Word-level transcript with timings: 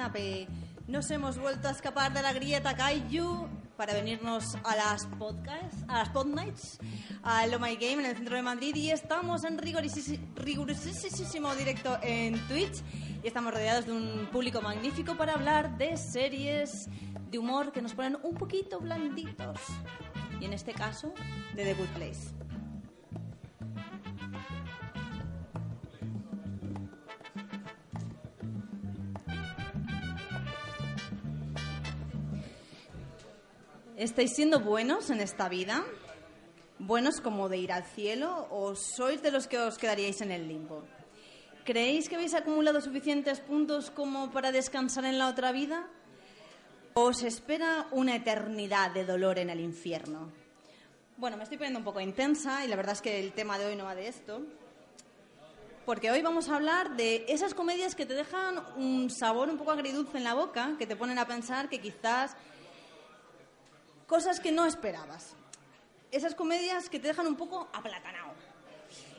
Diana 0.00 0.12
P. 0.14 0.48
Nos 0.88 1.10
hemos 1.10 1.36
vuelto 1.36 1.68
a 1.68 1.72
escapar 1.72 2.14
de 2.14 2.22
la 2.22 2.32
grieta 2.32 2.74
Kaiju 2.74 3.46
para 3.76 3.92
venirnos 3.92 4.56
a 4.64 4.74
las 4.74 5.04
podcasts, 5.18 5.84
a 5.88 5.98
las 5.98 6.08
podnights, 6.08 6.78
a 7.22 7.46
Lo 7.48 7.58
My 7.58 7.76
Game 7.76 8.02
en 8.02 8.06
el 8.06 8.16
centro 8.16 8.34
de 8.34 8.40
Madrid 8.40 8.74
y 8.76 8.90
estamos 8.92 9.44
en 9.44 9.58
rigurosísimo 9.58 11.54
directo 11.54 11.98
en 12.02 12.40
Twitch 12.48 12.82
y 13.22 13.26
estamos 13.26 13.52
rodeados 13.52 13.84
de 13.84 13.92
un 13.92 14.28
público 14.32 14.62
magnífico 14.62 15.18
para 15.18 15.34
hablar 15.34 15.76
de 15.76 15.98
series 15.98 16.88
de 17.30 17.38
humor 17.38 17.72
que 17.72 17.82
nos 17.82 17.92
ponen 17.92 18.16
un 18.22 18.36
poquito 18.36 18.80
blanditos 18.80 19.60
y 20.40 20.46
en 20.46 20.54
este 20.54 20.72
caso 20.72 21.12
de 21.54 21.64
The 21.64 21.74
Good 21.74 21.88
Place. 21.88 22.49
¿Estáis 34.00 34.32
siendo 34.34 34.60
buenos 34.60 35.10
en 35.10 35.20
esta 35.20 35.50
vida? 35.50 35.84
¿Buenos 36.78 37.20
como 37.20 37.50
de 37.50 37.58
ir 37.58 37.70
al 37.70 37.84
cielo 37.84 38.48
o 38.48 38.74
sois 38.74 39.20
de 39.20 39.30
los 39.30 39.46
que 39.46 39.58
os 39.58 39.76
quedaríais 39.76 40.22
en 40.22 40.32
el 40.32 40.48
limbo? 40.48 40.84
¿Creéis 41.66 42.08
que 42.08 42.14
habéis 42.14 42.32
acumulado 42.32 42.80
suficientes 42.80 43.40
puntos 43.40 43.90
como 43.90 44.30
para 44.30 44.52
descansar 44.52 45.04
en 45.04 45.18
la 45.18 45.28
otra 45.28 45.52
vida? 45.52 45.86
¿O 46.94 47.12
os 47.12 47.22
espera 47.22 47.88
una 47.90 48.16
eternidad 48.16 48.90
de 48.92 49.04
dolor 49.04 49.38
en 49.38 49.50
el 49.50 49.60
infierno? 49.60 50.32
Bueno, 51.18 51.36
me 51.36 51.42
estoy 51.42 51.58
poniendo 51.58 51.80
un 51.80 51.84
poco 51.84 52.00
intensa 52.00 52.64
y 52.64 52.68
la 52.68 52.76
verdad 52.76 52.94
es 52.94 53.02
que 53.02 53.20
el 53.20 53.34
tema 53.34 53.58
de 53.58 53.66
hoy 53.66 53.76
no 53.76 53.84
va 53.84 53.94
de 53.94 54.08
esto. 54.08 54.40
Porque 55.84 56.10
hoy 56.10 56.22
vamos 56.22 56.48
a 56.48 56.56
hablar 56.56 56.96
de 56.96 57.26
esas 57.28 57.52
comedias 57.52 57.94
que 57.94 58.06
te 58.06 58.14
dejan 58.14 58.64
un 58.76 59.10
sabor 59.10 59.50
un 59.50 59.58
poco 59.58 59.72
agridulce 59.72 60.16
en 60.16 60.24
la 60.24 60.32
boca, 60.32 60.76
que 60.78 60.86
te 60.86 60.96
ponen 60.96 61.18
a 61.18 61.26
pensar 61.26 61.68
que 61.68 61.82
quizás 61.82 62.34
cosas 64.10 64.40
que 64.40 64.50
no 64.50 64.66
esperabas. 64.66 65.36
Esas 66.10 66.34
comedias 66.34 66.88
que 66.88 66.98
te 66.98 67.06
dejan 67.06 67.28
un 67.28 67.36
poco 67.36 67.68
aplatanado. 67.72 68.32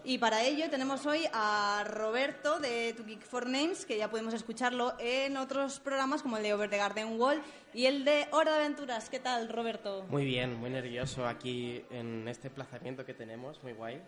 Y 0.04 0.18
para 0.18 0.44
ello 0.44 0.70
tenemos 0.70 1.06
hoy 1.06 1.22
a 1.32 1.86
Roberto 1.88 2.60
de 2.60 2.92
To 2.98 3.06
Geek 3.06 3.22
for 3.22 3.48
Names, 3.48 3.86
que 3.86 3.98
ya 3.98 4.10
podemos 4.10 4.34
escucharlo 4.34 4.94
en 5.00 5.38
otros 5.38 5.80
programas 5.80 6.22
como 6.22 6.36
el 6.36 6.44
de 6.44 6.54
Over 6.54 6.70
the 6.70 6.76
Garden 6.76 7.18
Wall 7.18 7.42
y 7.74 7.86
el 7.86 8.04
de 8.04 8.28
Hora 8.32 8.52
de 8.52 8.66
Aventuras. 8.66 9.10
¿Qué 9.10 9.22
tal, 9.22 9.48
Roberto? 9.48 10.06
Muy 10.10 10.26
bien, 10.26 10.60
muy 10.60 10.70
nervioso 10.70 11.26
aquí 11.26 11.86
en 11.90 12.28
este 12.28 12.50
plazamiento 12.50 13.06
que 13.06 13.14
tenemos, 13.14 13.64
muy 13.64 13.72
guay. 13.72 14.02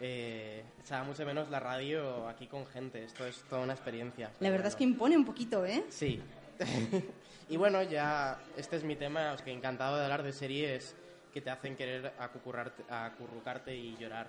Eh, 0.00 0.64
echaba 0.82 1.04
mucho 1.04 1.26
menos 1.26 1.50
la 1.50 1.60
radio 1.60 2.26
aquí 2.28 2.46
con 2.46 2.64
gente, 2.66 3.04
esto 3.04 3.26
es 3.26 3.42
toda 3.50 3.60
una 3.60 3.74
experiencia. 3.74 4.30
La 4.40 4.48
verdad 4.48 4.68
es 4.68 4.74
que 4.74 4.84
impone 4.84 5.18
un 5.18 5.26
poquito, 5.26 5.66
¿eh? 5.66 5.84
Sí, 5.90 6.18
y 7.48 7.56
bueno, 7.56 7.82
ya 7.82 8.38
este 8.56 8.76
es 8.76 8.84
mi 8.84 8.96
tema, 8.96 9.32
os 9.32 9.42
que 9.42 9.52
encantado 9.52 9.96
de 9.96 10.04
hablar 10.04 10.22
de 10.22 10.32
series 10.32 10.94
que 11.32 11.40
te 11.40 11.50
hacen 11.50 11.76
querer 11.76 12.12
acurrucarte 12.18 13.74
y 13.74 13.96
llorar. 13.96 14.28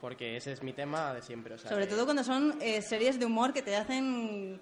Porque 0.00 0.36
ese 0.36 0.52
es 0.52 0.62
mi 0.62 0.72
tema 0.72 1.14
de 1.14 1.22
siempre. 1.22 1.58
Sobre 1.58 1.86
todo 1.86 2.04
cuando 2.04 2.24
son 2.24 2.56
eh, 2.60 2.82
series 2.82 3.18
de 3.18 3.26
humor 3.26 3.52
que 3.52 3.62
te 3.62 3.76
hacen... 3.76 4.60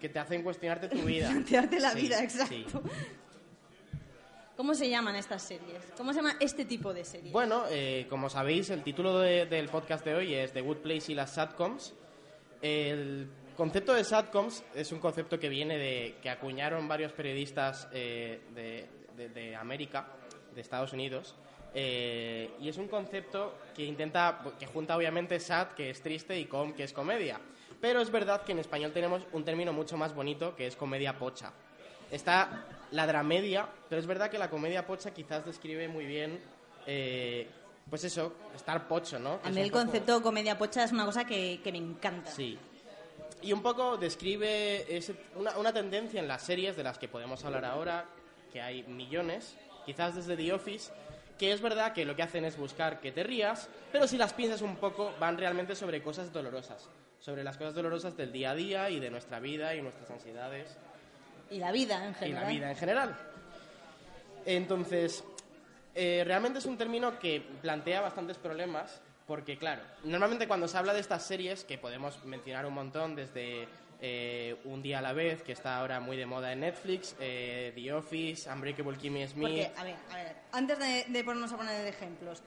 Que 0.00 0.08
te 0.08 0.18
hacen 0.18 0.42
cuestionarte 0.42 0.88
tu 0.88 0.98
vida. 1.04 1.30
Plantearte 1.30 1.80
la 1.80 1.94
vida, 1.94 2.22
exacto. 2.22 2.82
¿Cómo 4.56 4.74
se 4.74 4.88
llaman 4.88 5.16
estas 5.16 5.42
series? 5.42 5.82
¿Cómo 5.96 6.12
se 6.12 6.20
llama 6.20 6.36
este 6.38 6.64
tipo 6.64 6.94
de 6.94 7.04
series? 7.04 7.32
Bueno, 7.32 7.64
eh, 7.70 8.06
como 8.08 8.30
sabéis, 8.30 8.70
el 8.70 8.82
título 8.82 9.18
del 9.18 9.68
podcast 9.68 10.04
de 10.04 10.14
hoy 10.14 10.34
es 10.34 10.52
The 10.52 10.60
Good 10.60 10.78
Place 10.78 11.12
y 11.12 11.14
las 11.14 11.34
Satcoms. 11.34 11.92
El 12.62 13.28
concepto 13.54 13.94
de 13.94 14.04
satcoms 14.04 14.64
es 14.74 14.92
un 14.92 14.98
concepto 14.98 15.38
que 15.38 15.48
viene 15.48 15.78
de 15.78 16.16
que 16.22 16.30
acuñaron 16.30 16.86
varios 16.88 17.12
periodistas 17.12 17.88
eh, 17.92 18.40
de, 18.54 19.56
América, 19.56 20.06
de 20.54 20.60
Estados 20.60 20.92
Unidos, 20.92 21.34
eh, 21.74 22.50
y 22.60 22.68
es 22.68 22.76
un 22.78 22.88
concepto 22.88 23.54
que 23.74 23.84
intenta, 23.84 24.40
que 24.58 24.66
junta 24.66 24.96
obviamente 24.96 25.40
sat, 25.40 25.74
que 25.74 25.90
es 25.90 26.00
triste, 26.02 26.38
y 26.38 26.46
com, 26.46 26.72
que 26.72 26.84
es 26.84 26.92
comedia. 26.92 27.40
Pero 27.80 28.00
es 28.00 28.10
verdad 28.10 28.42
que 28.42 28.52
en 28.52 28.60
español 28.60 28.92
tenemos 28.92 29.22
un 29.32 29.44
término 29.44 29.72
mucho 29.72 29.96
más 29.96 30.14
bonito, 30.14 30.54
que 30.54 30.66
es 30.66 30.76
comedia 30.76 31.18
pocha. 31.18 31.52
Está 32.10 32.66
la 32.92 33.06
dramedia, 33.06 33.68
pero 33.88 34.00
es 34.00 34.06
verdad 34.06 34.30
que 34.30 34.38
la 34.38 34.48
comedia 34.48 34.86
pocha 34.86 35.12
quizás 35.12 35.44
describe 35.44 35.88
muy 35.88 36.06
bien 36.06 36.40
eh, 36.86 37.48
pues 37.88 38.04
eso, 38.04 38.32
estar 38.54 38.86
pocho, 38.88 39.18
¿no? 39.18 39.40
a 39.42 39.50
mí 39.50 39.60
el 39.60 39.70
concepto 39.70 40.22
comedia 40.22 40.56
pocha 40.56 40.84
es 40.84 40.92
una 40.92 41.04
cosa 41.04 41.26
que, 41.26 41.60
que, 41.62 41.70
me 41.70 41.78
encanta. 41.78 42.30
Sí, 42.30 42.58
y 43.44 43.52
un 43.52 43.62
poco 43.62 43.98
describe 43.98 44.86
una, 45.36 45.72
tendencia 45.72 46.18
en 46.18 46.26
las 46.26 46.42
series 46.42 46.76
de 46.76 46.82
las 46.82 46.98
que 46.98 47.08
podemos 47.08 47.44
hablar 47.44 47.64
ahora, 47.66 48.06
que 48.50 48.62
hay 48.62 48.82
millones, 48.84 49.54
quizás 49.84 50.14
desde 50.14 50.36
The 50.36 50.52
Office, 50.54 50.92
que 51.38 51.52
es 51.52 51.60
verdad 51.60 51.92
que 51.92 52.06
lo 52.06 52.16
que 52.16 52.22
hacen 52.22 52.44
es 52.46 52.56
buscar 52.56 53.00
que 53.00 53.12
te 53.12 53.22
rías, 53.22 53.68
pero 53.92 54.08
si 54.08 54.16
las 54.16 54.32
piensas 54.32 54.62
un 54.62 54.76
poco 54.76 55.12
van 55.20 55.36
realmente 55.36 55.76
sobre 55.76 56.02
cosas 56.02 56.32
dolorosas, 56.32 56.88
sobre 57.20 57.44
las 57.44 57.58
cosas 57.58 57.74
dolorosas 57.74 58.16
del 58.16 58.32
día 58.32 58.52
a 58.52 58.54
día 58.54 58.88
y 58.88 58.98
de 58.98 59.10
nuestra 59.10 59.40
vida 59.40 59.74
y 59.74 59.82
nuestras 59.82 60.10
ansiedades. 60.10 60.78
Y 61.50 61.58
la 61.58 61.70
vida 61.70 62.06
en 62.06 62.14
general. 62.14 62.42
Y 62.42 62.44
la 62.44 62.50
vida 62.50 62.70
en 62.70 62.76
general. 62.76 63.16
Entonces, 64.46 65.22
eh, 65.94 66.22
realmente 66.24 66.60
es 66.60 66.66
un 66.66 66.78
término 66.78 67.18
que 67.18 67.42
plantea 67.60 68.00
bastantes 68.00 68.38
problemas 68.38 69.02
porque, 69.26 69.56
claro, 69.56 69.82
normalmente 70.04 70.46
cuando 70.46 70.68
se 70.68 70.76
habla 70.76 70.92
de 70.92 71.00
estas 71.00 71.24
series, 71.24 71.64
que 71.64 71.78
podemos 71.78 72.22
mencionar 72.24 72.66
un 72.66 72.74
montón, 72.74 73.14
desde 73.14 73.66
eh, 74.00 74.56
Un 74.64 74.82
día 74.82 74.98
a 74.98 75.02
la 75.02 75.14
vez, 75.14 75.42
que 75.42 75.52
está 75.52 75.78
ahora 75.78 75.98
muy 75.98 76.16
de 76.16 76.26
moda 76.26 76.52
en 76.52 76.60
Netflix, 76.60 77.16
eh, 77.18 77.72
The 77.74 77.92
Office, 77.94 78.50
Unbreakable 78.50 78.98
Kimmy 78.98 79.26
Smith... 79.26 79.42
Porque, 79.42 79.72
a 79.76 79.84
ver, 79.84 79.96
a 80.10 80.16
ver, 80.16 80.36
antes 80.52 80.78
de, 80.78 81.24
ponernos 81.24 81.52
a 81.52 81.56
poner 81.56 81.86
ejemplos, 81.86 82.42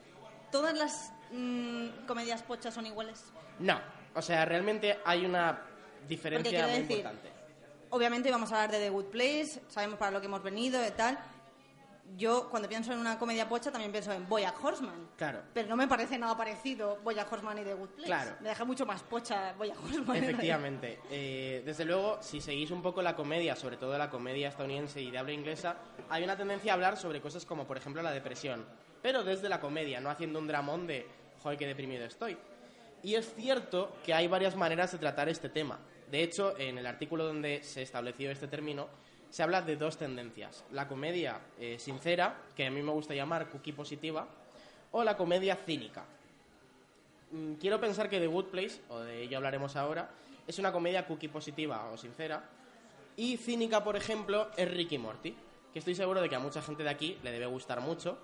¿todas 0.52 0.78
las 0.78 1.12
mm, 1.32 2.06
comedias 2.06 2.42
pochas 2.44 2.72
son 2.72 2.86
iguales? 2.86 3.24
No, 3.58 3.80
o 4.14 4.22
sea, 4.22 4.44
realmente 4.44 4.98
hay 5.04 5.24
una 5.24 5.60
diferencia 6.06 6.68
muy 6.68 6.76
importante. 6.76 7.28
Obviamente 7.90 8.30
vamos 8.30 8.52
a 8.52 8.56
hablar 8.62 8.78
de 8.78 8.84
The 8.84 8.90
Good 8.90 9.06
Place, 9.06 9.62
sabemos 9.68 9.98
para 9.98 10.12
lo 10.12 10.20
que 10.20 10.26
hemos 10.26 10.42
venido 10.42 10.86
y 10.86 10.90
tal, 10.92 11.18
yo 12.16 12.48
cuando 12.50 12.68
pienso 12.68 12.92
en 12.92 12.98
una 12.98 13.18
comedia 13.18 13.48
pocha 13.48 13.70
también 13.70 13.92
pienso 13.92 14.12
en 14.12 14.28
Boyack 14.28 14.62
Horseman. 14.62 15.08
Claro. 15.16 15.42
Pero 15.52 15.68
no 15.68 15.76
me 15.76 15.86
parece 15.86 16.18
nada 16.18 16.36
parecido 16.36 16.98
Boyack 17.04 17.30
Horseman 17.32 17.58
y 17.58 17.62
The 17.62 17.74
Good 17.74 17.88
Place. 17.90 18.06
Claro. 18.06 18.30
Me 18.40 18.48
deja 18.48 18.64
mucho 18.64 18.86
más 18.86 19.02
pocha 19.02 19.52
Boyack 19.54 19.82
Horseman. 19.84 20.16
Efectivamente. 20.16 21.00
Eh, 21.10 21.62
desde 21.64 21.84
luego, 21.84 22.18
si 22.20 22.40
seguís 22.40 22.70
un 22.70 22.82
poco 22.82 23.02
la 23.02 23.14
comedia, 23.14 23.54
sobre 23.54 23.76
todo 23.76 23.96
la 23.98 24.10
comedia 24.10 24.48
estadounidense 24.48 25.00
y 25.00 25.10
de 25.10 25.18
habla 25.18 25.32
inglesa, 25.32 25.76
hay 26.08 26.24
una 26.24 26.36
tendencia 26.36 26.72
a 26.72 26.74
hablar 26.74 26.96
sobre 26.96 27.20
cosas 27.20 27.44
como, 27.44 27.66
por 27.66 27.76
ejemplo, 27.76 28.02
la 28.02 28.12
depresión. 28.12 28.66
Pero 29.02 29.22
desde 29.22 29.48
la 29.48 29.60
comedia, 29.60 30.00
no 30.00 30.10
haciendo 30.10 30.38
un 30.38 30.46
dramón 30.46 30.86
de, 30.86 31.06
joder, 31.42 31.58
qué 31.58 31.66
deprimido 31.66 32.04
estoy. 32.04 32.36
Y 33.02 33.14
es 33.14 33.32
cierto 33.34 33.96
que 34.04 34.12
hay 34.12 34.26
varias 34.26 34.56
maneras 34.56 34.92
de 34.92 34.98
tratar 34.98 35.28
este 35.28 35.48
tema. 35.48 35.78
De 36.10 36.22
hecho, 36.22 36.58
en 36.58 36.78
el 36.78 36.86
artículo 36.86 37.24
donde 37.24 37.62
se 37.62 37.82
estableció 37.82 38.30
este 38.30 38.48
término, 38.48 38.88
se 39.30 39.42
habla 39.42 39.62
de 39.62 39.76
dos 39.76 39.96
tendencias. 39.96 40.64
La 40.72 40.88
comedia 40.88 41.40
eh, 41.58 41.78
sincera, 41.78 42.42
que 42.56 42.66
a 42.66 42.70
mí 42.70 42.82
me 42.82 42.92
gusta 42.92 43.14
llamar 43.14 43.48
cookie 43.48 43.72
positiva, 43.72 44.26
o 44.92 45.04
la 45.04 45.16
comedia 45.16 45.56
cínica. 45.56 46.04
Mm, 47.30 47.54
quiero 47.54 47.78
pensar 47.80 48.08
que 48.08 48.18
The 48.18 48.26
Good 48.26 48.46
Place, 48.46 48.80
o 48.88 49.00
de 49.00 49.22
ello 49.22 49.36
hablaremos 49.36 49.76
ahora, 49.76 50.10
es 50.46 50.58
una 50.58 50.72
comedia 50.72 51.06
cookie 51.06 51.28
positiva 51.28 51.90
o 51.90 51.96
sincera. 51.96 52.42
Y 53.16 53.36
cínica, 53.36 53.84
por 53.84 53.96
ejemplo, 53.96 54.48
es 54.56 54.70
Ricky 54.70 54.96
Morty, 54.96 55.34
que 55.72 55.78
estoy 55.78 55.94
seguro 55.94 56.20
de 56.20 56.28
que 56.28 56.36
a 56.36 56.40
mucha 56.40 56.62
gente 56.62 56.82
de 56.82 56.90
aquí 56.90 57.18
le 57.22 57.32
debe 57.32 57.46
gustar 57.46 57.80
mucho, 57.80 58.18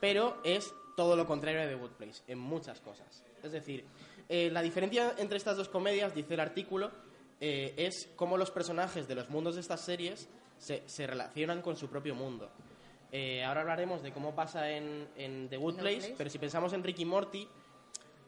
pero 0.00 0.40
es 0.44 0.72
todo 0.96 1.16
lo 1.16 1.26
contrario 1.26 1.60
de 1.60 1.68
The 1.68 1.74
Good 1.74 1.90
Place, 1.90 2.22
en 2.28 2.38
muchas 2.38 2.80
cosas. 2.80 3.24
Es 3.42 3.52
decir, 3.52 3.84
eh, 4.28 4.48
la 4.50 4.62
diferencia 4.62 5.14
entre 5.18 5.36
estas 5.36 5.56
dos 5.56 5.68
comedias, 5.68 6.14
dice 6.14 6.34
el 6.34 6.40
artículo, 6.40 6.90
eh, 7.40 7.74
es 7.76 8.08
cómo 8.16 8.38
los 8.38 8.50
personajes 8.50 9.06
de 9.06 9.14
los 9.14 9.28
mundos 9.28 9.56
de 9.56 9.60
estas 9.60 9.82
series 9.82 10.28
se, 10.58 11.06
relacionan 11.06 11.62
con 11.62 11.76
su 11.76 11.88
propio 11.88 12.14
mundo. 12.14 12.50
Eh, 13.12 13.44
ahora 13.44 13.60
hablaremos 13.62 14.02
de 14.02 14.12
cómo 14.12 14.34
pasa 14.34 14.70
en, 14.70 15.48
The 15.48 15.56
Good 15.56 15.76
Place, 15.76 16.14
pero 16.16 16.28
si 16.28 16.38
pensamos 16.38 16.72
en 16.72 16.82
Ricky 16.82 17.04
Morty, 17.04 17.48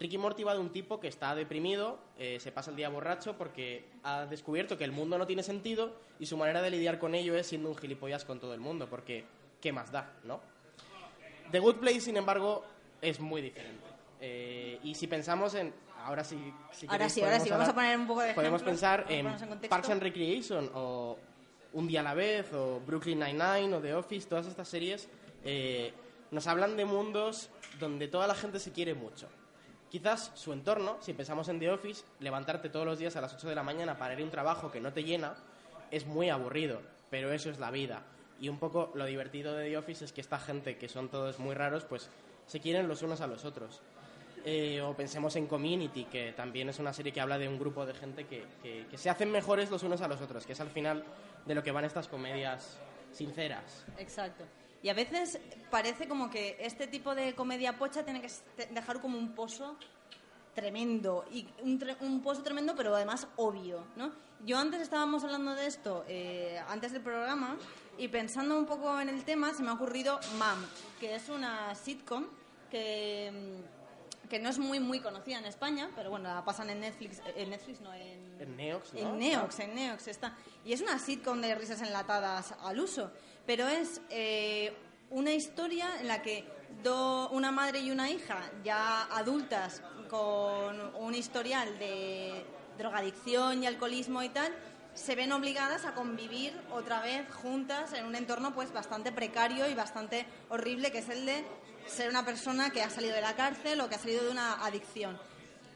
Ricky 0.01 0.17
Morty 0.17 0.45
va 0.45 0.55
de 0.55 0.61
un 0.61 0.71
tipo 0.71 1.01
que 1.01 1.09
está 1.09 1.35
deprimido, 1.35 1.99
eh, 2.19 2.39
se 2.41 2.53
pasa 2.53 2.71
el 2.71 2.77
día 2.77 2.89
borracho 2.89 3.37
porque 3.37 3.85
ha 4.05 4.27
descubierto 4.27 4.79
que 4.79 4.85
el 4.85 4.93
mundo 4.93 5.19
no 5.19 5.27
tiene 5.27 5.43
sentido 5.43 5.93
y 6.21 6.27
su 6.27 6.37
manera 6.37 6.63
de 6.63 6.71
lidiar 6.71 6.99
con 6.99 7.15
ello 7.15 7.37
es 7.37 7.49
siendo 7.49 7.69
un 7.69 7.77
gilipollas 7.77 8.25
con 8.25 8.39
todo 8.39 8.55
el 8.55 8.61
mundo, 8.61 8.89
porque 8.89 9.25
¿qué 9.61 9.73
más 9.73 9.91
da, 9.91 10.13
no? 10.23 10.41
The 11.51 11.59
Good 11.59 11.77
Place, 11.77 12.03
sin 12.03 12.17
embargo, 12.17 12.65
es 13.01 13.19
muy 13.19 13.43
diferente. 13.43 13.85
Eh, 14.21 14.79
y 14.83 14.95
si 14.95 15.07
pensamos 15.07 15.55
en... 15.55 15.73
Ahora 16.05 16.23
sí, 16.23 16.37
ahora 16.87 17.09
sí, 17.09 17.23
ahora 17.23 17.41
sí, 17.41 17.51
vamos 17.51 17.69
a 17.69 17.75
poner 17.75 17.99
un 17.99 18.07
poco 18.07 18.21
de 18.21 18.33
Podemos 18.33 18.63
pensar 18.63 19.05
en, 19.09 19.27
Parks 19.69 19.91
and 19.91 20.01
Recreation 20.01 20.71
o 20.73 21.19
un 21.73 21.87
día 21.87 22.01
a 22.01 22.03
la 22.03 22.15
vez, 22.15 22.53
o 22.53 22.81
Brooklyn 22.81 23.19
Nine-Nine, 23.19 23.75
o 23.75 23.81
The 23.81 23.95
Office, 23.95 24.29
todas 24.29 24.47
estas 24.47 24.69
series 24.69 25.09
eh, 25.45 25.93
nos 26.31 26.47
hablan 26.47 26.77
de 26.77 26.85
mundos 26.85 27.51
donde 27.79 28.09
toda 28.09 28.27
la 28.27 28.35
gente 28.35 28.59
se 28.59 28.73
quiere 28.73 28.95
mucho. 28.95 29.29
Quizás 29.91 30.33
su 30.35 30.53
entorno, 30.53 30.99
si 31.01 31.15
pensamos 31.15 31.49
en 31.49 31.59
The 31.59 31.71
Office, 31.71 32.05
levantarte 32.21 32.69
todos 32.69 32.85
los 32.85 32.99
días 32.99 33.17
a 33.17 33.21
las 33.21 33.35
8 33.35 33.49
de 33.49 33.55
la 33.55 33.63
mañana 33.63 33.97
para 33.97 34.15
ir 34.15 34.21
a 34.21 34.25
un 34.25 34.31
trabajo 34.31 34.71
que 34.71 34.81
no 34.81 34.93
te 34.93 35.05
llena 35.05 35.35
es 35.91 36.07
muy 36.07 36.29
aburrido, 36.29 36.81
pero 37.11 37.33
eso 37.33 37.49
es 37.49 37.59
la 37.59 37.71
vida. 37.71 38.03
Y 38.41 38.49
un 38.49 38.59
poco 38.59 38.93
lo 38.95 39.07
divertido 39.07 39.55
de 39.55 39.71
The 39.71 39.79
Office 39.79 40.05
es 40.05 40.13
que 40.13 40.21
esta 40.21 40.39
gente, 40.39 40.77
que 40.77 40.89
son 40.89 41.09
todos 41.09 41.39
muy 41.39 41.55
raros, 41.55 41.85
pues 41.85 42.11
se 42.47 42.61
quieren 42.61 42.89
los 42.89 43.03
unos 43.03 43.21
a 43.23 43.27
los 43.27 43.45
otros. 43.45 43.81
Eh, 44.51 44.81
o 44.81 44.95
pensemos 44.95 45.37
en 45.37 45.47
Community, 45.47 46.05
que 46.07 46.33
también 46.33 46.71
es 46.71 46.79
una 46.79 46.95
serie 46.95 47.13
que 47.13 47.21
habla 47.21 47.37
de 47.37 47.47
un 47.47 47.59
grupo 47.59 47.85
de 47.85 47.93
gente 47.93 48.25
que, 48.27 48.47
que, 48.63 48.87
que 48.91 48.97
se 48.97 49.11
hacen 49.11 49.31
mejores 49.31 49.69
los 49.71 49.83
unos 49.83 50.01
a 50.01 50.09
los 50.09 50.23
otros, 50.23 50.47
que 50.47 50.55
es 50.55 50.61
al 50.61 50.71
final 50.71 51.05
de 51.45 51.55
lo 51.55 51.63
que 51.63 51.71
van 51.71 51.85
estas 51.85 52.09
comedias 52.09 52.79
sinceras. 53.13 53.85
Exacto. 53.99 54.45
Y 54.83 54.89
a 54.89 54.95
veces 54.95 55.39
parece 55.71 56.09
como 56.09 56.31
que 56.31 56.57
este 56.61 56.87
tipo 56.87 57.15
de 57.15 57.35
comedia 57.35 57.77
pocha 57.77 58.05
tiene 58.05 58.23
que 58.23 58.31
dejar 58.73 59.03
como 59.03 59.19
un 59.19 59.35
pozo 59.35 59.77
tremendo 60.55 61.27
y 61.31 61.47
un, 61.63 61.79
tre- 61.79 61.97
un 62.01 62.23
pozo 62.23 62.43
tremendo 62.43 62.75
pero 62.75 62.95
además 62.97 63.29
obvio 63.37 63.85
¿no? 63.97 64.13
yo 64.45 64.59
antes 64.59 64.81
estábamos 64.81 65.23
hablando 65.23 65.55
de 65.55 65.67
esto 65.67 66.05
eh, 66.09 66.59
antes 66.69 66.93
del 66.93 67.03
programa 67.03 67.57
y 67.97 68.09
pensando 68.09 68.59
un 68.59 68.67
poco 68.67 68.99
en 69.01 69.09
el 69.09 69.25
tema 69.25 69.53
se 69.55 69.63
me 69.63 69.69
ha 69.71 69.75
ocurrido 69.75 70.19
Mam 70.39 70.59
que 70.99 71.15
es 71.15 71.29
una 71.29 71.75
sitcom 71.77 72.27
que 72.73 73.31
mm, 73.33 73.78
que 74.29 74.39
no 74.39 74.49
es 74.51 74.59
muy 74.59 74.79
muy 74.81 75.01
conocida 75.01 75.39
en 75.39 75.45
España 75.47 75.91
pero 75.97 76.11
bueno 76.11 76.33
la 76.33 76.45
pasan 76.45 76.71
en 76.71 76.81
Netflix 76.81 77.19
eh, 77.21 77.35
en 77.37 77.51
Netflix 77.51 77.81
no 77.81 77.93
en 77.95 78.41
En 78.41 78.57
Neox, 78.57 78.93
¿no? 78.95 79.01
en 79.01 79.19
Neox, 79.19 79.59
en 79.61 79.75
Neox 79.75 80.09
está. 80.09 80.37
Y 80.65 80.73
es 80.73 80.81
una 80.81 80.99
sitcom 80.99 81.41
de 81.41 81.55
risas 81.55 81.83
enlatadas 81.83 82.55
al 82.63 82.79
uso, 82.79 83.11
pero 83.47 83.67
es 83.69 84.01
eh, 84.11 84.73
una 85.11 85.33
historia 85.33 85.89
en 86.01 86.07
la 86.09 86.23
que 86.23 86.45
do- 86.85 87.29
una 87.31 87.51
madre 87.51 87.81
y 87.81 87.91
una 87.91 88.11
hija, 88.11 88.39
ya 88.63 89.05
adultas, 89.17 89.83
con 90.09 90.95
un 90.97 91.15
historial 91.15 91.79
de 91.79 92.45
drogadicción 92.79 93.63
y 93.63 93.67
alcoholismo 93.67 94.23
y 94.23 94.29
tal, 94.29 94.55
se 94.95 95.15
ven 95.17 95.33
obligadas 95.33 95.85
a 95.85 95.95
convivir 95.95 96.53
otra 96.71 97.01
vez 97.01 97.27
juntas 97.43 97.93
en 97.93 98.05
un 98.07 98.15
entorno 98.15 98.55
pues 98.55 98.73
bastante 98.73 99.11
precario 99.13 99.69
y 99.69 99.75
bastante 99.75 100.27
horrible, 100.49 100.91
que 100.93 100.99
es 100.99 101.09
el 101.09 101.27
de 101.27 101.45
ser 101.89 102.09
una 102.11 102.25
persona 102.25 102.71
que 102.71 102.83
ha 102.83 102.91
salido 102.91 103.15
de 103.15 103.21
la 103.21 103.35
cárcel 103.35 103.81
o 103.81 103.89
que 103.89 103.95
ha 103.95 103.99
salido 103.99 104.25
de 104.25 104.31
una 104.31 104.65
adicción. 104.65 105.19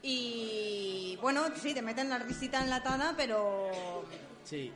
Y 0.01 1.17
bueno, 1.21 1.45
sí, 1.55 1.73
te 1.73 1.81
meten 1.81 2.09
la 2.09 2.19
risita 2.19 2.61
enlatada, 2.61 3.13
pero 3.17 3.71
Sí. 4.43 4.71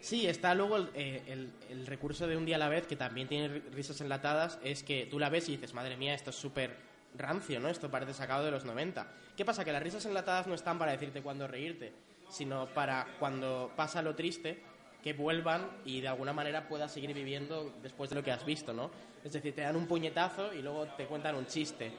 Sí, 0.00 0.26
está 0.26 0.54
luego 0.54 0.76
el, 0.76 0.90
eh, 0.94 1.22
el- 1.26 1.52
el 1.68 1.86
recurso 1.86 2.26
de 2.26 2.36
un 2.36 2.46
día 2.46 2.56
a 2.56 2.58
la 2.58 2.68
vez, 2.68 2.86
que 2.86 2.96
también 2.96 3.28
tiene 3.28 3.48
ri- 3.56 3.70
risas 3.72 4.00
enlatadas, 4.00 4.58
es 4.62 4.82
que 4.82 5.06
tú 5.06 5.18
la 5.18 5.28
ves 5.28 5.48
y 5.48 5.52
dices, 5.56 5.74
madre 5.74 5.96
mía, 5.96 6.14
esto 6.14 6.30
es 6.30 6.36
súper 6.36 6.76
rancio, 7.16 7.58
¿no? 7.60 7.68
Esto 7.68 7.90
parece 7.90 8.14
sacado 8.14 8.44
de 8.44 8.50
los 8.52 8.64
90. 8.64 9.08
¿Qué 9.36 9.44
pasa? 9.44 9.64
Que 9.64 9.72
las 9.72 9.82
risas 9.82 10.06
enlatadas 10.06 10.46
no 10.46 10.54
están 10.54 10.78
para 10.78 10.92
decirte 10.92 11.20
cuándo 11.20 11.46
reírte, 11.48 11.92
sino 12.30 12.66
para 12.68 13.06
cuando 13.18 13.72
pasa 13.76 14.00
lo 14.00 14.14
triste, 14.14 14.62
que 15.02 15.12
vuelvan 15.12 15.68
y 15.84 16.00
de 16.00 16.08
alguna 16.08 16.32
manera 16.32 16.68
puedas 16.68 16.92
seguir 16.92 17.14
viviendo 17.14 17.72
después 17.82 18.10
de 18.10 18.16
lo 18.16 18.22
que 18.22 18.32
has 18.32 18.44
visto, 18.44 18.72
¿no? 18.72 18.90
Es 19.24 19.32
decir, 19.32 19.54
te 19.54 19.62
dan 19.62 19.76
un 19.76 19.86
puñetazo 19.86 20.52
y 20.52 20.62
luego 20.62 20.86
te 20.96 21.06
cuentan 21.06 21.36
un 21.36 21.46
chiste. 21.46 21.92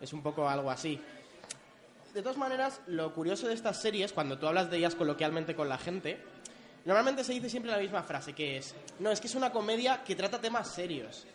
Es 0.00 0.12
un 0.12 0.22
poco 0.22 0.48
algo 0.48 0.70
así. 0.70 1.00
De 2.14 2.22
todas 2.22 2.36
maneras, 2.36 2.80
lo 2.86 3.14
curioso 3.14 3.46
de 3.46 3.54
estas 3.54 3.80
series, 3.80 4.12
cuando 4.12 4.38
tú 4.38 4.46
hablas 4.46 4.70
de 4.70 4.78
ellas 4.78 4.94
coloquialmente 4.94 5.54
con 5.54 5.68
la 5.68 5.78
gente, 5.78 6.18
normalmente 6.84 7.22
se 7.22 7.32
dice 7.32 7.48
siempre 7.48 7.70
la 7.70 7.78
misma 7.78 8.02
frase, 8.02 8.32
que 8.32 8.56
es, 8.56 8.74
no, 8.98 9.10
es 9.10 9.20
que 9.20 9.28
es 9.28 9.34
una 9.34 9.52
comedia 9.52 10.02
que 10.02 10.16
trata 10.16 10.40
temas 10.40 10.68
serios. 10.68 11.26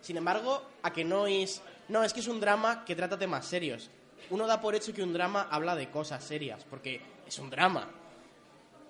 Sin 0.00 0.16
embargo, 0.16 0.62
a 0.82 0.92
que 0.92 1.04
no 1.04 1.26
es, 1.26 1.62
no, 1.88 2.02
es 2.02 2.12
que 2.12 2.20
es 2.20 2.28
un 2.28 2.40
drama 2.40 2.84
que 2.84 2.96
trata 2.96 3.18
temas 3.18 3.46
serios. 3.46 3.90
Uno 4.30 4.46
da 4.46 4.60
por 4.60 4.74
hecho 4.74 4.92
que 4.92 5.02
un 5.02 5.12
drama 5.12 5.48
habla 5.50 5.76
de 5.76 5.90
cosas 5.90 6.24
serias, 6.24 6.64
porque 6.64 7.00
es 7.26 7.38
un 7.38 7.50
drama. 7.50 7.88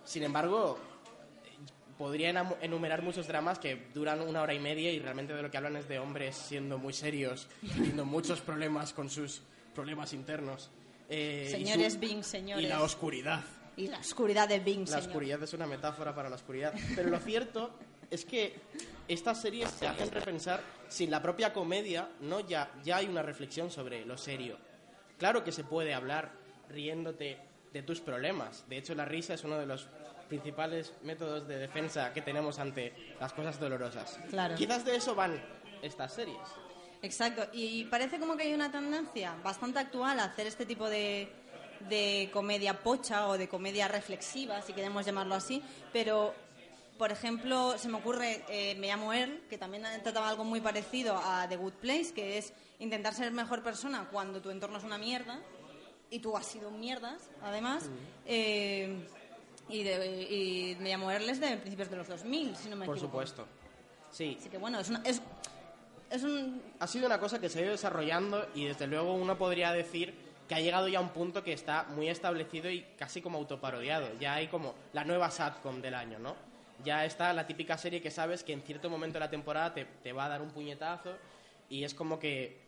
Sin 0.04 0.22
embargo, 0.22 0.78
podría 1.98 2.30
enumerar 2.60 3.02
muchos 3.02 3.26
dramas 3.26 3.58
que 3.58 3.86
duran 3.94 4.20
una 4.20 4.42
hora 4.42 4.54
y 4.54 4.58
media 4.58 4.90
y 4.92 4.98
realmente 4.98 5.32
de 5.34 5.42
lo 5.42 5.50
que 5.50 5.56
hablan 5.56 5.76
es 5.76 5.88
de 5.88 5.98
hombres 5.98 6.36
siendo 6.36 6.78
muy 6.78 6.92
serios, 6.92 7.48
teniendo 7.74 8.04
muchos 8.04 8.40
problemas 8.40 8.92
con 8.92 9.08
sus 9.10 9.42
problemas 9.74 10.12
internos. 10.12 10.70
Eh, 11.08 11.46
y 11.48 11.50
su- 11.50 11.56
Señores 11.58 12.00
Bing, 12.00 12.22
señores. 12.22 12.64
Y 12.64 12.68
la 12.68 12.82
oscuridad. 12.82 13.40
y 13.76 13.88
la 13.88 13.98
oscuridad 13.98 14.48
de 14.48 14.60
Bing, 14.60 14.80
La 14.82 14.86
señor. 14.86 15.02
oscuridad 15.08 15.42
es 15.42 15.52
una 15.52 15.66
metáfora 15.66 16.14
para 16.14 16.28
la 16.28 16.36
oscuridad. 16.36 16.72
Pero 16.94 17.10
lo 17.10 17.18
cierto 17.18 17.70
es 18.10 18.24
que 18.24 18.54
estas 19.08 19.40
series 19.42 19.68
se 19.70 19.86
hacen 19.88 20.10
repensar 20.12 20.62
sin 20.88 21.10
la 21.10 21.20
propia 21.20 21.52
comedia, 21.52 22.08
¿no? 22.20 22.40
Ya, 22.40 22.70
ya 22.84 22.96
hay 22.98 23.06
una 23.06 23.22
reflexión 23.22 23.70
sobre 23.70 24.04
lo 24.04 24.16
serio. 24.16 24.56
Claro 25.18 25.42
que 25.44 25.52
se 25.52 25.64
puede 25.64 25.92
hablar 25.92 26.32
riéndote 26.70 27.38
de 27.72 27.82
tus 27.82 28.00
problemas. 28.00 28.64
De 28.68 28.76
hecho, 28.78 28.94
la 28.94 29.04
risa 29.04 29.34
es 29.34 29.42
uno 29.44 29.58
de 29.58 29.66
los 29.66 29.88
principales 30.28 30.92
métodos 31.02 31.46
de 31.46 31.58
defensa 31.58 32.12
que 32.12 32.22
tenemos 32.22 32.58
ante 32.58 32.92
las 33.20 33.32
cosas 33.32 33.58
dolorosas. 33.58 34.18
Claro. 34.30 34.54
Quizás 34.54 34.84
de 34.84 34.96
eso 34.96 35.14
van 35.14 35.40
estas 35.82 36.12
series. 36.14 36.38
Exacto, 37.02 37.46
y 37.52 37.84
parece 37.84 38.18
como 38.18 38.36
que 38.36 38.44
hay 38.44 38.54
una 38.54 38.70
tendencia 38.70 39.36
bastante 39.42 39.78
actual 39.78 40.18
a 40.20 40.24
hacer 40.24 40.46
este 40.46 40.64
tipo 40.64 40.88
de, 40.88 41.28
de 41.88 42.30
comedia 42.32 42.82
pocha 42.82 43.28
o 43.28 43.36
de 43.36 43.46
comedia 43.46 43.88
reflexiva, 43.88 44.62
si 44.62 44.72
queremos 44.72 45.04
llamarlo 45.04 45.34
así, 45.34 45.62
pero, 45.92 46.32
por 46.96 47.12
ejemplo, 47.12 47.76
se 47.76 47.88
me 47.88 47.98
ocurre 47.98 48.42
eh, 48.48 48.74
Me 48.76 48.86
llamo 48.86 49.12
Earl, 49.12 49.42
que 49.50 49.58
también 49.58 49.84
trataba 50.02 50.30
algo 50.30 50.44
muy 50.44 50.62
parecido 50.62 51.14
a 51.22 51.46
The 51.46 51.56
Good 51.56 51.74
Place, 51.74 52.14
que 52.14 52.38
es 52.38 52.54
intentar 52.78 53.12
ser 53.12 53.30
mejor 53.32 53.62
persona 53.62 54.08
cuando 54.10 54.40
tu 54.40 54.48
entorno 54.48 54.78
es 54.78 54.84
una 54.84 54.96
mierda, 54.96 55.40
y 56.08 56.20
tú 56.20 56.36
has 56.38 56.46
sido 56.46 56.68
un 56.70 56.80
mierdas, 56.80 57.30
además. 57.42 57.84
eh, 58.24 59.06
y, 59.68 59.82
de- 59.82 60.06
y 60.30 60.76
Me 60.80 60.90
llamo 60.90 61.10
Earl 61.10 61.28
es 61.28 61.40
de 61.40 61.56
principios 61.56 61.90
de 61.90 61.96
los 61.96 62.08
2000, 62.08 62.56
si 62.56 62.68
no 62.68 62.76
me 62.76 62.86
Por 62.86 62.96
equivoco. 62.96 63.12
supuesto. 63.12 63.46
Sí, 64.10 64.36
Así 64.38 64.48
que 64.48 64.58
bueno, 64.58 64.78
es, 64.80 64.88
una- 64.90 65.02
es, 65.04 65.20
es 66.10 66.22
un 66.22 66.62
ha 66.78 66.86
sido 66.86 67.06
una 67.06 67.18
cosa 67.18 67.40
que 67.40 67.48
se 67.48 67.58
ha 67.58 67.62
ido 67.62 67.72
desarrollando 67.72 68.46
y 68.54 68.64
desde 68.66 68.86
luego 68.86 69.14
uno 69.14 69.36
podría 69.38 69.72
decir 69.72 70.14
que 70.48 70.54
ha 70.54 70.60
llegado 70.60 70.88
ya 70.88 70.98
a 70.98 71.02
un 71.02 71.08
punto 71.08 71.42
que 71.42 71.52
está 71.54 71.84
muy 71.84 72.08
establecido 72.08 72.68
y 72.70 72.82
casi 72.98 73.22
como 73.22 73.38
autoparodiado. 73.38 74.08
Ya 74.20 74.34
hay 74.34 74.48
como 74.48 74.74
la 74.92 75.04
nueva 75.04 75.30
satcom 75.30 75.80
del 75.80 75.94
año, 75.94 76.18
¿no? 76.18 76.36
Ya 76.84 77.04
está 77.06 77.32
la 77.32 77.46
típica 77.46 77.78
serie 77.78 78.02
que 78.02 78.10
sabes 78.10 78.42
que 78.44 78.52
en 78.52 78.60
cierto 78.62 78.90
momento 78.90 79.14
de 79.14 79.20
la 79.20 79.30
temporada 79.30 79.72
te, 79.72 79.86
te 79.86 80.12
va 80.12 80.26
a 80.26 80.28
dar 80.28 80.42
un 80.42 80.50
puñetazo 80.50 81.14
y 81.70 81.82
es 81.84 81.94
como 81.94 82.18
que 82.18 82.58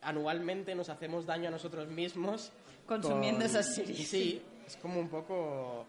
anualmente 0.00 0.74
nos 0.74 0.88
hacemos 0.88 1.26
daño 1.26 1.48
a 1.48 1.50
nosotros 1.52 1.88
mismos. 1.88 2.50
Consumiendo 2.86 3.40
con- 3.40 3.46
esas 3.46 3.74
series. 3.74 4.08
Sí, 4.08 4.42
es 4.66 4.76
como 4.76 4.98
un 4.98 5.08
poco 5.08 5.86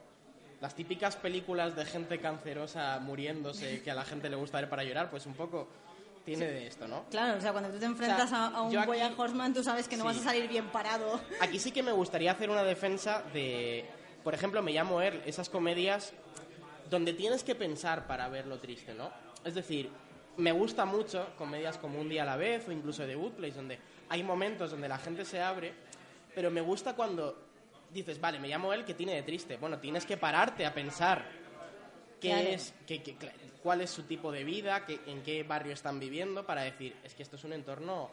las 0.64 0.76
típicas 0.76 1.18
películas 1.18 1.76
de 1.76 1.84
gente 1.84 2.20
cancerosa 2.20 2.98
muriéndose 3.02 3.82
que 3.82 3.92
a 3.92 3.94
la 3.94 4.06
gente 4.06 4.30
le 4.30 4.38
gusta 4.38 4.62
ver 4.62 4.70
para 4.70 4.86
llorar, 4.86 5.10
pues 5.10 5.26
un 5.26 5.34
poco 5.34 5.68
tiene 6.24 6.46
de 6.46 6.68
esto, 6.68 6.88
¿no? 6.88 7.04
Claro, 7.10 7.38
o 7.38 7.42
sea, 7.42 7.52
cuando 7.52 7.70
tú 7.70 7.80
te 7.80 7.86
enfrentas 7.86 8.28
O 8.28 8.28
sea, 8.30 8.46
a, 8.46 8.62
un 8.62 8.86
Boyan 8.86 9.14
Horseman, 9.20 9.54
tú 9.54 9.62
sabes 9.62 9.90
que 9.90 9.98
no 9.98 10.04
Sí. 10.04 10.08
vas 10.08 10.18
a 10.20 10.24
salir 10.24 10.48
bien 10.48 10.68
parado. 10.70 11.20
Aquí 11.42 11.60
sí 11.60 11.74
que 11.74 11.84
me 11.84 11.92
gustaría 11.92 12.32
hacer 12.32 12.50
una 12.50 12.64
defensa 12.64 13.24
de, 13.34 13.84
por 14.24 14.34
ejemplo, 14.34 14.62
Me 14.62 14.72
llamo 14.72 15.02
Earl, 15.02 15.22
esas 15.26 15.50
comedias 15.50 16.14
donde 16.90 17.12
tienes 17.12 17.44
que 17.44 17.56
pensar 17.56 18.08
para 18.08 18.30
ver 18.30 18.48
lo 18.48 18.60
triste, 18.60 18.94
¿no? 18.94 19.12
Es 19.44 19.56
decir, 19.56 19.90
me 20.38 20.54
gusta 20.54 20.86
mucho 20.86 21.28
comedias 21.38 21.78
como 21.78 22.00
Un 22.00 22.08
día 22.08 22.24
a 22.24 22.26
la 22.26 22.38
vez 22.38 22.70
o 22.70 22.72
incluso 22.72 23.06
The 23.06 23.16
Good 23.16 23.34
Place, 23.34 23.56
donde 23.58 23.80
hay 24.08 24.24
momentos 24.24 24.72
donde 24.72 24.88
la 24.88 24.98
gente 24.98 25.26
se 25.26 25.42
abre, 25.42 25.74
pero 26.34 26.50
me 26.50 26.62
gusta 26.62 26.96
cuando 26.96 27.43
dices, 27.94 28.20
vale, 28.20 28.40
me 28.40 28.48
llamo 28.48 28.74
Earl, 28.74 28.86
¿qué 28.86 28.94
tiene 28.94 29.14
de 29.16 29.24
triste? 29.24 29.58
Bueno, 29.58 29.80
tienes 29.80 30.06
que 30.06 30.18
pararte 30.18 30.66
a 30.66 30.74
pensar 30.74 31.26
qué 32.20 32.30
Claro. 32.30 32.50
es, 32.50 32.74
qué- 32.88 33.02
qué- 33.04 33.16
cuál 33.62 33.82
es 33.82 33.90
su 33.90 34.04
tipo 34.04 34.32
de 34.32 34.44
vida, 34.44 34.86
qué- 34.86 35.00
en 35.08 35.22
qué 35.24 35.44
barrio 35.44 35.74
están 35.74 36.00
viviendo, 36.00 36.46
para 36.46 36.64
decir, 36.64 36.96
es 37.04 37.14
que 37.14 37.24
esto 37.24 37.36
es 37.38 37.44
un 37.44 37.54
entorno 37.54 38.10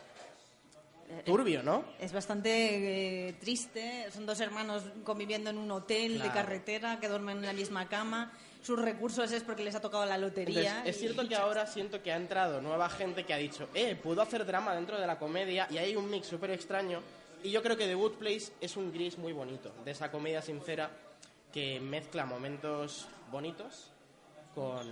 turbio, 1.25 1.63
¿no? 1.65 1.85
Es 1.99 2.13
bastante 2.13 3.29
eh, 3.29 3.33
triste. 3.35 4.07
Son 4.13 4.25
dos 4.27 4.39
hermanos 4.39 4.85
conviviendo 5.03 5.51
en 5.51 5.59
un 5.59 5.69
hotel 5.73 6.21
de 6.23 6.31
carretera 6.31 7.01
que 7.01 7.09
duermen 7.09 7.39
en 7.39 7.47
la 7.47 7.53
misma 7.53 7.89
cama. 7.89 8.33
Sus 8.63 8.79
recursos 8.81 9.33
es 9.33 9.43
porque 9.43 9.65
les 9.65 9.75
ha 9.75 9.81
tocado 9.81 10.05
la 10.07 10.17
lotería. 10.19 10.61
Entonces, 10.71 10.91
es 10.91 10.97
y- 10.97 11.01
cierto 11.01 11.27
que 11.29 11.35
ahora 11.35 11.67
siento 11.67 12.01
que 12.03 12.13
ha 12.13 12.17
entrado 12.17 12.61
nueva 12.61 12.89
gente 12.91 13.25
que 13.25 13.35
ha 13.35 13.39
dicho, 13.39 13.69
eh, 13.75 13.97
puedo 14.01 14.23
hacer 14.23 14.45
drama 14.47 14.73
dentro 14.75 15.01
de 15.01 15.07
la 15.07 15.19
comedia 15.19 15.67
y 15.71 15.79
hay 15.79 15.97
un 15.97 16.09
mix 16.09 16.29
súper 16.29 16.51
extraño. 16.53 17.03
Y 17.43 17.51
yo 17.51 17.63
creo 17.63 17.77
que 17.77 17.87
The 17.87 17.95
Good 17.95 18.13
Place 18.15 18.53
es 18.61 18.77
un 18.77 18.93
gris 18.93 19.17
muy 19.19 19.33
bonito, 19.33 19.73
de 19.85 19.91
esa 19.93 20.11
comedia 20.11 20.43
sincera 20.43 20.91
que 21.53 21.81
mezcla 21.81 22.27
momentos 22.27 23.09
bonitos 23.31 23.91
con, 24.55 24.87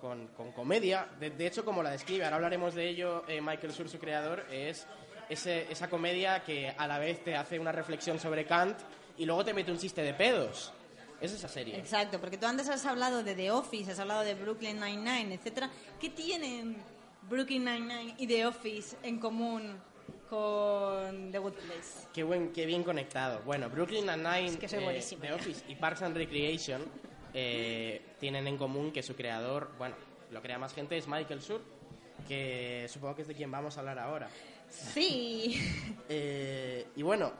con- 0.00 0.52
comedia. 0.52 1.08
De, 1.18 1.30
de 1.30 1.46
hecho, 1.46 1.64
como 1.64 1.82
la 1.82 1.90
describe, 1.90 2.24
ahora 2.24 2.36
hablaremos 2.36 2.74
de 2.74 2.88
ello, 2.88 3.24
eh, 3.28 3.40
Michael 3.40 3.72
Sur, 3.72 3.88
su 3.88 3.98
creador, 3.98 4.44
es 4.50 4.86
ese- 5.28 5.70
esa 5.70 5.90
comedia 5.90 6.42
que 6.44 6.68
a 6.70 6.86
la 6.86 6.98
vez 6.98 7.22
te 7.24 7.34
hace 7.36 7.58
una 7.58 7.72
reflexión 7.72 8.18
sobre 8.20 8.46
Kant 8.46 8.78
y 9.16 9.26
luego 9.26 9.44
te 9.44 9.52
mete 9.54 9.72
un 9.72 9.78
chiste 9.78 10.02
de 10.02 10.14
pedos. 10.14 10.72
Es 11.20 11.32
esa 11.32 11.48
serie. 11.48 11.76
Exacto, 11.76 12.20
porque 12.20 12.38
tú 12.38 12.46
antes 12.46 12.68
has 12.68 12.86
hablado 12.86 13.24
de 13.24 13.34
The 13.34 13.50
Office, 13.50 13.90
has 13.90 13.98
hablado 13.98 14.22
de 14.22 14.34
Brooklyn 14.34 14.78
Nine-Nine, 14.78 15.34
etcétera. 15.34 15.68
¿Qué 16.00 16.10
tienen 16.10 16.76
Brooklyn 17.28 17.64
Nine-Nine 17.64 18.14
y 18.18 18.26
The 18.28 18.46
Office 18.46 18.96
en 19.02 19.18
común 19.18 19.76
con 20.28 21.32
The 21.32 21.38
Good 21.38 21.52
Place. 21.52 22.08
Qué, 22.12 22.22
buen, 22.22 22.52
qué 22.52 22.66
bien 22.66 22.82
conectado. 22.82 23.40
Bueno, 23.44 23.68
Brooklyn 23.68 24.06
Nine-Nine, 24.06 24.46
Es 24.46 24.56
que 24.56 24.66
eh. 24.66 25.18
The 25.20 25.32
Office 25.32 25.64
y 25.68 25.74
Parks 25.74 26.02
and 26.02 26.16
Recreation 26.16 26.82
eh, 27.34 28.02
tienen 28.18 28.46
en 28.46 28.56
común 28.56 28.92
que 28.92 29.02
su 29.02 29.14
creador, 29.14 29.70
bueno, 29.78 29.96
lo 30.30 30.42
crea 30.42 30.58
más 30.58 30.74
gente, 30.74 30.96
es 30.96 31.06
Michael 31.06 31.40
Schur, 31.40 31.62
que 32.26 32.86
supongo 32.88 33.16
que 33.16 33.22
es 33.22 33.28
de 33.28 33.34
quien 33.34 33.50
vamos 33.50 33.76
a 33.76 33.80
hablar 33.80 33.98
ahora. 33.98 34.28
Sí. 34.70 35.60
Eh, 36.10 36.86
y 36.96 37.02
bueno, 37.02 37.30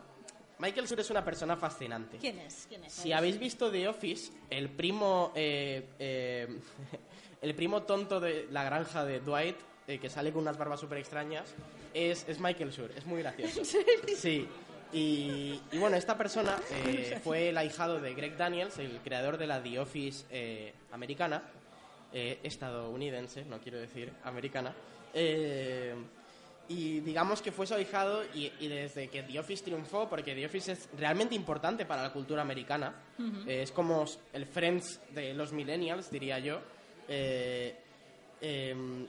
Michael 0.59 0.87
Schur 0.87 1.00
es 1.00 1.09
una 1.09 1.25
persona 1.25 1.57
fascinante. 1.57 2.18
¿Quién 2.18 2.38
es? 2.40 2.66
¿Quién 2.68 2.85
es? 2.85 2.92
Si 2.92 3.12
habéis 3.12 3.38
visto 3.38 3.71
The 3.71 3.88
Office, 3.88 4.30
el 4.50 4.68
primo, 4.68 5.33
eh, 5.35 5.88
eh, 5.99 6.61
el 7.40 7.54
primo 7.54 7.85
tonto 7.85 8.21
de 8.21 8.47
la 8.50 8.64
granja 8.64 9.07
de 9.07 9.21
Dwight, 9.21 9.57
eh, 9.88 9.99
que 9.99 10.11
sale 10.11 10.33
con 10.33 10.42
unas 10.42 10.59
barbas 10.59 10.80
súper 10.80 10.99
extrañas, 10.99 11.54
es, 11.95 12.25
es 12.28 12.38
Michael 12.38 12.71
Schur. 12.71 12.92
Es 12.97 13.07
muy 13.07 13.23
gracioso. 13.23 13.62
Sí. 14.16 14.47
Y, 14.92 15.61
y 15.73 15.78
bueno, 15.78 15.97
esta 15.97 16.16
persona 16.16 16.57
eh, 16.71 17.18
fue 17.25 17.49
el 17.50 17.59
ahijado 17.59 18.00
de 18.00 18.14
Greg 18.14 18.37
Daniels, 18.37 18.78
el 18.78 18.99
creador 19.00 19.37
de 19.37 19.47
la 19.47 19.62
The 19.62 19.78
Office 19.80 20.25
eh, 20.30 20.73
americana, 20.92 21.42
estadounidense, 22.12 23.45
no 23.45 23.59
quiero 23.59 23.78
decir 23.78 24.12
americana. 24.25 24.75
Y 26.68 27.00
digamos 27.00 27.40
que 27.40 27.50
fue 27.50 27.66
su 27.66 27.75
ahijado 27.75 28.25
y, 28.35 28.52
y 28.61 28.68
desde 28.68 29.09
que 29.09 29.23
The 29.23 29.38
Office 29.38 29.64
triunfó, 29.64 30.09
porque 30.09 30.35
The 30.35 30.47
Office 30.47 30.73
es 30.73 30.88
realmente 30.99 31.35
importante 31.35 31.87
para 31.87 32.02
la 32.02 32.12
cultura 32.12 32.42
americana, 32.42 32.95
es 33.47 33.73
como 33.73 34.04
el 34.33 34.47
Friends 34.47 35.00
de 35.14 35.35
los 35.35 35.52
millennials, 35.52 36.11
diría 36.11 36.38
yo. 36.38 36.61
Eh, 37.09 37.75
em, 38.40 39.07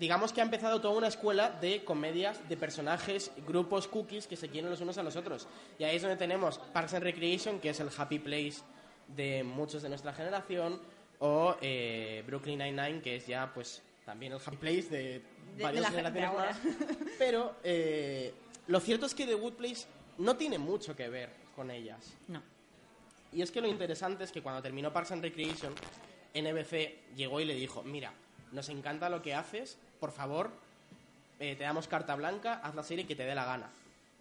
digamos 0.00 0.32
que 0.32 0.40
ha 0.40 0.44
empezado 0.44 0.80
toda 0.80 0.94
una 0.96 1.08
escuela 1.08 1.50
de 1.50 1.84
comedias 1.84 2.48
de 2.48 2.56
personajes, 2.56 3.30
grupos, 3.46 3.86
cookies 3.86 4.26
que 4.26 4.34
se 4.34 4.48
quieren 4.48 4.70
los 4.70 4.80
unos 4.80 4.96
a 4.96 5.02
los 5.02 5.14
otros. 5.14 5.46
Y 5.78 5.84
ahí 5.84 5.96
es 5.96 6.02
donde 6.02 6.16
tenemos 6.16 6.58
Parks 6.58 6.94
and 6.94 7.04
Recreation, 7.04 7.60
que 7.60 7.68
es 7.68 7.80
el 7.80 7.90
happy 7.94 8.18
place 8.18 8.62
de 9.08 9.44
muchos 9.44 9.82
de 9.82 9.90
nuestra 9.90 10.14
generación, 10.14 10.80
o 11.18 11.54
eh, 11.60 12.24
Brooklyn 12.26 12.58
Nine-Nine, 12.58 13.02
que 13.02 13.16
es 13.16 13.26
ya 13.26 13.52
pues 13.52 13.82
también 14.06 14.32
el 14.32 14.40
happy 14.44 14.56
place 14.56 14.88
de, 14.88 15.22
de 15.56 15.62
varias 15.62 15.90
generaciones 15.90 16.32
más. 16.32 16.58
Pero 17.18 17.56
eh, 17.62 18.32
lo 18.68 18.80
cierto 18.80 19.04
es 19.04 19.14
que 19.14 19.26
The 19.26 19.34
Good 19.34 19.52
Place 19.52 19.86
no 20.16 20.34
tiene 20.34 20.56
mucho 20.56 20.96
que 20.96 21.10
ver 21.10 21.28
con 21.54 21.70
ellas. 21.70 22.16
No. 22.26 22.42
Y 23.32 23.42
es 23.42 23.50
que 23.50 23.60
lo 23.60 23.68
interesante 23.68 24.24
es 24.24 24.32
que 24.32 24.40
cuando 24.40 24.62
terminó 24.62 24.94
Parks 24.94 25.12
and 25.12 25.22
Recreation, 25.22 25.74
NBC 26.34 27.14
llegó 27.14 27.38
y 27.38 27.44
le 27.44 27.54
dijo, 27.54 27.82
mira, 27.82 28.14
nos 28.52 28.70
encanta 28.70 29.10
lo 29.10 29.20
que 29.22 29.34
haces, 29.34 29.78
por 30.00 30.12
favor, 30.12 30.50
eh, 31.38 31.54
te 31.56 31.64
damos 31.64 31.86
carta 31.86 32.16
blanca, 32.16 32.60
haz 32.62 32.74
la 32.74 32.82
serie 32.82 33.06
que 33.06 33.14
te 33.14 33.24
dé 33.24 33.34
la 33.34 33.44
gana. 33.44 33.70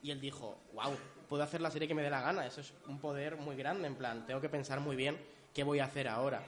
Y 0.04 0.12
él 0.12 0.22
dijo, 0.22 0.58
wow, 0.74 0.96
puedo 1.28 1.44
hacer 1.44 1.62
la 1.62 1.72
serie 1.72 1.88
que 1.88 1.96
me 1.96 2.02
dé 2.02 2.10
la 2.10 2.22
gana, 2.22 2.46
eso 2.46 2.62
es 2.62 2.74
un 2.88 3.00
poder 3.00 3.38
muy 3.38 3.56
grande, 3.56 3.88
en 3.88 3.96
plan, 3.96 4.26
tengo 4.26 4.42
que 4.42 4.50
pensar 4.50 4.80
muy 4.80 4.96
bien 4.96 5.18
qué 5.54 5.64
voy 5.64 5.80
a 5.80 5.86
hacer 5.86 6.08
ahora. 6.08 6.44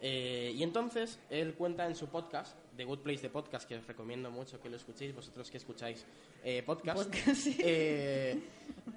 Eh, 0.00 0.52
y 0.54 0.62
entonces 0.62 1.18
él 1.28 1.54
cuenta 1.54 1.86
en 1.86 1.96
su 1.96 2.08
podcast, 2.08 2.56
The 2.76 2.84
Good 2.84 3.00
Place 3.00 3.22
de 3.22 3.30
Podcast, 3.30 3.68
que 3.68 3.76
os 3.76 3.86
recomiendo 3.86 4.30
mucho 4.30 4.60
que 4.60 4.68
lo 4.68 4.76
escuchéis, 4.76 5.14
vosotros 5.14 5.50
que 5.50 5.56
escucháis 5.56 6.06
eh, 6.44 6.62
podcast, 6.64 7.02
Podcast, 7.04 7.34
sí. 7.34 7.56
eh, 7.58 8.40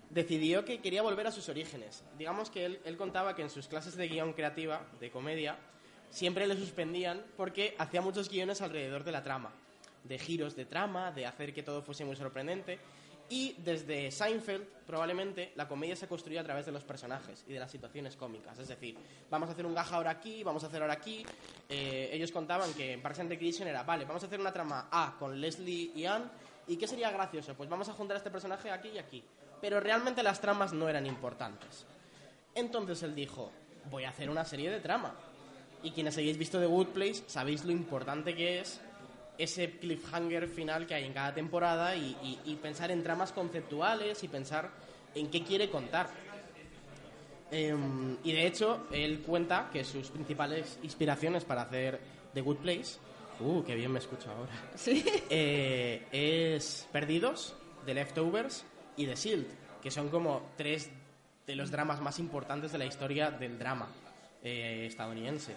decidió 0.09 0.63
que 0.63 0.79
quería 0.79 1.01
volver 1.01 1.25
a 1.25 1.31
sus 1.31 1.49
orígenes. 1.49 2.03
Digamos 2.19 2.51
que 2.51 2.65
él, 2.65 2.79
él 2.85 2.97
contaba 2.97 3.35
que 3.35 3.41
en 3.41 3.49
sus 3.49 3.67
clases 3.67 3.95
de 3.95 4.07
guion 4.07 4.33
creativa, 4.33 4.85
de 4.99 5.09
comedia, 5.09 5.57
siempre 6.11 6.45
le 6.45 6.55
suspendían 6.55 7.23
porque 7.35 7.73
hacía 7.79 8.01
muchos 8.01 8.29
guiones 8.29 8.61
alrededor 8.61 9.03
de 9.03 9.11
la 9.11 9.23
trama, 9.23 9.51
de 10.03 10.19
giros 10.19 10.55
de 10.55 10.65
trama, 10.65 11.11
de 11.11 11.25
hacer 11.25 11.53
que 11.53 11.63
todo 11.63 11.81
fuese 11.81 12.05
muy 12.05 12.15
sorprendente. 12.15 12.79
Y 13.29 13.55
desde 13.59 14.11
Seinfeld, 14.11 14.65
probablemente, 14.85 15.53
la 15.55 15.65
comedia 15.65 15.95
se 15.95 16.05
construye 16.05 16.37
a 16.37 16.43
través 16.43 16.65
de 16.65 16.73
los 16.73 16.83
personajes 16.83 17.45
y 17.47 17.53
de 17.53 17.59
las 17.59 17.71
situaciones 17.71 18.17
cómicas. 18.17 18.59
Es 18.59 18.67
decir, 18.67 18.97
vamos 19.29 19.47
a 19.47 19.53
hacer 19.53 19.65
un 19.65 19.73
gaja 19.73 19.95
ahora 19.95 20.11
aquí, 20.11 20.43
vamos 20.43 20.63
a 20.65 20.67
hacer 20.67 20.81
ahora 20.81 20.95
aquí. 20.95 21.25
Eh, 21.69 22.09
ellos 22.11 22.29
contaban 22.33 22.73
que 22.73 22.91
en 22.91 23.01
Parks 23.01 23.21
and 23.21 23.29
Recreation 23.29 23.69
era, 23.69 23.83
vale, 23.83 24.03
vamos 24.03 24.21
a 24.23 24.25
hacer 24.25 24.37
una 24.37 24.51
trama 24.51 24.89
A 24.91 25.15
con 25.17 25.39
Leslie 25.39 25.91
y 25.95 26.05
Ann. 26.05 26.29
¿Y 26.67 26.75
qué 26.75 26.87
sería 26.87 27.09
gracioso? 27.09 27.53
Pues 27.53 27.69
vamos 27.69 27.87
a 27.87 27.93
juntar 27.93 28.15
a 28.15 28.17
este 28.17 28.31
personaje 28.31 28.69
aquí 28.69 28.89
y 28.89 28.97
aquí. 28.97 29.23
Pero 29.61 29.79
realmente 29.79 30.23
las 30.23 30.41
tramas 30.41 30.73
no 30.73 30.89
eran 30.89 31.05
importantes. 31.05 31.85
Entonces 32.53 33.01
él 33.03 33.15
dijo, 33.15 33.49
voy 33.89 34.03
a 34.03 34.09
hacer 34.09 34.29
una 34.29 34.43
serie 34.43 34.69
de 34.69 34.81
trama. 34.81 35.15
Y 35.83 35.91
quienes 35.91 36.17
hayáis 36.17 36.37
visto 36.37 36.59
The 36.59 36.65
Good 36.65 36.87
Place 36.87 37.23
sabéis 37.27 37.63
lo 37.63 37.71
importante 37.71 38.35
que 38.35 38.59
es 38.59 38.81
ese 39.43 39.71
cliffhanger 39.71 40.47
final 40.47 40.85
que 40.85 40.93
hay 40.95 41.05
en 41.05 41.13
cada 41.13 41.33
temporada 41.33 41.95
y, 41.95 42.15
y- 42.23 42.39
y 42.51 42.55
pensar 42.55 42.91
en 42.91 43.01
tramas 43.03 43.31
conceptuales 43.31 44.23
y 44.23 44.27
pensar 44.27 44.69
en 45.15 45.29
qué 45.29 45.43
quiere 45.43 45.69
contar. 45.69 46.09
Em, 47.51 48.17
y 48.23 48.31
de 48.31 48.47
hecho, 48.47 48.87
él 48.91 49.19
cuenta 49.25 49.69
que 49.73 49.83
sus 49.83 50.07
principales 50.09 50.79
inspiraciones 50.83 51.43
para 51.43 51.63
hacer 51.63 51.99
The 52.33 52.41
Good 52.41 52.57
Place, 52.57 52.97
uh, 53.41 53.61
qué 53.63 53.75
bien 53.75 53.91
me 53.91 53.99
escucho 53.99 54.29
ahora, 54.31 54.53
Sí. 54.75 55.03
eh, 55.29 56.07
es 56.11 56.87
Perdidos, 56.91 57.53
The 57.85 57.93
Leftovers 57.93 58.63
y 58.95 59.05
The 59.05 59.15
Shield, 59.15 59.47
que 59.81 59.91
son 59.91 60.07
como 60.09 60.51
tres 60.55 60.89
de 61.45 61.55
los 61.55 61.71
dramas 61.71 61.99
más 61.99 62.19
importantes 62.19 62.71
de 62.71 62.77
la 62.77 62.85
historia 62.85 63.31
del 63.31 63.59
drama 63.59 63.87
eh, 64.43 64.85
estadounidense. 64.87 65.53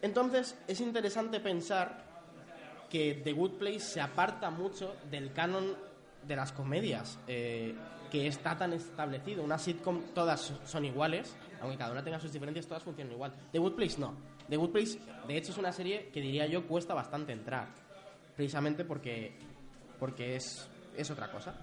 Entonces, 0.00 0.56
es 0.66 0.80
interesante 0.80 1.40
pensar 1.40 2.07
que 2.90 3.20
The 3.22 3.32
Good 3.32 3.52
Place 3.52 3.80
se 3.80 4.00
aparta 4.00 4.50
mucho 4.50 4.96
del 5.10 5.32
canon 5.32 5.76
de 6.26 6.36
las 6.36 6.52
comedias, 6.52 7.18
eh, 7.26 7.74
que 8.10 8.26
está 8.26 8.56
tan 8.56 8.72
establecido. 8.72 9.42
Una 9.42 9.58
sitcom 9.58 10.02
todas 10.14 10.52
son 10.64 10.84
iguales, 10.84 11.36
aunque 11.60 11.76
cada 11.76 11.92
una 11.92 12.02
tenga 12.02 12.18
sus 12.20 12.32
diferencias, 12.32 12.66
todas 12.66 12.82
funcionan 12.82 13.12
igual. 13.12 13.32
The 13.52 13.58
Good 13.58 13.74
Place 13.74 13.98
no. 13.98 14.14
The 14.48 14.56
Good 14.56 14.70
Place, 14.70 14.98
de 15.26 15.36
hecho, 15.36 15.52
es 15.52 15.58
una 15.58 15.72
serie 15.72 16.08
que 16.12 16.20
diría 16.20 16.46
yo 16.46 16.66
cuesta 16.66 16.94
bastante 16.94 17.32
entrar, 17.32 17.68
precisamente 18.34 18.84
porque, 18.84 19.32
porque 19.98 20.36
es, 20.36 20.66
es 20.96 21.10
otra 21.10 21.30
cosa. 21.30 21.54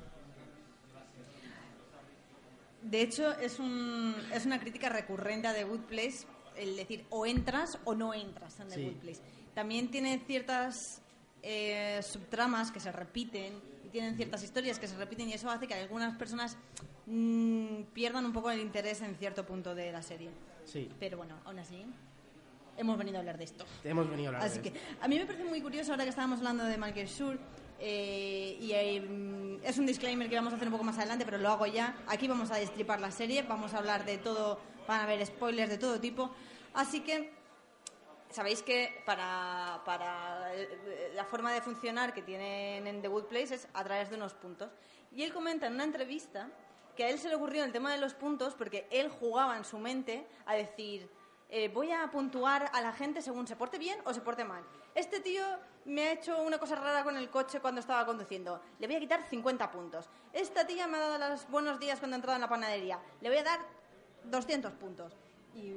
De 2.84 3.02
hecho, 3.02 3.32
es, 3.40 3.58
un, 3.60 4.16
es 4.32 4.46
una 4.46 4.60
crítica 4.60 4.90
recurrente 4.90 5.48
a 5.48 5.54
The 5.54 5.64
Good 5.64 5.82
Place 5.82 6.28
el 6.56 6.76
decir 6.76 7.06
o 7.10 7.26
entras 7.26 7.80
o 7.84 7.96
no 7.96 8.14
entras 8.14 8.60
en 8.60 8.68
The 8.70 8.76
Sí. 8.76 8.84
Good 8.86 8.98
Place. 8.98 9.22
También 9.56 9.90
tiene 9.90 10.22
ciertas 10.28 11.02
eh, 11.48 12.02
subtramas 12.02 12.72
que 12.72 12.80
se 12.80 12.92
repiten 12.92 13.54
y 13.86 13.90
tienen 13.90 14.16
ciertas 14.16 14.42
historias 14.44 14.80
que 14.80 14.88
se 14.88 14.98
repiten 14.98 15.30
y 15.30 15.34
eso 15.34 15.48
hace 15.50 15.68
que 15.68 15.76
algunas 15.76 16.18
personas 16.18 16.58
mm, 17.06 17.84
pierdan 17.94 18.26
un 18.26 18.34
poco 18.34 18.50
el 18.50 18.60
interés 18.60 19.02
en 19.02 19.16
cierto 19.16 19.46
punto 19.46 19.76
de 19.76 19.92
la 19.92 20.02
serie. 20.02 20.32
Sí, 20.66 20.90
Pero 21.00 21.18
bueno, 21.18 21.36
aún 21.46 21.60
así, 21.60 21.86
hemos 22.78 22.98
venido 22.98 23.18
a 23.18 23.20
hablar 23.20 23.38
de 23.38 23.44
esto. 23.44 23.64
hemos 23.84 24.10
venido 24.10 24.32
a 24.32 24.36
hablar 24.38 24.48
Así 24.50 24.58
de 24.60 24.72
que 24.72 24.78
esto. 24.80 24.98
a 25.02 25.08
mí 25.08 25.20
me 25.20 25.26
parece 25.28 25.44
muy 25.46 25.62
curioso 25.62 25.92
ahora 25.92 26.04
que 26.04 26.10
estábamos 26.10 26.40
hablando 26.40 26.64
de 26.64 26.78
Michael 26.80 27.08
Schur 27.08 27.38
eh, 27.80 28.58
y 28.60 28.72
eh, 28.72 29.02
mm, 29.02 29.64
es 29.64 29.78
un 29.78 29.86
disclaimer 29.86 30.28
que 30.28 30.36
vamos 30.36 30.52
a 30.54 30.56
hacer 30.56 30.68
un 30.68 30.72
poco 30.72 30.84
más 30.84 30.98
adelante, 30.98 31.26
pero 31.26 31.38
lo 31.38 31.50
hago 31.50 31.68
ya. 31.68 31.96
Aquí 32.08 32.28
vamos 32.28 32.50
a 32.50 32.56
destripar 32.56 33.00
la 33.00 33.12
serie, 33.12 33.44
vamos 33.44 33.76
a 33.76 33.78
hablar 33.78 34.04
de 34.06 34.18
todo, 34.18 34.60
van 34.88 35.02
a 35.02 35.04
haber 35.04 35.24
spoilers 35.26 35.70
de 35.70 35.78
todo 35.78 36.00
tipo. 36.00 36.34
Así 36.74 37.02
que 37.02 37.32
sabéis 38.30 38.62
que 38.62 39.02
para, 39.06 39.82
eh, 40.54 41.12
la 41.16 41.26
forma 41.26 41.54
de 41.54 41.62
funcionar 41.62 42.14
que 42.14 42.22
tienen 42.22 42.88
en 42.88 43.02
The 43.02 43.08
Good 43.08 43.26
Place 43.26 43.56
es 43.56 43.68
a 43.74 43.84
través 43.84 44.10
de 44.10 44.16
unos 44.16 44.34
puntos. 44.34 44.72
Y 45.12 45.24
él 45.24 45.34
comenta 45.34 45.68
en 45.68 45.74
una 45.74 45.84
entrevista 45.84 46.50
que 46.96 47.04
a 47.04 47.10
él 47.10 47.20
se 47.20 47.30
le 47.30 47.36
ocurrió 47.36 47.64
el 47.64 47.72
tema 47.72 47.92
de 47.92 47.98
los 47.98 48.14
puntos 48.14 48.54
porque 48.54 48.88
él 48.90 49.10
jugaba 49.10 49.58
en 49.58 49.66
su 49.66 49.78
mente 49.78 50.26
a 50.46 50.56
decir, 50.56 51.10
eh, 51.50 51.70
voy 51.70 51.92
a 51.92 52.10
puntuar 52.12 52.70
a 52.74 52.82
la 52.82 52.92
gente 52.92 53.22
según 53.22 53.48
se 53.48 53.56
porte 53.56 53.78
bien 53.78 54.00
o 54.06 54.14
se 54.14 54.22
porte 54.22 54.44
mal. 54.44 54.64
Este 54.96 55.20
tío 55.20 55.44
me 55.86 56.08
ha 56.08 56.12
hecho 56.14 56.42
una 56.42 56.58
cosa 56.58 56.76
rara 56.76 57.04
con 57.04 57.18
el 57.18 57.30
coche 57.30 57.60
cuando 57.60 57.82
estaba 57.82 58.06
conduciendo. 58.06 58.62
Le 58.80 58.88
voy 58.88 58.96
a 58.96 59.00
quitar 59.00 59.24
50 59.28 59.72
puntos. 59.72 60.10
Esta 60.34 60.66
tía 60.66 60.88
me 60.88 60.98
ha 60.98 61.02
dado 61.02 61.30
los 61.30 61.48
buenos 61.50 61.80
días 61.80 62.00
cuando 62.00 62.16
ha 62.16 62.18
entrado 62.18 62.36
en 62.36 62.42
la 62.42 62.50
panadería. 62.50 63.00
Le 63.22 63.30
voy 63.30 63.38
a 63.38 63.44
dar 63.44 63.60
200 64.24 64.74
puntos. 64.74 65.14
Y 65.56 65.74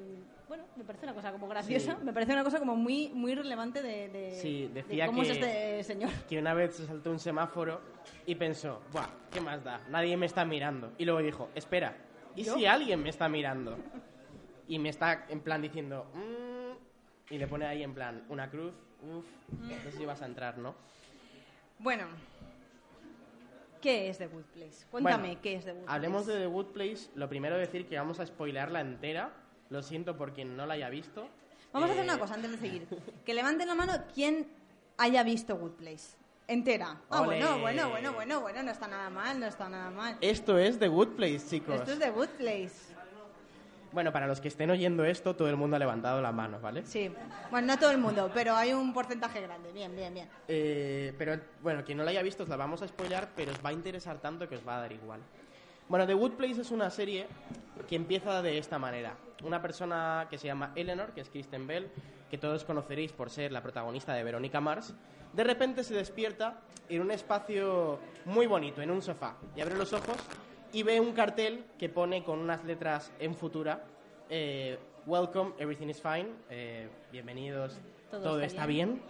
bueno, 0.49 0.65
me 0.77 0.83
parece 0.85 1.05
una 1.07 1.15
cosa 1.15 1.31
como 1.31 1.47
graciosa, 1.49 1.97
Sí. 1.97 2.05
me 2.05 2.13
parece 2.13 2.33
una 2.33 2.43
cosa 2.43 2.59
como 2.59 2.75
muy 2.75 3.11
muy 3.11 3.35
relevante 3.35 3.81
de, 3.83 4.09
de- 4.09 4.31
Sí, 4.33 4.63
de 4.67 4.83
decía 4.83 5.07
cómo 5.07 5.23
es 5.23 5.31
este 5.31 5.85
señor. 5.85 6.11
que 6.29 6.39
una 6.39 6.53
vez 6.55 6.75
se 6.75 6.87
saltó 6.87 7.11
un 7.11 7.19
semáforo 7.21 7.81
y 8.27 8.35
pensó, 8.35 8.83
Buah, 8.93 9.07
¿qué 9.33 9.41
más 9.41 9.63
da? 9.63 9.81
Nadie 9.89 10.17
me 10.17 10.27
está 10.27 10.45
mirando. 10.45 10.93
Y 10.99 11.05
luego 11.05 11.21
dijo, 11.21 11.51
espera, 11.55 11.97
¿y 12.35 12.43
¿Yo? 12.43 12.57
si 12.57 12.67
alguien 12.67 13.03
me 13.03 13.11
está 13.11 13.29
mirando? 13.29 13.79
Y 14.67 14.79
me 14.79 14.89
está 14.89 15.27
en 15.29 15.41
plan 15.41 15.63
diciendo, 15.63 16.07
"Mm", 16.15 17.33
y 17.35 17.39
le 17.39 17.47
pone 17.47 17.67
ahí 17.67 17.83
en 17.83 17.95
plan 17.95 18.25
una 18.29 18.51
cruz, 18.51 18.75
uff, 19.03 19.27
no 19.61 19.69
sé 19.91 19.93
si 19.93 20.05
vas 20.05 20.21
a 20.23 20.27
entrar, 20.27 20.59
¿no? 20.59 20.75
Bueno, 21.79 22.07
¿qué 23.81 24.09
es 24.09 24.19
The 24.19 24.27
Good 24.27 24.45
Place? 24.53 24.87
Cuéntame 24.91 25.29
Bueno, 25.29 25.41
qué 25.43 25.55
es 25.55 25.65
The 25.65 25.73
Good 25.73 25.85
Hablemos 25.89 26.25
Place. 26.25 26.39
de 26.39 26.45
The 26.47 26.51
Good 26.53 26.67
Place, 26.73 27.11
lo 27.15 27.29
primero 27.29 27.57
decir 27.57 27.87
que 27.87 27.97
vamos 27.97 28.19
a 28.21 28.27
spoilearla 28.27 28.81
entera, 28.81 29.31
lo 29.71 29.83
siento 29.83 30.17
por 30.17 30.33
quien 30.33 30.57
no 30.57 30.67
la 30.67 30.75
haya 30.75 30.89
visto. 30.91 31.29
Vamos 31.73 31.91
a 31.91 31.93
hacer 31.93 32.05
Eh, 32.05 32.09
una 32.09 32.19
cosa 32.19 32.35
antes 32.35 32.51
de 32.53 32.59
seguir. 32.59 32.87
Que 33.25 33.35
levanten 33.35 33.69
la 33.69 33.75
mano 33.75 33.93
quien 34.15 34.47
haya 34.97 35.23
visto 35.23 35.57
Good 35.57 35.73
Place. 35.73 36.17
entera. 36.47 36.99
Ah, 37.11 37.21
bueno, 37.23 37.59
bueno, 37.59 37.91
bueno, 37.91 38.13
bueno, 38.15 38.41
bueno, 38.41 38.63
no 38.63 38.71
está 38.71 38.89
nada 38.89 39.11
mal, 39.11 39.39
no 39.39 39.45
está 39.47 39.69
nada 39.69 39.91
mal. 39.91 40.17
Esto 40.23 40.57
es 40.57 40.79
The 40.79 40.89
Good 40.89 41.09
Place, 41.09 41.41
chicos. 41.47 41.75
Esto 41.75 41.93
es 41.93 41.99
The 41.99 42.11
Good 42.11 42.29
Place. 42.39 42.97
Bueno, 43.93 44.13
para 44.13 44.27
los 44.27 44.41
que 44.41 44.49
estén 44.49 44.71
oyendo 44.71 45.05
esto, 45.05 45.37
todo 45.37 45.49
el 45.51 45.57
mundo 45.57 45.77
ha 45.77 45.79
levantado 45.79 46.21
la 46.23 46.33
mano, 46.33 46.59
¿vale? 46.61 46.85
Sí. 46.87 47.11
Bueno, 47.51 47.67
no 47.67 47.79
todo 47.79 47.91
el 47.91 47.99
mundo, 47.99 48.31
pero 48.33 48.55
hay 48.55 48.73
un 48.73 48.93
porcentaje 48.95 49.41
grande. 49.43 49.73
Bien, 49.73 49.95
bien, 49.95 50.13
bien. 50.15 50.29
Eh, 50.49 51.15
pero 51.19 51.39
bueno, 51.63 51.85
quien 51.85 51.99
no 51.99 52.05
la 52.05 52.11
haya 52.11 52.23
visto 52.23 52.43
os 52.45 52.49
la 52.49 52.57
vamos 52.57 52.81
a 52.81 52.89
spoilar, 52.89 53.29
pero 53.37 53.51
os 53.53 53.63
va 53.63 53.69
a 53.69 53.73
interesar 53.75 54.19
tanto 54.19 54.49
que 54.49 54.57
os 54.57 54.67
va 54.67 54.79
a 54.79 54.81
dar 54.81 54.93
igual. 54.93 55.21
Bueno, 55.89 56.07
The 56.07 56.15
Good 56.15 56.33
Place 56.33 56.61
es 56.63 56.71
una 56.71 56.91
serie 56.91 57.27
que 57.89 57.97
empieza 57.97 58.41
de 58.43 58.57
esta 58.59 58.79
manera. 58.79 59.15
Una 59.43 59.63
persona 59.63 60.27
que 60.29 60.39
se 60.39 60.47
llama 60.47 60.73
Eleanor, 60.75 61.13
que 61.13 61.21
es 61.21 61.29
Kristen 61.29 61.67
Bell, 61.67 61.91
que 62.31 62.39
todos 62.39 62.65
conoceréis 62.65 63.13
por 63.13 63.31
ser 63.31 63.53
la 63.53 63.63
protagonista 63.63 64.15
de 64.15 64.25
Verónica 64.25 64.61
Mars, 64.61 64.95
de 65.33 65.45
repente 65.45 65.85
se 65.85 65.95
despierta 65.95 66.61
en 66.89 67.03
un 67.03 67.11
espacio 67.11 68.01
muy 68.25 68.47
bonito, 68.47 68.83
en 68.83 68.91
un 68.91 69.03
sofá, 69.03 69.37
y 69.55 69.61
abre 69.61 69.77
los 69.77 69.93
ojos 69.93 70.17
y 70.73 70.83
ve 70.83 71.01
un 71.01 71.13
cartel 71.13 71.65
que 71.79 71.89
pone 71.89 72.25
con 72.25 72.39
unas 72.39 72.65
letras 72.65 73.13
en 73.19 73.35
futura, 73.35 73.85
eh, 74.29 74.79
Welcome, 75.07 75.53
everything 75.59 75.89
is 75.89 76.03
fine, 76.03 76.29
eh, 76.51 76.89
bienvenidos, 77.11 77.79
Todo 78.11 78.23
todo, 78.23 78.41
está 78.41 78.47
está 78.47 78.67
bien. 78.67 79.01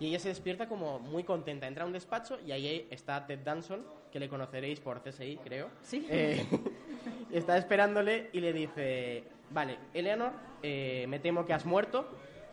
Y 0.00 0.08
ella 0.08 0.18
se 0.18 0.28
despierta 0.28 0.68
como 0.68 0.98
muy 0.98 1.22
contenta. 1.22 1.68
Entra 1.68 1.84
a 1.84 1.86
un 1.86 1.92
despacho 1.92 2.38
y 2.44 2.50
ahí 2.50 2.88
está 2.90 3.24
Ted 3.26 3.38
Danson, 3.44 3.84
que 4.10 4.18
le 4.18 4.28
conoceréis 4.28 4.80
por 4.80 5.00
CSI, 5.00 5.38
creo. 5.44 5.70
Sí. 5.82 6.04
Eh, 6.10 6.44
está 7.32 7.56
esperándole 7.56 8.30
y 8.32 8.40
le 8.40 8.52
dice, 8.52 9.24
vale, 9.54 9.78
Eleanor, 9.94 10.32
eh, 10.62 11.06
me 11.08 11.20
temo 11.20 11.46
que 11.46 11.54
has 11.54 11.64
muerto. 11.64 12.06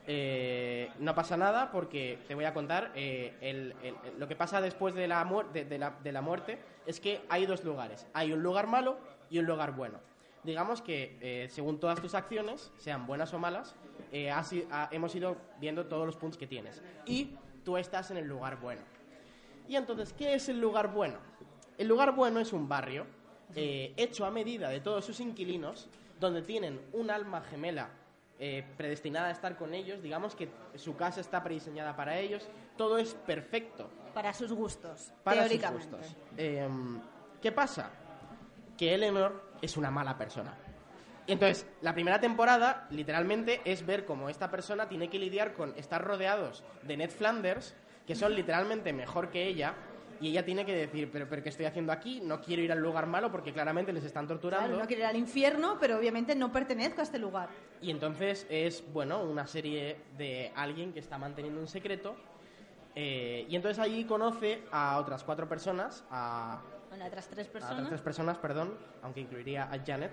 eh, 0.08 0.89
no 1.00 1.13
pasa 1.13 1.38
nada 1.38 1.72
porque 1.72 2.17
te 2.27 2.34
voy 2.34 2.46
a 2.46 2.53
contar 2.53 2.91
eh, 2.96 3.74
lo 4.17 4.27
que 4.27 4.36
pasa 4.36 4.60
después 4.60 4.96
de 4.96 5.08
la, 5.08 5.24
muerte 5.24 6.60
es 6.86 7.00
que 7.00 7.22
hay 7.27 7.46
dos 7.46 7.63
lugares. 7.63 8.08
Hay 8.13 8.31
un 8.31 8.41
lugar 8.41 8.67
malo 8.67 8.98
y 9.29 9.39
un 9.39 9.46
lugar 9.46 9.75
bueno. 9.75 10.00
Digamos 10.43 10.81
que 10.81 11.48
según 11.51 11.79
todas 11.79 12.01
tus 12.01 12.15
acciones, 12.15 12.72
sean 12.77 13.05
buenas 13.05 13.34
o 13.34 13.39
malas, 13.39 13.75
has 14.34 14.53
hemos 14.91 15.13
ido 15.13 15.38
viendo 15.60 15.86
todos 15.86 16.05
los 16.05 16.15
puntos 16.15 16.38
que 16.38 16.48
tienes. 16.48 16.81
Y 17.05 17.36
tú 17.63 17.77
estás 17.77 18.10
en 18.12 18.17
el 18.17 18.27
lugar 18.27 18.60
bueno. 18.60 18.81
Y 19.67 19.75
entonces, 19.75 20.13
¿qué 20.13 20.34
es 20.34 20.50
el 20.50 20.60
lugar 20.60 20.91
bueno? 20.91 21.17
El 21.77 21.88
lugar 21.88 22.15
bueno 22.15 22.39
es 22.39 22.53
un 22.53 22.67
barrio 22.67 23.05
hecho 23.55 24.25
a 24.25 24.31
medida 24.31 24.70
de 24.70 24.79
todos 24.79 25.05
sus 25.05 25.20
inquilinos, 25.20 25.89
donde 26.22 26.44
tienen 26.44 26.80
un 26.94 27.10
alma 27.10 27.42
gemela 27.42 27.90
eh, 28.40 28.63
predestinada 28.78 29.28
a 29.28 29.32
estar 29.32 29.58
con 29.58 29.74
ellos, 29.74 30.01
digamos 30.01 30.36
que 30.36 30.50
su 30.75 30.96
casa 30.96 31.20
está 31.20 31.44
prediseñada 31.44 31.96
para 31.96 32.18
ellos, 32.18 32.48
todo 32.78 32.98
es 32.98 33.13
perfecto 33.13 33.90
Para 34.13 34.34
sus 34.34 34.54
gustos, 34.54 35.12
para 35.24 35.42
sus 35.42 35.50
teóricamente. 35.50 35.98
gustos. 35.98 36.16
Em, 36.38 37.01
¿Qué 37.42 37.51
pasa? 37.51 37.92
Que 38.78 38.94
Eleanor 38.94 39.51
es 39.62 39.75
una 39.78 39.92
mala 39.92 40.18
persona. 40.18 40.56
Entonces, 41.28 41.66
la 41.82 41.94
primera 41.94 42.20
temporada, 42.20 42.88
literalmente, 42.92 43.62
es 43.65 43.86
ver 43.86 44.06
cómo 44.06 44.30
esta 44.30 44.50
persona 44.50 44.88
tiene 44.88 45.10
que 45.10 45.19
lidiar 45.19 45.54
con 45.54 45.74
estar 45.78 46.04
rodeados 46.04 46.63
de 46.84 46.98
Ned 46.98 47.10
Flanders, 47.10 47.76
que 48.06 48.15
son 48.15 48.36
literalmente 48.36 48.91
mejor 48.91 49.30
que 49.30 49.48
ella, 49.48 49.76
y 50.21 50.29
ella 50.29 50.45
tiene 50.45 50.65
que 50.65 50.73
decir, 50.75 51.10
pero, 51.12 51.27
pero 51.27 51.41
¿qué 51.43 51.49
estoy 51.49 51.65
haciendo 51.65 51.91
aquí? 51.91 52.21
No 52.21 52.39
quiero 52.39 52.62
ir 52.62 52.71
al 52.71 52.79
lugar 52.79 53.07
malo 53.07 53.31
porque 53.31 53.51
claramente 53.51 53.91
les 53.91 54.03
están 54.03 54.27
torturando. 54.27 54.67
Claro, 54.67 54.81
no 54.81 54.88
quiere 54.88 55.01
ir 55.01 55.07
al 55.07 55.15
infierno, 55.17 55.77
pero 55.79 55.97
obviamente 55.97 56.36
no 56.36 56.51
pertenezco 56.51 57.01
a 57.01 57.03
este 57.03 57.17
lugar. 57.19 57.49
Y 57.81 57.89
entonces 57.91 58.45
es, 58.49 58.84
bueno, 58.93 59.23
una 59.23 59.47
serie 59.47 59.97
de 60.17 60.51
alguien 60.55 60.93
que 60.93 60.99
está 60.99 61.17
manteniendo 61.17 61.60
un 61.60 61.67
secreto. 61.67 62.15
eh, 62.95 63.45
y 63.49 63.55
entonces 63.55 63.79
allí 63.79 64.03
conoce 64.05 64.63
a 64.71 64.97
otras 64.99 65.23
cuatro 65.23 65.47
personas, 65.47 66.03
a 66.12 66.62
Bueno, 66.89 67.05
otras 67.05 67.27
tres 67.29 67.47
a 67.47 67.49
otras 67.49 67.63
personas. 67.63 67.88
tres 67.89 68.01
personas, 68.01 68.38
perdón, 68.38 68.77
aunque 69.01 69.21
incluiría 69.21 69.63
a 69.71 69.79
Janet, 69.84 70.12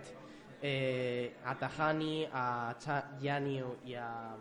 eh, 0.63 1.35
a 1.45 1.57
Tahani, 1.59 2.29
a 2.33 2.77
Yanyu 3.21 3.77
y 3.85 3.95
a 3.95 4.37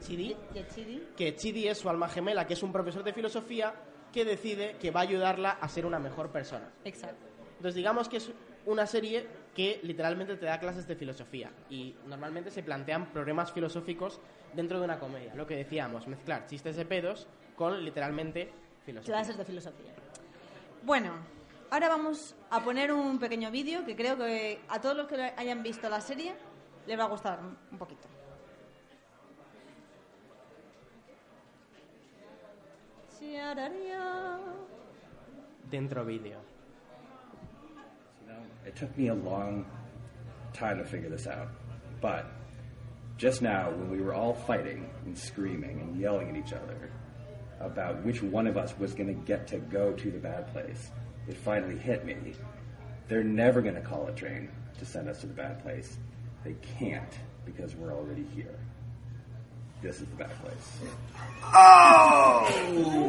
Chidi, 0.00 0.36
Y 0.54 0.58
el 0.58 0.66
Chidi. 0.68 1.08
que 1.16 1.34
Chidi 1.34 1.68
es 1.68 1.78
su 1.78 1.88
alma 1.88 2.08
gemela, 2.08 2.46
que 2.46 2.54
es 2.54 2.62
un 2.62 2.72
profesor 2.72 3.02
de 3.02 3.12
filosofía 3.12 3.72
que 4.12 4.24
decide 4.24 4.76
que 4.80 4.90
va 4.90 5.00
a 5.00 5.02
ayudarla 5.04 5.50
a 5.50 5.68
ser 5.68 5.86
una 5.86 5.98
mejor 5.98 6.30
persona. 6.30 6.70
Exacto. 6.84 7.26
Entonces 7.56 7.74
digamos 7.74 8.08
que 8.08 8.18
es 8.18 8.30
una 8.66 8.86
serie 8.86 9.26
que 9.54 9.80
literalmente 9.82 10.36
te 10.36 10.46
da 10.46 10.58
clases 10.60 10.86
de 10.86 10.96
filosofía 10.96 11.50
y 11.68 11.94
normalmente 12.06 12.50
se 12.50 12.62
plantean 12.62 13.12
problemas 13.12 13.52
filosóficos 13.52 14.20
dentro 14.54 14.78
de 14.78 14.84
una 14.84 14.98
comedia. 14.98 15.34
Lo 15.34 15.46
que 15.46 15.56
decíamos, 15.56 16.06
mezclar 16.06 16.46
chistes 16.46 16.76
de 16.76 16.84
pedos 16.84 17.26
con 17.56 17.84
literalmente 17.84 18.50
filosofía. 18.84 19.14
Clases 19.14 19.36
de 19.36 19.44
filosofía. 19.44 19.92
Bueno, 20.84 21.12
ahora 21.70 21.88
vamos 21.88 22.34
a 22.50 22.62
poner 22.62 22.92
un 22.92 23.18
pequeño 23.18 23.50
vídeo 23.50 23.84
que 23.84 23.96
creo 23.96 24.16
que 24.16 24.60
a 24.68 24.80
todos 24.80 24.96
los 24.96 25.06
que 25.06 25.32
hayan 25.36 25.62
visto 25.62 25.88
la 25.88 26.00
serie 26.00 26.34
les 26.86 26.98
va 26.98 27.04
a 27.04 27.08
gustar 27.08 27.40
un 27.40 27.78
poquito. 27.78 28.08
Dentro 35.70 36.04
vídeo. 36.04 36.36
It 38.66 38.76
took 38.76 38.96
me 38.98 39.08
a 39.08 39.14
long 39.14 39.64
time 40.52 40.78
to 40.78 40.84
figure 40.84 41.08
this 41.08 41.26
out. 41.26 41.48
But 42.00 42.26
just 43.16 43.40
now, 43.40 43.70
when 43.70 43.90
we 43.90 44.00
were 44.00 44.12
all 44.12 44.34
fighting 44.34 44.90
and 45.04 45.16
screaming 45.16 45.80
and 45.80 46.00
yelling 46.00 46.30
at 46.30 46.36
each 46.36 46.52
other 46.52 46.90
about 47.60 48.04
which 48.04 48.22
one 48.22 48.46
of 48.46 48.56
us 48.56 48.76
was 48.78 48.92
going 48.92 49.06
to 49.06 49.26
get 49.26 49.46
to 49.48 49.58
go 49.58 49.92
to 49.92 50.10
the 50.10 50.18
bad 50.18 50.52
place, 50.52 50.90
it 51.28 51.36
finally 51.36 51.78
hit 51.78 52.04
me. 52.04 52.34
They're 53.08 53.22
never 53.22 53.62
going 53.62 53.76
to 53.76 53.80
call 53.80 54.08
a 54.08 54.12
train 54.12 54.50
to 54.78 54.84
send 54.84 55.08
us 55.08 55.20
to 55.20 55.26
the 55.26 55.34
bad 55.34 55.62
place. 55.62 55.96
They 56.44 56.56
can't 56.78 57.18
because 57.44 57.76
we're 57.76 57.92
already 57.92 58.24
here. 58.34 58.58
This 59.82 59.96
is 60.00 60.06
the 60.06 60.16
bad 60.16 60.30
place. 60.40 60.80
Oh! 61.42 62.46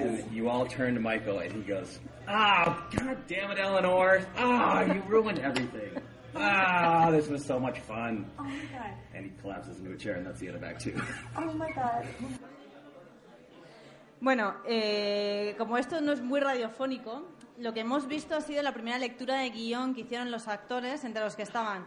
And 0.04 0.32
you 0.36 0.50
all 0.50 0.66
turn 0.66 0.96
to 0.96 1.00
Michael, 1.00 1.40
and 1.40 1.52
he 1.52 1.62
goes, 1.62 2.00
"Ah, 2.28 2.88
god 2.96 3.18
damn 3.28 3.52
it, 3.52 3.60
Eleanor! 3.60 4.26
Ah, 4.38 4.82
you 4.82 5.02
ruined 5.08 5.38
everything. 5.40 6.02
Ah, 6.36 7.12
this 7.12 7.28
was 7.28 7.46
so 7.46 7.60
much 7.60 7.80
fun." 7.82 8.26
Oh 8.40 8.44
my 8.44 8.66
god. 8.72 8.92
And 9.14 9.26
he 9.26 9.32
collapses 9.40 9.78
into 9.80 9.94
a 9.94 9.98
chair, 9.98 10.16
and 10.16 10.26
that's 10.26 10.40
the 10.40 10.48
end 10.48 10.56
of 10.58 10.64
Act 10.64 10.82
Two. 10.82 11.00
Oh 11.38 11.54
my 11.54 11.72
god. 11.74 12.06
Bueno, 14.20 14.56
eh, 14.66 15.54
como 15.58 15.78
esto 15.78 16.02
no 16.02 16.12
es 16.12 16.22
muy 16.22 16.40
radiofónico, 16.40 17.24
lo 17.60 17.74
que 17.74 17.82
hemos 17.82 18.08
visto 18.08 18.36
ha 18.36 18.42
sido 18.42 18.64
la 18.64 18.72
primera 18.74 18.98
lectura 18.98 19.42
de 19.42 19.50
guion 19.52 19.94
que 19.94 20.02
hicieron 20.02 20.32
los 20.32 20.48
actores, 20.48 21.04
entre 21.04 21.22
los 21.24 21.36
que 21.36 21.44
estaban 21.44 21.86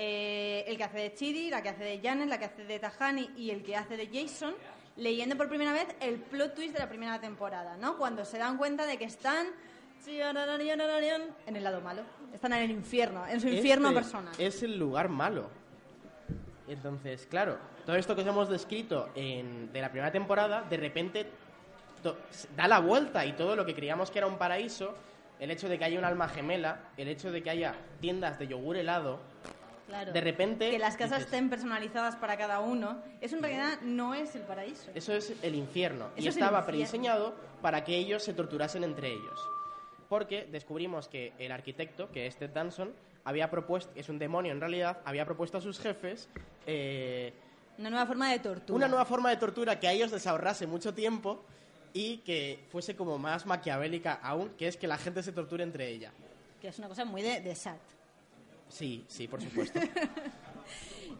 eh, 0.00 0.64
el 0.68 0.76
que 0.76 0.84
hace 0.84 0.98
de 0.98 1.12
Chidi, 1.14 1.50
la 1.50 1.60
que 1.60 1.70
hace 1.70 1.82
de 1.82 2.00
Janet, 2.00 2.28
la 2.28 2.38
que 2.38 2.44
hace 2.44 2.64
de 2.64 2.78
Tahani 2.78 3.30
y 3.36 3.50
el 3.50 3.64
que 3.64 3.74
hace 3.74 3.96
de 3.96 4.06
Jason, 4.06 4.54
leyendo 4.96 5.36
por 5.36 5.48
primera 5.48 5.72
vez 5.72 5.88
el 6.00 6.16
plot 6.20 6.54
twist 6.54 6.72
de 6.72 6.78
la 6.78 6.88
primera 6.88 7.20
temporada, 7.20 7.76
¿no? 7.76 7.98
Cuando 7.98 8.24
se 8.24 8.38
dan 8.38 8.58
cuenta 8.58 8.86
de 8.86 8.96
que 8.96 9.04
están 9.06 9.48
en 11.46 11.56
el 11.56 11.64
lado 11.64 11.80
malo, 11.80 12.02
están 12.32 12.52
en 12.52 12.62
el 12.62 12.70
infierno, 12.70 13.26
en 13.26 13.40
su 13.40 13.48
infierno 13.48 13.88
Este 13.88 14.00
personal. 14.00 14.34
Es 14.38 14.62
el 14.62 14.78
lugar 14.78 15.08
malo. 15.08 15.50
Entonces, 16.68 17.26
claro, 17.26 17.58
todo 17.84 17.96
esto 17.96 18.14
que 18.14 18.20
os 18.22 18.26
hemos 18.28 18.48
descrito 18.48 19.08
en, 19.14 19.72
de 19.72 19.80
la 19.80 19.90
primera 19.90 20.12
temporada, 20.12 20.62
de 20.62 20.76
repente 20.76 21.26
to- 22.02 22.16
da 22.56 22.68
la 22.68 22.78
vuelta 22.78 23.26
y 23.26 23.32
todo 23.32 23.56
lo 23.56 23.64
que 23.66 23.74
creíamos 23.74 24.10
que 24.10 24.18
era 24.18 24.26
un 24.28 24.38
paraíso, 24.38 24.94
el 25.40 25.50
hecho 25.50 25.68
de 25.68 25.78
que 25.78 25.84
haya 25.84 25.98
un 25.98 26.04
alma 26.04 26.28
gemela, 26.28 26.90
el 26.96 27.08
hecho 27.08 27.30
de 27.32 27.42
que 27.42 27.50
haya 27.50 27.74
tiendas 28.00 28.38
de 28.38 28.48
yogur 28.48 28.76
helado, 28.76 29.20
Claro. 29.88 30.12
de 30.12 30.20
repente 30.20 30.70
que 30.70 30.78
las 30.78 30.96
casas 30.96 31.18
dices- 31.18 31.24
estén 31.32 31.48
personalizadas 31.50 32.14
para 32.16 32.36
cada 32.36 32.60
uno, 32.60 33.02
eso 33.20 33.36
en 33.36 33.42
realidad 33.42 33.80
no 33.82 34.14
es 34.14 34.36
el 34.36 34.42
paraíso. 34.42 34.90
Eso 34.94 35.12
es 35.14 35.32
el 35.42 35.54
infierno. 35.54 36.08
Eso 36.14 36.26
y 36.26 36.28
es 36.28 36.36
estaba 36.36 36.58
infierno. 36.58 36.66
prediseñado 36.66 37.34
para 37.62 37.82
que 37.84 37.96
ellos 37.96 38.22
se 38.22 38.34
torturasen 38.34 38.84
entre 38.84 39.08
ellos. 39.08 39.40
Porque 40.08 40.46
descubrimos 40.50 41.08
que 41.08 41.32
el 41.38 41.52
arquitecto, 41.52 42.10
que 42.12 42.26
es 42.26 42.36
Ted 42.36 42.50
Danson, 42.50 42.92
había 43.24 43.50
propuesto, 43.50 43.90
es 43.94 44.08
un 44.08 44.18
demonio 44.18 44.52
en 44.52 44.60
realidad, 44.60 44.98
había 45.04 45.24
propuesto 45.24 45.58
a 45.58 45.60
sus 45.60 45.78
jefes 45.80 46.28
eh, 46.66 47.32
Una 47.78 47.90
nueva 47.90 48.06
forma 48.06 48.30
de 48.30 48.38
tortura. 48.40 48.76
una 48.76 48.88
nueva 48.88 49.04
forma 49.06 49.30
de 49.30 49.36
tortura 49.36 49.80
que 49.80 49.88
a 49.88 49.92
ellos 49.92 50.12
les 50.12 50.26
ahorrase 50.26 50.66
mucho 50.66 50.92
tiempo 50.94 51.42
y 51.94 52.18
que 52.18 52.64
fuese 52.70 52.94
como 52.94 53.18
más 53.18 53.46
maquiavélica 53.46 54.14
aún, 54.22 54.50
que 54.50 54.68
es 54.68 54.76
que 54.76 54.86
la 54.86 54.98
gente 54.98 55.22
se 55.22 55.32
torture 55.32 55.62
entre 55.64 55.88
ella. 55.88 56.12
Que 56.60 56.68
es 56.68 56.78
una 56.78 56.88
cosa 56.88 57.04
muy 57.04 57.22
de, 57.22 57.40
de 57.40 57.54
Sat. 57.54 57.78
Sí, 58.68 59.04
sí, 59.08 59.28
por 59.28 59.42
supuesto. 59.42 59.80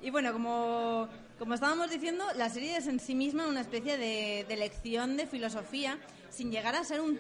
Y 0.00 0.11
bueno, 0.11 0.32
como, 0.32 1.08
como 1.40 1.54
estábamos 1.54 1.90
diciendo, 1.90 2.24
la 2.37 2.48
serie 2.50 2.76
es 2.76 2.87
en 2.87 3.00
sí 3.00 3.16
misma 3.16 3.48
una 3.48 3.62
especie 3.62 3.98
de, 3.98 4.46
de 4.48 4.56
lección 4.56 5.16
de 5.16 5.26
filosofía, 5.26 5.98
sin 6.30 6.52
llegar 6.52 6.76
a 6.76 6.84
ser 6.84 7.00
un 7.00 7.18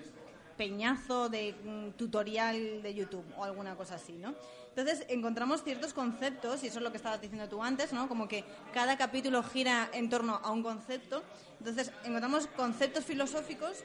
peñazo 0.56 1.28
de 1.28 1.54
mm, 1.54 1.96
tutorial 1.96 2.82
de 2.82 2.94
YouTube 2.94 3.24
o 3.36 3.44
alguna 3.44 3.74
cosa 3.74 3.96
así, 3.96 4.12
¿no? 4.12 4.34
Entonces 4.68 5.06
encontramos 5.08 5.64
ciertos 5.64 5.92
conceptos, 5.92 6.62
y 6.62 6.68
eso 6.68 6.78
es 6.78 6.84
lo 6.84 6.92
que 6.92 6.98
estabas 6.98 7.20
diciendo 7.20 7.48
tú 7.48 7.62
antes, 7.62 7.92
¿no? 7.92 8.08
Como 8.08 8.28
que 8.28 8.44
cada 8.72 8.96
capítulo 8.96 9.42
gira 9.42 9.90
en 9.92 10.08
torno 10.08 10.40
a 10.42 10.52
un 10.52 10.62
concepto. 10.62 11.24
Entonces 11.58 11.90
encontramos 12.04 12.46
conceptos 12.48 13.04
filosóficos 13.04 13.82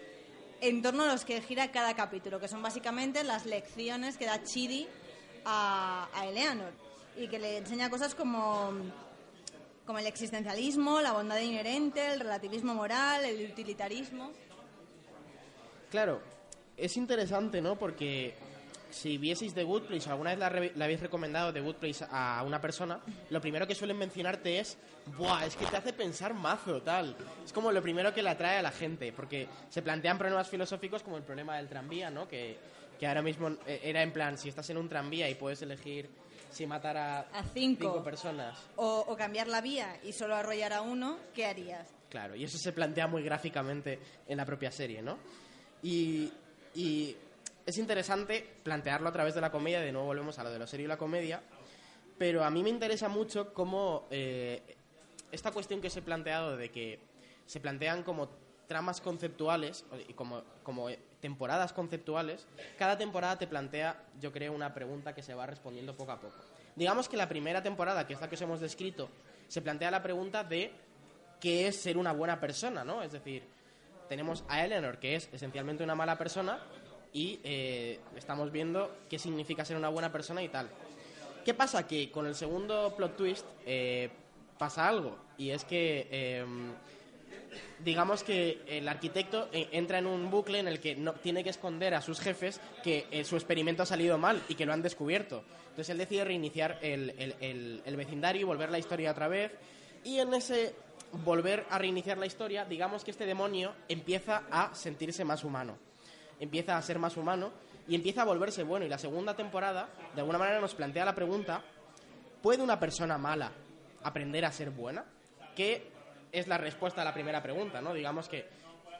en 0.62 0.82
torno 0.82 1.04
a 1.04 1.08
los 1.08 1.26
que 1.26 1.42
gira 1.42 1.72
cada 1.72 1.96
capítulo, 1.96 2.40
que 2.40 2.48
son 2.48 2.62
básicamente 2.62 3.24
las 3.24 3.46
lecciones 3.46 4.18
que 4.18 4.26
da 4.26 4.44
Chidi 4.44 4.88
a, 5.46 6.10
a 6.14 6.28
Eleanor 6.28 6.72
y 7.18 7.28
que 7.28 7.40
le 7.40 7.58
enseña 7.58 7.90
cosas 7.90 8.16
como, 8.16 8.74
como 9.86 10.00
el 10.00 10.08
existencialismo, 10.08 11.02
la 11.02 11.14
bondad 11.14 11.40
inherente, 11.40 12.14
el 12.14 12.20
relativismo 12.20 12.74
moral, 12.74 13.24
el 13.26 13.52
utilitarismo. 13.52 14.32
Claro, 15.92 16.22
es 16.76 16.98
interesante, 16.98 17.62
¿no? 17.62 17.78
Porque 17.78 18.36
si 18.90 19.18
vieseis 19.18 19.54
The 19.54 19.64
Good 19.64 19.84
Place 19.84 20.10
alguna 20.10 20.32
vez 20.32 20.40
la, 20.40 20.50
la 20.76 20.86
habéis 20.86 21.02
recomendado 21.02 21.54
The 21.54 21.62
Good 21.62 21.76
Place 21.76 22.06
a 22.10 22.44
una 22.46 22.60
persona, 22.60 23.00
lo 23.30 23.42
primero 23.42 23.68
que 23.68 23.76
suelen 23.76 23.98
mencionarte 23.98 24.60
es, 24.60 24.78
¡buah! 25.18 25.46
Es 25.46 25.56
que 25.56 25.66
te 25.66 25.78
hace 25.78 25.94
pensar 25.94 26.34
mazo, 26.34 26.82
tal. 26.82 27.16
Es 27.46 27.54
como 27.54 27.72
lo 27.72 27.82
primero 27.82 28.14
que 28.14 28.24
le 28.24 28.30
atrae 28.30 28.58
a 28.58 28.62
la 28.62 28.72
gente, 28.72 29.12
porque 29.14 29.48
se 29.70 29.82
plantean 29.82 30.18
problemas 30.18 30.50
filosóficos 30.50 31.04
como 31.04 31.18
el 31.18 31.24
problema 31.24 31.58
del 31.58 31.68
tranvía, 31.68 32.10
¿no? 32.10 32.28
Que, 32.28 32.58
que 33.04 33.08
ahora 33.08 33.22
mismo 33.22 33.50
eh, 33.68 33.82
era 33.84 34.02
en 34.02 34.14
plan, 34.14 34.38
si 34.38 34.48
estás 34.48 34.70
en 34.70 34.78
un 34.78 34.88
tranvía 34.88 35.30
y 35.30 35.36
puedes 35.36 35.62
elegir 35.62 36.10
si 36.50 36.66
matar 36.66 36.96
a, 36.96 37.20
A 37.34 37.44
cinco. 37.54 38.02
personas. 38.02 38.58
O, 38.78 39.04
o 39.10 39.18
cambiar 39.18 39.50
la 39.50 39.60
vía 39.60 40.00
y 40.06 40.14
solo 40.14 40.38
arrollar 40.38 40.72
a 40.72 40.82
uno, 40.82 41.18
¿qué 41.34 41.46
harías? 41.46 41.86
Claro, 42.08 42.34
y 42.34 42.46
eso 42.46 42.58
se 42.58 42.72
plantea 42.72 43.08
muy 43.08 43.22
gráficamente 43.22 44.00
en 44.26 44.38
la 44.38 44.46
propia 44.46 44.72
serie, 44.72 45.02
¿no? 45.02 45.18
Y, 45.82 46.32
y 46.76 47.14
es 47.66 47.78
interesante 47.78 48.56
plantearlo 48.64 49.10
a 49.10 49.12
través 49.12 49.36
de 49.36 49.42
la 49.42 49.52
comedia, 49.52 49.82
de 49.82 49.92
nuevo 49.92 50.08
volvemos 50.08 50.40
a 50.40 50.44
lo 50.46 50.50
de 50.52 50.60
lo 50.60 50.66
serio 50.66 50.86
y 50.86 50.88
la 50.88 50.98
comedia, 50.98 51.44
pero 52.18 52.46
a 52.46 52.50
mí 52.50 52.64
me 52.64 52.70
interesa 52.70 53.10
mucho 53.10 53.54
cómo 53.54 54.08
eh, 54.12 54.62
esta 55.30 55.52
cuestión 55.52 55.82
que 55.82 55.88
os 55.88 55.98
he 55.98 56.02
planteado 56.02 56.56
de 56.56 56.70
que 56.72 57.02
se 57.48 57.60
plantean 57.60 58.04
como 58.04 58.30
tramas 58.66 59.02
conceptuales 59.02 59.84
y 60.08 60.14
como, 60.14 60.42
como 60.64 60.88
temporadas 61.24 61.72
conceptuales, 61.72 62.46
cada 62.78 62.98
temporada 62.98 63.38
te 63.38 63.48
plantea, 63.48 63.96
yo 64.20 64.34
creo, 64.34 64.52
una 64.52 64.74
pregunta 64.74 65.16
que 65.16 65.24
se 65.24 65.34
va 65.34 65.46
respondiendo 65.46 65.96
poco 65.96 66.12
a 66.12 66.20
poco. 66.20 66.36
Digamos 66.76 67.08
que 67.08 67.16
la 67.16 67.30
primera 67.30 67.64
temporada, 67.64 68.06
que 68.06 68.14
es 68.14 68.20
la 68.20 68.28
que 68.28 68.36
os 68.36 68.42
hemos 68.42 68.60
descrito, 68.60 69.08
se 69.48 69.62
plantea 69.62 69.90
la 69.90 70.04
pregunta 70.04 70.44
de 70.44 70.74
qué 71.40 71.68
es 71.70 71.78
ser 71.78 71.98
una 71.98 72.12
buena 72.12 72.42
persona, 72.42 72.84
¿no? 72.84 73.02
Es 73.02 73.14
decir, 73.14 73.42
tenemos 74.10 74.44
a 74.50 74.66
Eleanor, 74.66 74.98
que 75.00 75.16
es 75.16 75.30
esencialmente 75.32 75.82
una 75.82 75.96
mala 75.96 76.18
persona, 76.18 76.60
y 77.14 77.40
eh, 77.46 78.02
estamos 78.18 78.52
viendo 78.52 78.94
qué 79.10 79.18
significa 79.18 79.64
ser 79.64 79.78
una 79.78 79.88
buena 79.88 80.12
persona 80.12 80.44
y 80.44 80.50
tal. 80.50 80.68
¿Qué 81.46 81.54
pasa? 81.54 81.88
Que 81.88 82.12
con 82.12 82.26
el 82.26 82.36
segundo 82.36 82.94
plot 82.98 83.16
twist 83.16 83.46
eh, 83.66 84.10
pasa 84.58 84.90
algo, 84.90 85.18
y 85.38 85.52
es 85.52 85.64
que 85.64 86.06
eh, 86.12 86.46
digamos 87.80 88.24
que 88.24 88.62
el 88.68 88.88
arquitecto 88.88 89.50
eh, 89.52 89.70
entra 89.72 90.00
en 90.00 90.08
un 90.08 90.30
bucle 90.30 90.60
en 90.60 90.68
el 90.68 90.80
que 90.80 90.96
no, 90.96 91.14
tiene 91.14 91.44
que 91.44 91.50
esconder 91.50 91.94
a 91.94 92.02
sus 92.02 92.20
jefes 92.20 92.60
que 92.84 93.08
eh, 93.12 93.24
su 93.24 93.36
experimento 93.36 93.84
ha 93.84 93.86
salido 93.86 94.18
mal 94.18 94.42
y 94.48 94.56
que 94.56 94.66
lo 94.66 94.74
han 94.74 94.82
descubierto. 94.82 95.44
Entonces 95.74 95.90
él 95.90 95.98
decide 95.98 96.24
reiniciar 96.24 96.78
el, 96.82 97.82
vecindario 97.98 98.42
y 98.42 98.44
volver 98.44 98.70
la 98.70 98.78
historia 98.78 99.12
otra 99.12 99.28
vez. 99.28 99.52
Y 100.04 100.20
en 100.20 100.34
ese 100.34 100.76
volver 101.24 101.66
a 101.70 101.80
reiniciar 101.80 102.18
la 102.18 102.26
historia, 102.26 102.66
digamos 102.66 103.04
que 103.04 103.12
este 103.12 103.26
demonio 103.26 103.74
empieza 103.88 104.44
a 104.52 104.76
sentirse 104.76 105.26
más 105.26 105.44
humano. 105.44 105.78
Empieza 106.40 106.78
a 106.78 106.82
ser 106.82 107.00
más 107.00 107.18
humano 107.18 107.52
y 107.88 107.96
empieza 107.96 108.22
a 108.22 108.26
volverse 108.26 108.64
bueno. 108.64 108.86
Y 108.86 108.90
la 108.90 108.98
segunda 108.98 109.36
temporada, 109.36 109.90
de 110.14 110.22
alguna 110.22 110.38
manera, 110.38 110.62
nos 110.62 110.76
plantea 110.76 111.06
la 111.06 111.16
pregunta, 111.16 111.64
¿puede 112.42 112.62
una 112.62 112.80
persona 112.80 113.18
mala 113.18 113.52
aprender 114.04 114.46
a 114.46 114.52
ser 114.52 114.70
buena? 114.70 115.06
Que 115.56 115.93
es 116.34 116.48
la 116.48 116.58
respuesta 116.58 117.02
a 117.02 117.06
la 117.06 117.14
primera 117.14 117.42
pregunta, 117.42 117.82
¿no? 117.82 117.94
Digamos 117.94 118.28
que 118.28 118.46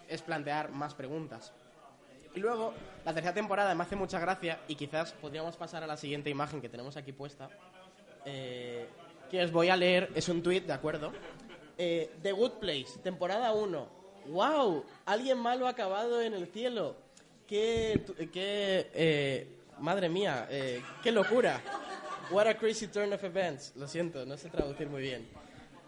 es 0.08 0.22
plantear 0.22 0.72
más 0.72 0.94
preguntas. 0.94 1.52
Y 2.36 2.40
luego, 2.40 2.74
la 3.04 3.14
tercera 3.14 3.34
temporada 3.34 3.76
me 3.76 3.84
hace 3.84 3.96
mucha 3.96 4.20
gracia 4.20 4.60
y 4.68 4.76
quizás 4.76 5.12
podríamos 5.14 5.58
pasar 5.58 5.84
a 5.84 5.88
la 5.88 5.98
siguiente 5.98 6.30
imagen 6.30 6.62
que 6.62 6.70
tenemos 6.70 6.96
aquí 6.96 7.12
puesta. 7.12 7.50
eh, 8.26 8.88
que 9.30 9.44
os 9.44 9.52
voy 9.52 9.70
a 9.70 9.76
leer, 9.76 10.12
es 10.14 10.30
un 10.30 10.44
tweet, 10.44 10.62
¿de 10.62 10.74
acuerdo? 10.74 11.12
Eh, 11.76 12.12
The 12.22 12.32
Good 12.34 12.52
Place, 12.60 13.00
temporada 13.02 13.52
1. 13.52 13.88
¡Wow! 14.28 14.86
Alguien 15.06 15.40
malo 15.40 15.66
ha 15.66 15.72
acabado 15.72 16.22
en 16.22 16.36
el 16.36 16.48
cielo. 16.48 16.96
¡Qué. 17.48 18.06
qué 18.32 18.92
eh, 18.94 19.48
madre 19.80 20.08
mía! 20.08 20.48
eh, 20.52 20.82
¡Qué 21.02 21.12
locura! 21.12 21.60
What 22.30 22.48
a 22.48 22.56
crazy 22.56 22.88
turn 22.88 23.12
of 23.12 23.24
events. 23.24 23.74
Lo 23.76 23.88
siento, 23.88 24.24
no 24.24 24.38
sé 24.38 24.50
traducir 24.50 24.88
muy 24.88 25.02
bien. 25.02 25.28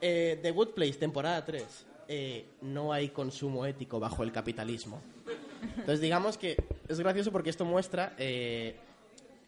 Eh, 0.02 0.40
The 0.42 0.52
Good 0.52 0.70
Place, 0.70 0.94
temporada 0.94 1.44
3. 1.46 1.86
Eh, 2.08 2.46
no 2.62 2.94
hay 2.94 3.10
consumo 3.10 3.66
ético 3.66 4.00
bajo 4.00 4.24
el 4.24 4.32
capitalismo. 4.32 5.02
Entonces, 5.64 6.00
digamos 6.02 6.38
que 6.38 6.56
es 6.88 7.00
gracioso 7.00 7.32
porque 7.32 7.50
esto 7.50 7.66
muestra 7.66 8.14
eh, 8.20 8.76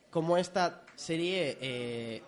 cómo 0.10 0.38
esta 0.38 0.82
serie, 0.96 1.58
eh, 1.62 2.24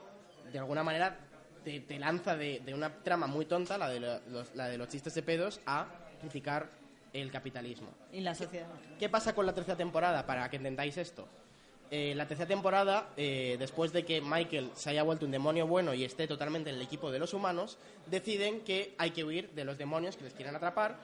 de 0.54 0.60
alguna 0.60 0.84
manera, 0.84 1.18
te, 1.64 1.80
te 1.80 1.98
lanza 1.98 2.36
de, 2.38 2.60
de 2.64 2.74
una 2.74 2.94
trama 3.04 3.26
muy 3.28 3.46
tonta, 3.46 3.78
la 3.78 3.90
de, 3.90 4.00
lo- 4.00 4.20
los, 4.30 4.56
la 4.56 4.68
de 4.68 4.78
los 4.78 4.88
chistes 4.90 5.16
de 5.16 5.24
pedos, 5.24 5.60
a 5.66 5.88
criticar 6.22 6.70
el 7.14 7.32
capitalismo. 7.32 7.88
Y 8.14 8.22
la 8.22 8.36
sociedad. 8.36 8.68
¿Qué 9.00 9.10
pasa 9.10 9.34
con 9.34 9.46
la 9.48 9.54
tercera 9.56 9.76
temporada? 9.78 10.26
Para 10.28 10.48
que 10.50 10.58
entendáis 10.58 10.98
esto. 10.98 11.28
Eh, 11.92 12.14
la 12.16 12.28
tercera 12.28 12.48
temporada, 12.48 13.10
eh, 13.18 13.56
después 13.58 13.92
de 13.92 14.06
que 14.06 14.22
Michael 14.22 14.70
se 14.76 14.92
haya 14.92 15.02
vuelto 15.02 15.26
un 15.26 15.32
demonio 15.32 15.66
bueno 15.66 15.96
y 15.96 16.04
esté 16.04 16.28
totalmente 16.28 16.70
en 16.70 16.76
el 16.76 16.82
equipo 16.84 17.10
de 17.10 17.18
los 17.18 17.34
humanos, 17.34 17.80
deciden 18.06 18.62
que 18.62 18.94
hay 19.00 19.10
que 19.10 19.24
huir 19.24 19.50
de 19.52 19.66
los 19.66 19.80
demonios 19.80 20.16
que 20.16 20.26
les 20.26 20.34
quieren 20.34 20.56
atrapar 20.56 20.98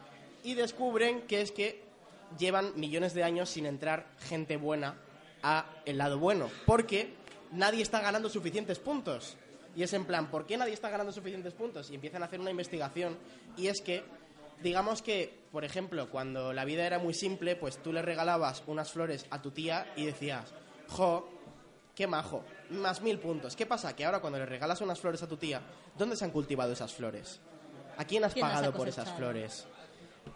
y 0.43 0.53
descubren 0.53 1.23
que 1.23 1.41
es 1.41 1.51
que 1.51 1.81
llevan 2.37 2.73
millones 2.75 3.15
de 3.15 3.23
años 3.23 3.49
sin 3.49 3.65
entrar 3.65 4.05
gente 4.19 4.57
buena 4.57 4.95
a 5.41 5.65
el 5.85 5.97
lado 5.97 6.19
bueno, 6.19 6.51
porque 6.67 7.13
nadie 7.51 7.81
está 7.81 8.01
ganando 8.01 8.29
suficientes 8.29 8.77
puntos. 8.77 9.37
Y 9.75 9.81
es 9.81 9.93
en 9.93 10.05
plan, 10.05 10.29
¿por 10.29 10.45
qué 10.45 10.55
nadie 10.55 10.73
está 10.73 10.89
ganando 10.89 11.11
suficientes 11.11 11.53
puntos? 11.53 11.89
Y 11.89 11.95
empiezan 11.95 12.21
a 12.21 12.27
hacer 12.27 12.39
una 12.39 12.51
investigación 12.51 13.17
y 13.57 13.67
es 13.67 13.81
que 13.81 14.03
digamos 14.61 15.01
que, 15.01 15.33
por 15.51 15.65
ejemplo, 15.65 16.09
cuando 16.09 16.53
la 16.53 16.63
vida 16.63 16.85
era 16.85 16.99
muy 16.99 17.13
simple, 17.13 17.55
pues 17.55 17.77
tú 17.81 17.91
le 17.91 18.01
regalabas 18.01 18.63
unas 18.67 18.91
flores 18.91 19.25
a 19.31 19.41
tu 19.41 19.51
tía 19.51 19.91
y 19.95 20.05
decías, 20.05 20.53
jo, 20.89 21.29
qué 21.95 22.07
majo, 22.07 22.43
más 22.71 23.01
mil 23.01 23.19
puntos. 23.19 23.55
¿Qué 23.55 23.65
pasa? 23.65 23.95
Que 23.95 24.05
ahora 24.05 24.19
cuando 24.19 24.39
le 24.39 24.45
regalas 24.45 24.81
unas 24.81 24.99
flores 24.99 25.21
a 25.23 25.27
tu 25.27 25.37
tía, 25.37 25.61
¿dónde 25.97 26.15
se 26.15 26.25
han 26.25 26.31
cultivado 26.31 26.73
esas 26.73 26.93
flores? 26.93 27.39
¿A 27.97 28.05
quién 28.05 28.23
has 28.23 28.33
¿Quién 28.33 28.45
las 28.45 28.53
ha 28.53 28.57
pagado 28.57 28.77
por 28.77 28.87
esas 28.87 29.11
flores? 29.13 29.65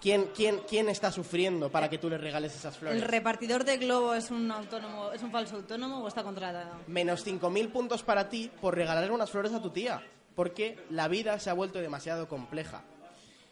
¿Quién, 0.02 0.30
quién, 0.34 0.62
¿Quién 0.68 0.88
está 0.88 1.12
sufriendo 1.12 1.70
para 1.70 1.90
que 1.90 1.98
tú 1.98 2.10
le 2.10 2.18
regales 2.18 2.56
esas 2.56 2.78
flores? 2.78 3.02
¿El 3.02 3.08
repartidor 3.08 3.66
de 3.66 3.78
globo 3.78 4.14
es 4.14 4.32
un 4.32 4.50
autónomo, 4.50 5.12
es 5.12 5.22
un 5.24 5.32
falso 5.32 5.58
autónomo 5.58 6.04
o 6.04 6.08
está 6.08 6.24
contratado? 6.24 6.72
menos 6.88 7.26
5.000 7.26 7.72
puntos 7.72 8.04
para 8.04 8.30
ti 8.30 8.50
por 8.62 8.76
regalarle 8.76 9.12
unas 9.12 9.30
flores 9.30 9.52
a 9.54 9.62
tu 9.62 9.72
tía. 9.72 10.02
Porque 10.36 10.86
la 10.90 11.10
vida 11.10 11.38
se 11.40 11.50
ha 11.50 11.54
vuelto 11.54 11.80
demasiado 11.80 12.30
compleja. 12.30 12.84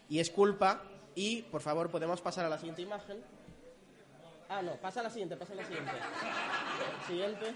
Y 0.07 0.19
es 0.19 0.29
culpa. 0.29 0.83
Y, 1.15 1.41
por 1.41 1.61
favor, 1.61 1.89
podemos 1.89 2.21
pasar 2.21 2.45
a 2.45 2.49
la 2.49 2.57
siguiente 2.57 2.83
imagen. 2.83 3.21
Ah, 4.47 4.61
no, 4.61 4.75
pasa 4.75 5.01
a 5.01 5.03
la 5.03 5.09
siguiente, 5.09 5.35
pasa 5.35 5.51
a 5.51 5.55
la 5.57 5.65
siguiente. 5.65 5.91
Siguiente. 7.07 7.53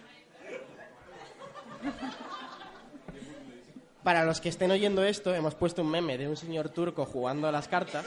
Para 4.03 4.25
los 4.25 4.41
que 4.41 4.49
estén 4.49 4.71
oyendo 4.71 5.03
esto, 5.03 5.33
hemos 5.33 5.55
puesto 5.55 5.81
un 5.83 5.91
meme 5.91 6.17
de 6.17 6.27
un 6.27 6.37
señor 6.37 6.69
turco 6.69 7.05
jugando 7.05 7.47
a 7.47 7.51
las 7.51 7.67
cartas 7.67 8.05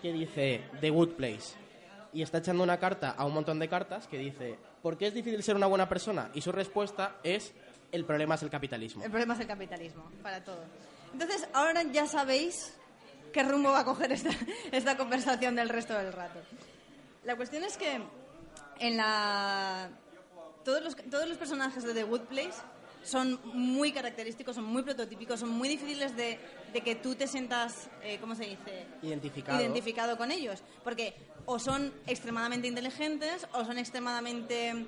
que 0.00 0.12
dice 0.12 0.62
The 0.80 0.90
Good 0.90 1.10
Place. 1.10 1.54
Y 2.12 2.22
está 2.22 2.38
echando 2.38 2.62
una 2.62 2.78
carta 2.78 3.10
a 3.10 3.24
un 3.24 3.32
montón 3.32 3.58
de 3.58 3.68
cartas 3.68 4.06
que 4.06 4.18
dice 4.18 4.58
¿Por 4.82 4.98
qué 4.98 5.06
es 5.06 5.14
difícil 5.14 5.42
ser 5.42 5.54
una 5.54 5.68
buena 5.68 5.88
persona? 5.88 6.30
Y 6.34 6.40
su 6.40 6.50
respuesta 6.50 7.16
es 7.22 7.52
El 7.92 8.04
problema 8.04 8.34
es 8.34 8.42
el 8.42 8.50
capitalismo. 8.50 9.04
El 9.04 9.10
problema 9.10 9.34
es 9.34 9.40
el 9.40 9.46
capitalismo, 9.46 10.10
para 10.22 10.42
todo. 10.42 10.64
Entonces, 11.12 11.46
ahora 11.52 11.82
ya 11.84 12.06
sabéis 12.06 12.74
qué 13.32 13.42
rumbo 13.44 13.70
va 13.70 13.80
a 13.80 13.84
coger 13.84 14.12
esta, 14.12 14.30
esta 14.72 14.96
conversación 14.96 15.54
del 15.54 15.68
resto 15.68 15.94
del 15.94 16.12
rato. 16.12 16.40
La 17.24 17.36
cuestión 17.36 17.62
es 17.62 17.76
que 17.76 18.00
en 18.80 18.96
la... 18.96 19.88
Todos 20.64 20.82
los, 20.82 20.96
todos 21.10 21.28
los 21.28 21.38
personajes 21.38 21.82
de 21.82 21.94
The 21.94 22.04
Good 22.04 22.22
Place 22.22 22.54
son 23.02 23.40
muy 23.44 23.92
característicos, 23.92 24.54
son 24.54 24.64
muy 24.64 24.82
prototípicos, 24.82 25.40
son 25.40 25.50
muy 25.50 25.68
difíciles 25.68 26.16
de, 26.16 26.38
de 26.72 26.80
que 26.82 26.94
tú 26.94 27.14
te 27.14 27.26
sientas, 27.26 27.88
eh, 28.02 28.18
¿cómo 28.20 28.34
se 28.34 28.44
dice? 28.44 28.86
Identificado. 29.02 29.60
identificado 29.60 30.16
con 30.16 30.30
ellos. 30.30 30.62
Porque 30.84 31.14
o 31.46 31.58
son 31.58 31.92
extremadamente 32.06 32.68
inteligentes, 32.68 33.46
o 33.52 33.64
son 33.64 33.78
extremadamente 33.78 34.86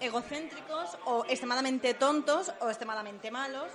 egocéntricos, 0.00 0.98
o 1.04 1.24
extremadamente 1.28 1.94
tontos, 1.94 2.52
o 2.60 2.68
extremadamente 2.68 3.30
malos, 3.30 3.68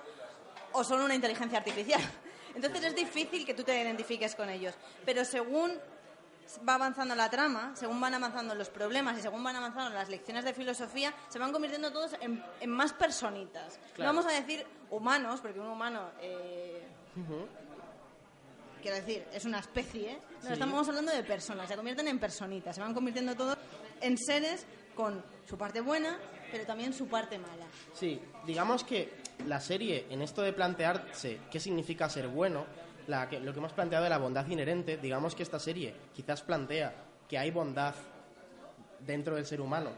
o 0.74 0.84
son 0.84 1.02
una 1.02 1.16
inteligencia 1.16 1.60
artificial. 1.60 2.02
Entonces 2.56 2.84
es 2.86 2.96
difícil 2.96 3.46
que 3.46 3.54
tú 3.54 3.64
te 3.64 3.80
identifiques 3.82 4.36
con 4.36 4.50
ellos. 4.50 4.74
Pero 5.06 5.24
según 5.24 5.72
va 6.68 6.76
avanzando 6.76 7.16
la 7.16 7.30
trama, 7.30 7.76
según 7.76 8.00
van 8.00 8.14
avanzando 8.14 8.56
los 8.56 8.70
problemas 8.70 9.18
y 9.18 9.22
según 9.22 9.44
van 9.44 9.56
avanzando 9.56 9.90
las 9.92 10.10
lecciones 10.10 10.46
de 10.46 10.54
filosofía, 10.54 11.14
se 11.30 11.40
van 11.40 11.52
convirtiendo 11.52 11.92
todos 11.92 12.14
en, 12.22 12.44
en 12.60 12.70
más 12.70 12.94
personitas. 12.94 13.78
No 13.78 13.94
Claro. 13.96 14.14
vamos 14.14 14.26
a 14.32 14.36
decir 14.36 14.66
humanos, 14.90 15.40
porque 15.42 15.60
un 15.60 15.68
humano... 15.68 16.10
eh, 16.22 16.84
quiero 18.82 18.98
decir, 18.98 19.26
es 19.34 19.46
una 19.46 19.60
especie, 19.60 20.12
¿eh? 20.12 20.20
no 20.44 20.50
estamos 20.54 20.88
hablando 20.88 21.12
de 21.12 21.24
personas, 21.24 21.68
se 21.68 21.76
convierten 21.76 22.08
en 22.08 22.20
personitas, 22.20 22.76
se 22.76 22.82
van 22.82 22.94
convirtiendo 22.94 23.36
todos 23.36 23.58
en 24.02 24.18
seres 24.18 24.66
con 24.96 25.24
su 25.48 25.58
parte 25.58 25.82
buena, 25.82 26.18
pero 26.52 26.66
también 26.66 26.94
su 26.94 27.08
parte 27.08 27.38
mala. 27.38 27.66
Sí, 27.94 28.22
digamos 28.46 28.84
que 28.84 29.14
la 29.46 29.60
serie, 29.60 30.06
en 30.10 30.22
esto 30.22 30.42
de 30.42 30.54
plantearse 30.54 31.40
qué 31.52 31.60
significa 31.60 32.10
ser 32.10 32.28
bueno, 32.28 32.66
la 33.08 33.28
que- 33.30 33.40
lo 33.40 33.54
que 33.54 33.60
hemos 33.60 33.74
planteado 33.74 34.04
de 34.04 34.10
la 34.10 34.18
bondad 34.18 34.46
inherente, 34.48 34.98
digamos 34.98 35.34
que 35.36 35.44
esta 35.44 35.60
serie 35.60 35.94
quizás 36.16 36.42
plantea 36.42 36.94
que 37.28 37.38
hay 37.38 37.52
bondad 37.52 37.94
dentro 39.06 39.36
del 39.36 39.46
ser 39.46 39.62
humano 39.62 39.92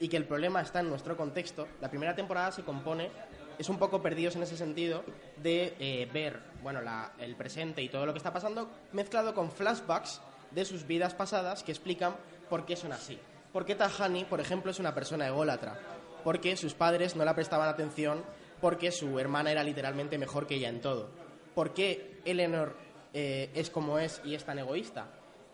y 0.00 0.08
que 0.08 0.16
el 0.16 0.24
problema 0.24 0.60
está 0.60 0.80
en 0.80 0.88
nuestro 0.88 1.16
contexto, 1.16 1.66
la 1.80 1.88
primera 1.88 2.14
temporada 2.14 2.52
se 2.52 2.62
compone, 2.62 3.10
es 3.58 3.68
un 3.68 3.78
poco 3.78 4.02
perdidos 4.02 4.36
en 4.36 4.42
ese 4.42 4.56
sentido, 4.56 5.02
de 5.42 5.74
eh, 5.78 6.08
ver 6.12 6.40
bueno, 6.62 6.82
la- 6.82 7.12
el 7.18 7.36
presente 7.36 7.82
y 7.82 7.88
todo 7.88 8.04
lo 8.04 8.12
que 8.12 8.18
está 8.18 8.32
pasando 8.32 8.68
mezclado 8.92 9.34
con 9.34 9.50
flashbacks 9.50 10.20
de 10.50 10.64
sus 10.64 10.86
vidas 10.86 11.14
pasadas 11.14 11.62
que 11.62 11.72
explican 11.72 12.14
por 12.50 12.66
qué 12.66 12.76
son 12.76 12.92
así. 12.92 13.18
¿Por 13.52 13.64
qué 13.64 13.74
Tahani, 13.74 14.24
por 14.24 14.40
ejemplo, 14.40 14.70
es 14.70 14.78
una 14.78 14.94
persona 14.94 15.26
ególatra? 15.26 15.78
Porque 16.24 16.56
sus 16.56 16.74
padres 16.74 17.16
no 17.16 17.24
la 17.24 17.34
prestaban 17.34 17.68
atención, 17.68 18.22
porque 18.60 18.90
su 18.92 19.18
hermana 19.18 19.50
era 19.52 19.62
literalmente 19.62 20.18
mejor 20.18 20.46
que 20.46 20.56
ella 20.56 20.68
en 20.68 20.80
todo. 20.80 21.08
¿Por 21.56 21.72
qué 21.74 22.20
Eleanor 22.24 22.76
eh, 23.14 23.50
es 23.54 23.70
como 23.70 23.98
es 23.98 24.20
y 24.24 24.34
es 24.36 24.44
tan 24.44 24.60
egoísta? 24.60 25.06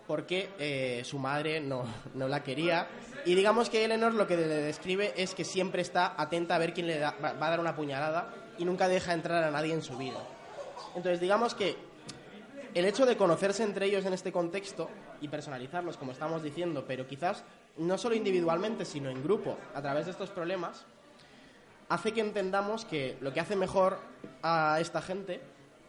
porque 0.05 0.51
eh, 0.59 1.03
su 1.05 1.17
madre 1.21 1.61
no, 1.61 1.85
no 2.15 2.27
la 2.27 2.43
quería. 2.43 2.89
Y 3.25 3.37
digamos 3.37 3.71
que 3.71 3.85
Eleanor 3.85 4.13
lo 4.15 4.27
que 4.27 4.37
le 4.37 4.47
describe 4.49 5.15
es 5.17 5.33
que 5.33 5.45
siempre 5.45 5.81
está 5.81 6.21
atenta 6.21 6.57
a 6.57 6.59
ver 6.59 6.75
quién 6.75 6.89
le 6.89 6.99
da- 6.99 7.15
va 7.23 7.47
a 7.47 7.51
dar 7.51 7.61
una 7.61 7.77
puñalada 7.77 8.35
y 8.59 8.65
nunca 8.65 8.89
deja 8.89 9.15
entrar 9.15 9.45
a 9.45 9.51
nadie 9.53 9.73
en 9.73 9.81
su 9.81 9.97
vida. 9.97 10.19
Entonces, 10.97 11.21
digamos 11.21 11.55
que 11.55 11.77
el 12.75 12.85
hecho 12.85 13.07
de 13.07 13.17
conocerse 13.17 13.63
entre 13.63 13.87
ellos 13.87 14.05
en 14.05 14.13
este 14.13 14.33
contexto 14.33 14.91
y 15.21 15.29
personalizarlos, 15.29 15.97
como 15.97 16.11
estamos 16.13 16.43
diciendo, 16.43 16.85
pero 16.87 17.07
quizás 17.07 17.45
no 17.79 17.97
solo 17.97 18.17
individualmente, 18.17 18.85
sino 18.85 19.09
en 19.09 19.23
grupo, 19.23 19.57
a 19.73 19.81
través 19.81 20.07
de 20.07 20.11
estos 20.11 20.31
problemas, 20.31 20.85
hace 21.89 22.13
que 22.13 22.21
entendamos 22.23 22.85
que 22.85 23.17
lo 23.21 23.33
que 23.33 23.39
hace 23.41 23.55
mejor 23.55 23.99
a 24.43 24.79
esta 24.81 25.01
gente 25.01 25.41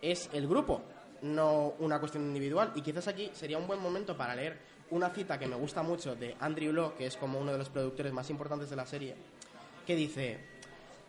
es 0.03 0.29
el 0.33 0.47
grupo, 0.47 0.81
no 1.21 1.73
una 1.79 1.99
cuestión 1.99 2.25
individual. 2.25 2.73
Y 2.75 2.81
quizás 2.81 3.07
aquí 3.07 3.31
sería 3.33 3.57
un 3.57 3.65
buen 3.65 3.79
momento 3.79 4.15
para 4.17 4.35
leer 4.35 4.59
una 4.91 5.09
cita 5.09 5.39
que 5.39 5.47
me 5.47 5.55
gusta 5.55 5.81
mucho 5.81 6.15
de 6.15 6.35
Andrew 6.39 6.73
Law, 6.73 6.95
que 6.95 7.07
es 7.07 7.15
como 7.15 7.39
uno 7.39 7.53
de 7.53 7.57
los 7.57 7.69
productores 7.69 8.11
más 8.11 8.29
importantes 8.29 8.69
de 8.69 8.75
la 8.75 8.85
serie, 8.85 9.15
que 9.87 9.95
dice, 9.95 10.39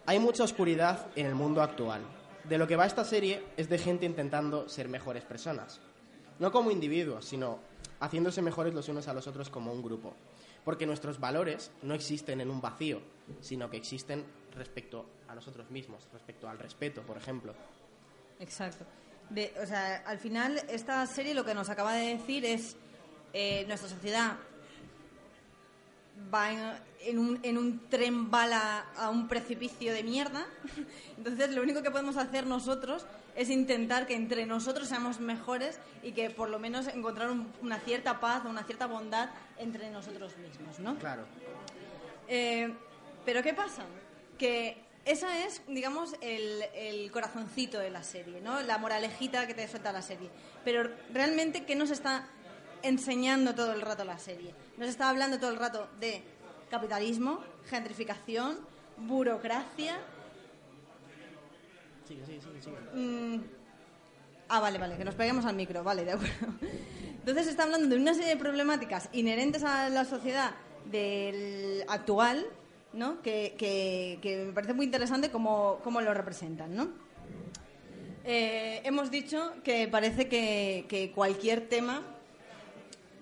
hay 0.07 0.19
mucha 0.21 0.45
oscuridad 0.45 1.09
en 1.17 1.27
el 1.27 1.35
mundo 1.35 1.61
actual. 1.61 2.03
De 2.45 2.57
lo 2.57 2.69
que 2.69 2.77
va 2.77 2.87
esta 2.87 3.05
serie 3.05 3.43
es 3.57 3.69
de 3.69 3.79
gente 3.79 4.07
intentando 4.07 4.69
ser 4.69 4.89
mejores 4.89 5.25
personas. 5.25 5.81
No 6.39 6.53
como 6.53 6.71
individuos, 6.71 7.25
sino 7.25 7.59
haciéndose 8.01 8.43
mejores 8.43 8.75
los 8.75 8.89
unos 8.89 9.09
a 9.09 9.15
los 9.15 9.27
otros 9.27 9.51
como 9.51 9.73
un 9.73 9.83
grupo. 9.83 10.15
Porque 10.65 10.87
nuestros 10.87 11.19
valores 11.19 11.73
no 11.83 11.95
existen 11.95 12.41
en 12.41 12.51
un 12.51 12.61
vacío, 12.61 13.01
sino 13.41 13.69
que 13.69 13.77
existen 13.77 14.25
respecto 14.55 15.07
a 15.27 15.35
nosotros 15.35 15.71
mismos, 15.71 16.07
respecto 16.13 16.49
al 16.49 16.59
respeto, 16.59 17.03
por 17.03 17.17
ejemplo. 17.17 17.55
Exacto. 18.41 18.85
De- 19.31 19.53
o 19.63 19.67
sea, 19.67 20.03
al 20.07 20.19
final, 20.19 20.61
esta 20.69 21.05
serie 21.07 21.35
lo 21.35 21.45
que 21.45 21.55
nos 21.55 21.69
acaba 21.71 21.95
de 21.95 22.17
decir 22.17 22.45
es 22.45 22.77
eh, 23.33 23.65
nuestra 23.67 23.89
sociedad 23.89 24.37
va 26.33 26.53
en, 26.53 26.73
en 27.01 27.19
un, 27.19 27.41
en 27.43 27.59
un 27.59 27.89
tren 27.89 28.31
bala 28.31 28.87
a 28.97 29.11
un 29.11 29.27
precipicio 29.29 29.93
de 29.93 30.03
mierda. 30.05 30.47
Entonces, 31.17 31.51
lo 31.51 31.63
único 31.63 31.83
que 31.83 31.91
podemos 31.91 32.17
hacer 32.17 32.47
nosotros 32.47 33.05
es 33.35 33.51
intentar 33.51 34.07
que 34.07 34.15
entre 34.15 34.47
nosotros 34.47 34.89
seamos 34.89 35.19
mejores 35.19 35.81
y 36.05 36.13
que 36.13 36.31
por 36.31 36.49
lo 36.51 36.59
menos 36.61 36.87
encontrar 36.87 37.31
un- 37.31 37.53
una 37.63 37.79
cierta 37.81 38.21
paz 38.21 38.43
o 38.45 38.49
una 38.49 38.63
cierta 38.65 38.87
bondad 38.87 39.31
entre 39.59 39.91
nosotros 39.91 40.37
mismos, 40.37 40.79
¿no? 40.79 40.97
Claro. 40.99 41.25
Eh, 42.29 42.73
pero 43.25 43.43
¿qué 43.43 43.53
pasa? 43.55 43.83
Que 44.39 44.84
esa 45.05 45.45
es, 45.45 45.63
digamos, 45.69 46.15
el, 46.21 46.63
el 46.75 47.11
corazoncito 47.11 47.79
de 47.79 47.91
la 47.91 48.03
serie, 48.03 48.41
¿no? 48.41 48.61
La 48.63 48.79
moralejita 48.79 49.47
que 49.47 49.55
te 49.55 49.69
suelta 49.69 49.93
la 49.93 50.03
serie. 50.03 50.31
Pero 50.65 50.89
realmente, 51.13 51.65
¿qué 51.65 51.75
nos 51.77 51.91
está 51.91 52.27
enseñando 52.83 53.55
todo 53.55 53.73
el 53.73 53.81
rato 53.81 54.05
la 54.05 54.19
serie? 54.19 54.55
Nos 54.77 54.89
está 54.89 55.09
hablando 55.11 55.39
todo 55.39 55.51
el 55.51 55.59
rato 55.59 55.89
de 56.01 56.23
capitalismo, 56.71 57.43
gentrificación, 57.69 58.59
burocracia. 58.97 59.99
Sigue, 62.09 62.25
sigue, 62.27 62.41
sigue, 62.41 62.63
sigue. 62.63 62.77
mm, 62.95 63.45
Ah, 64.49 64.61
vale, 64.61 64.79
vale, 64.79 64.97
que 64.97 65.05
nos 65.05 65.15
peguemos 65.15 65.47
al 65.47 65.57
micro, 65.57 65.83
vale, 65.83 66.05
de 66.05 66.13
acuerdo. 66.13 66.47
Entonces 67.19 67.47
está 67.47 67.63
hablando 67.63 67.89
de 67.89 68.01
una 68.01 68.13
serie 68.13 68.29
de 68.31 68.37
problemáticas 68.37 69.09
inherentes 69.13 69.65
a 69.65 69.89
la 69.89 70.05
sociedad 70.05 70.51
del 70.85 71.83
actual, 71.89 72.47
¿no? 72.95 73.21
Que, 73.23 73.55
que- 73.59 74.45
me 74.47 74.53
parece 74.53 74.73
muy 74.73 74.87
interesante 74.87 75.31
cómo, 75.31 75.81
cómo 75.85 76.01
lo 76.01 76.15
representan, 76.15 76.75
¿no? 76.75 76.89
Eh, 78.25 78.81
hemos 78.85 79.11
dicho 79.11 79.53
que 79.63 79.87
parece 79.89 80.29
que, 80.29 80.87
que 80.89 81.13
cualquier 81.13 81.69
tema 81.69 82.03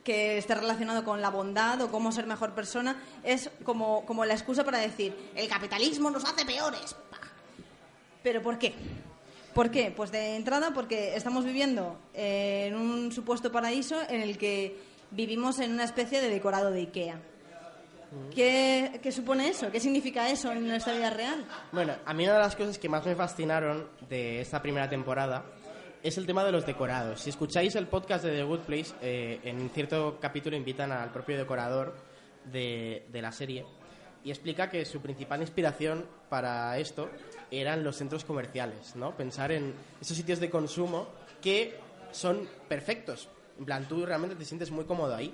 que 0.05 0.39
esté 0.39 0.55
relacionado 0.55 1.05
con 1.05 1.21
la 1.21 1.31
bondad 1.31 1.81
o 1.81 1.91
cómo 1.91 2.13
ser 2.13 2.27
mejor 2.27 2.55
persona 2.55 3.01
es 3.25 3.51
como, 3.65 4.05
como 4.05 4.25
la 4.25 4.35
excusa 4.35 4.65
para 4.65 4.79
decir 4.79 5.15
el 5.35 5.49
capitalismo 5.49 6.11
nos 6.11 6.25
hace 6.25 6.45
peores. 6.45 6.95
¿Pero 8.23 8.43
por 8.43 8.59
qué? 8.59 8.75
¿Por 9.55 9.71
qué? 9.71 9.93
Pues 9.95 10.11
de 10.13 10.37
entrada 10.37 10.73
porque 10.73 11.17
estamos 11.17 11.45
viviendo 11.45 11.99
eh, 12.15 12.67
en 12.69 12.77
un 12.77 13.13
supuesto 13.13 13.51
paraíso 13.53 14.01
en 14.09 14.23
el 14.23 14.39
que 14.39 14.77
vivimos 15.11 15.59
en 15.59 15.73
una 15.73 15.85
especie 15.85 16.21
de 16.21 16.29
decorado 16.31 16.71
de 16.71 16.81
Ikea. 16.81 17.21
¿Qué, 18.35 19.01
qué 19.03 19.13
supone 19.13 19.49
eso? 19.49 19.71
¿Qué 19.71 19.81
significa 19.81 20.29
eso 20.31 20.53
en 20.53 20.67
nuestra 20.67 20.95
vida 20.95 21.11
real? 21.11 21.45
Bueno, 21.73 21.95
a 22.05 22.15
mí 22.15 22.25
una 22.25 22.35
de 22.35 22.41
las 22.41 22.57
cosas 22.57 22.79
que 22.79 22.89
más 22.89 23.05
me 23.07 23.15
fascinaron 23.15 23.89
de 24.09 24.41
esta 24.41 24.61
primera 24.61 24.89
temporada 24.89 25.45
es 26.03 26.19
el 26.19 26.27
tema 26.27 26.45
de 26.45 26.53
los 26.53 26.67
decorados. 26.67 27.21
Si 27.21 27.31
escucháis 27.31 27.75
el 27.77 27.87
podcast 27.87 28.25
de 28.25 28.37
The 28.37 28.43
Good 28.43 28.61
Place, 28.61 28.95
eh, 29.01 29.41
en 29.45 29.71
cierto 29.71 30.19
capítulo 30.21 30.57
invitan 30.57 30.93
al 30.93 31.11
propio 31.11 31.39
decorador 31.39 31.95
de, 32.45 33.07
de 33.11 33.23
la 33.23 33.33
serie 33.33 33.65
y 34.25 34.31
explica 34.31 34.69
que 34.69 34.85
su 34.85 35.01
principal 35.01 35.41
inspiración 35.41 36.07
para 36.29 36.79
esto 36.79 37.09
eran 37.51 37.85
los 37.85 37.97
centros 37.97 38.25
comerciales, 38.25 38.97
¿no? 38.97 39.17
Pensar 39.17 39.53
en 39.53 39.75
esos 40.01 40.17
sitios 40.17 40.41
de 40.41 40.51
consumo 40.51 41.09
que 41.41 41.77
son 42.13 42.49
perfectos. 42.69 43.29
En 43.59 43.65
plan, 43.65 43.87
tú 43.87 44.05
realmente 44.07 44.37
te 44.37 44.45
sientes 44.45 44.71
muy 44.71 44.85
cómodo 44.85 45.15
ahí. 45.15 45.33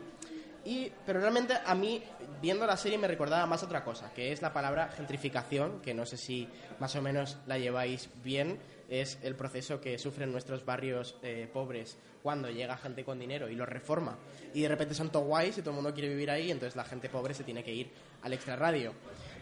Y, 0.68 0.92
pero 1.06 1.18
realmente 1.18 1.54
a 1.64 1.74
mí, 1.74 2.02
viendo 2.42 2.66
la 2.66 2.76
serie, 2.76 2.98
me 2.98 3.08
recordaba 3.08 3.46
más 3.46 3.62
otra 3.62 3.82
cosa, 3.82 4.12
que 4.12 4.32
es 4.32 4.42
la 4.42 4.52
palabra 4.52 4.88
gentrificación, 4.88 5.80
que 5.80 5.94
no 5.94 6.04
sé 6.04 6.18
si 6.18 6.46
más 6.78 6.94
o 6.94 7.00
menos 7.00 7.38
la 7.46 7.56
lleváis 7.56 8.10
bien. 8.22 8.58
Es 8.90 9.18
el 9.22 9.34
proceso 9.34 9.80
que 9.80 9.98
sufren 9.98 10.30
nuestros 10.30 10.66
barrios 10.66 11.16
eh, 11.22 11.48
pobres 11.50 11.96
cuando 12.22 12.50
llega 12.50 12.76
gente 12.76 13.02
con 13.02 13.18
dinero 13.18 13.48
y 13.48 13.54
los 13.54 13.66
reforma. 13.66 14.18
Y 14.52 14.60
de 14.60 14.68
repente 14.68 14.94
son 14.94 15.08
todo 15.08 15.22
guays 15.22 15.56
y 15.56 15.62
todo 15.62 15.70
el 15.70 15.76
mundo 15.76 15.94
quiere 15.94 16.10
vivir 16.10 16.30
ahí, 16.30 16.50
entonces 16.50 16.76
la 16.76 16.84
gente 16.84 17.08
pobre 17.08 17.32
se 17.32 17.44
tiene 17.44 17.64
que 17.64 17.72
ir 17.72 17.90
al 18.20 18.34
extrarradio. 18.34 18.92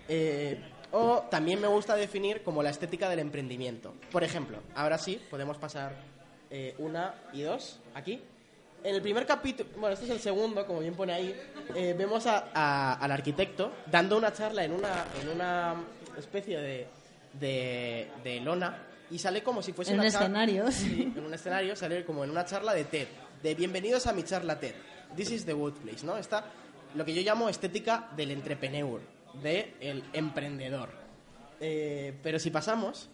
Eh, 0.08 0.60
o 0.92 1.24
también 1.28 1.60
me 1.60 1.66
gusta 1.66 1.96
definir 1.96 2.44
como 2.44 2.62
la 2.62 2.70
estética 2.70 3.08
del 3.08 3.18
emprendimiento. 3.18 3.94
Por 4.12 4.22
ejemplo, 4.22 4.58
ahora 4.76 4.96
sí, 4.96 5.20
podemos 5.28 5.58
pasar 5.58 5.96
eh, 6.50 6.76
una 6.78 7.16
y 7.32 7.42
dos 7.42 7.80
aquí. 7.94 8.22
En 8.84 8.94
el 8.94 9.02
primer 9.02 9.26
capítulo, 9.26 9.68
bueno, 9.78 9.94
este 9.94 10.04
es 10.04 10.10
el 10.12 10.20
segundo, 10.20 10.64
como 10.66 10.78
bien 10.80 10.94
pone 10.94 11.12
ahí, 11.12 11.34
eh, 11.74 11.94
vemos 11.98 12.24
a- 12.26 12.50
a- 12.54 12.94
al 12.94 13.10
arquitecto 13.10 13.72
dando 13.90 14.16
una 14.16 14.32
charla 14.32 14.64
en 14.64 14.72
una, 14.72 15.04
en 15.20 15.28
una 15.28 15.74
especie 16.16 16.58
de, 16.58 16.86
de, 17.32 18.08
de 18.22 18.40
lona 18.40 18.84
y 19.10 19.18
sale 19.18 19.42
como 19.42 19.60
si 19.62 19.72
fuese 19.72 19.92
En 19.92 19.98
una 20.00 20.08
un 20.08 20.14
escenario, 20.14 20.70
Sí, 20.70 21.12
en 21.16 21.24
un 21.24 21.34
escenario, 21.34 21.74
sale 21.74 22.04
como 22.04 22.22
en 22.22 22.30
una 22.30 22.44
charla 22.44 22.74
de 22.74 22.84
TED, 22.84 23.08
de 23.42 23.54
bienvenidos 23.56 24.06
a 24.06 24.12
mi 24.12 24.22
charla 24.22 24.58
TED. 24.60 24.74
This 25.16 25.30
is 25.32 25.44
the 25.46 25.52
good 25.52 25.72
place, 25.74 26.04
¿no? 26.06 26.16
Está 26.16 26.44
lo 26.94 27.04
que 27.04 27.12
yo 27.12 27.22
llamo 27.22 27.48
estética 27.48 28.08
del 28.16 28.30
entrepreneur, 28.30 29.00
del 29.42 30.04
emprendedor. 30.12 30.90
Eh, 31.60 32.14
pero 32.22 32.38
si 32.38 32.50
pasamos, 32.50 33.08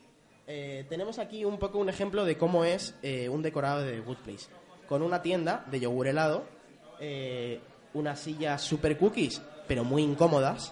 eh, 0.46 0.84
tenemos 0.88 1.18
aquí 1.18 1.44
un 1.46 1.58
poco 1.58 1.78
un 1.78 1.88
ejemplo 1.88 2.24
de 2.26 2.36
cómo 2.36 2.64
es 2.64 2.94
un 3.30 3.40
decorado 3.42 3.80
de 3.82 3.92
The 3.92 4.00
Good 4.00 4.16
Place. 4.18 4.46
Con 4.92 5.00
una 5.00 5.22
tienda 5.22 5.64
de 5.70 5.80
yogur 5.80 6.06
helado, 6.06 6.44
eh, 7.00 7.58
unas 7.94 8.20
sillas 8.20 8.60
super 8.60 8.98
cookies, 8.98 9.40
pero 9.66 9.84
muy 9.84 10.02
incómodas. 10.02 10.70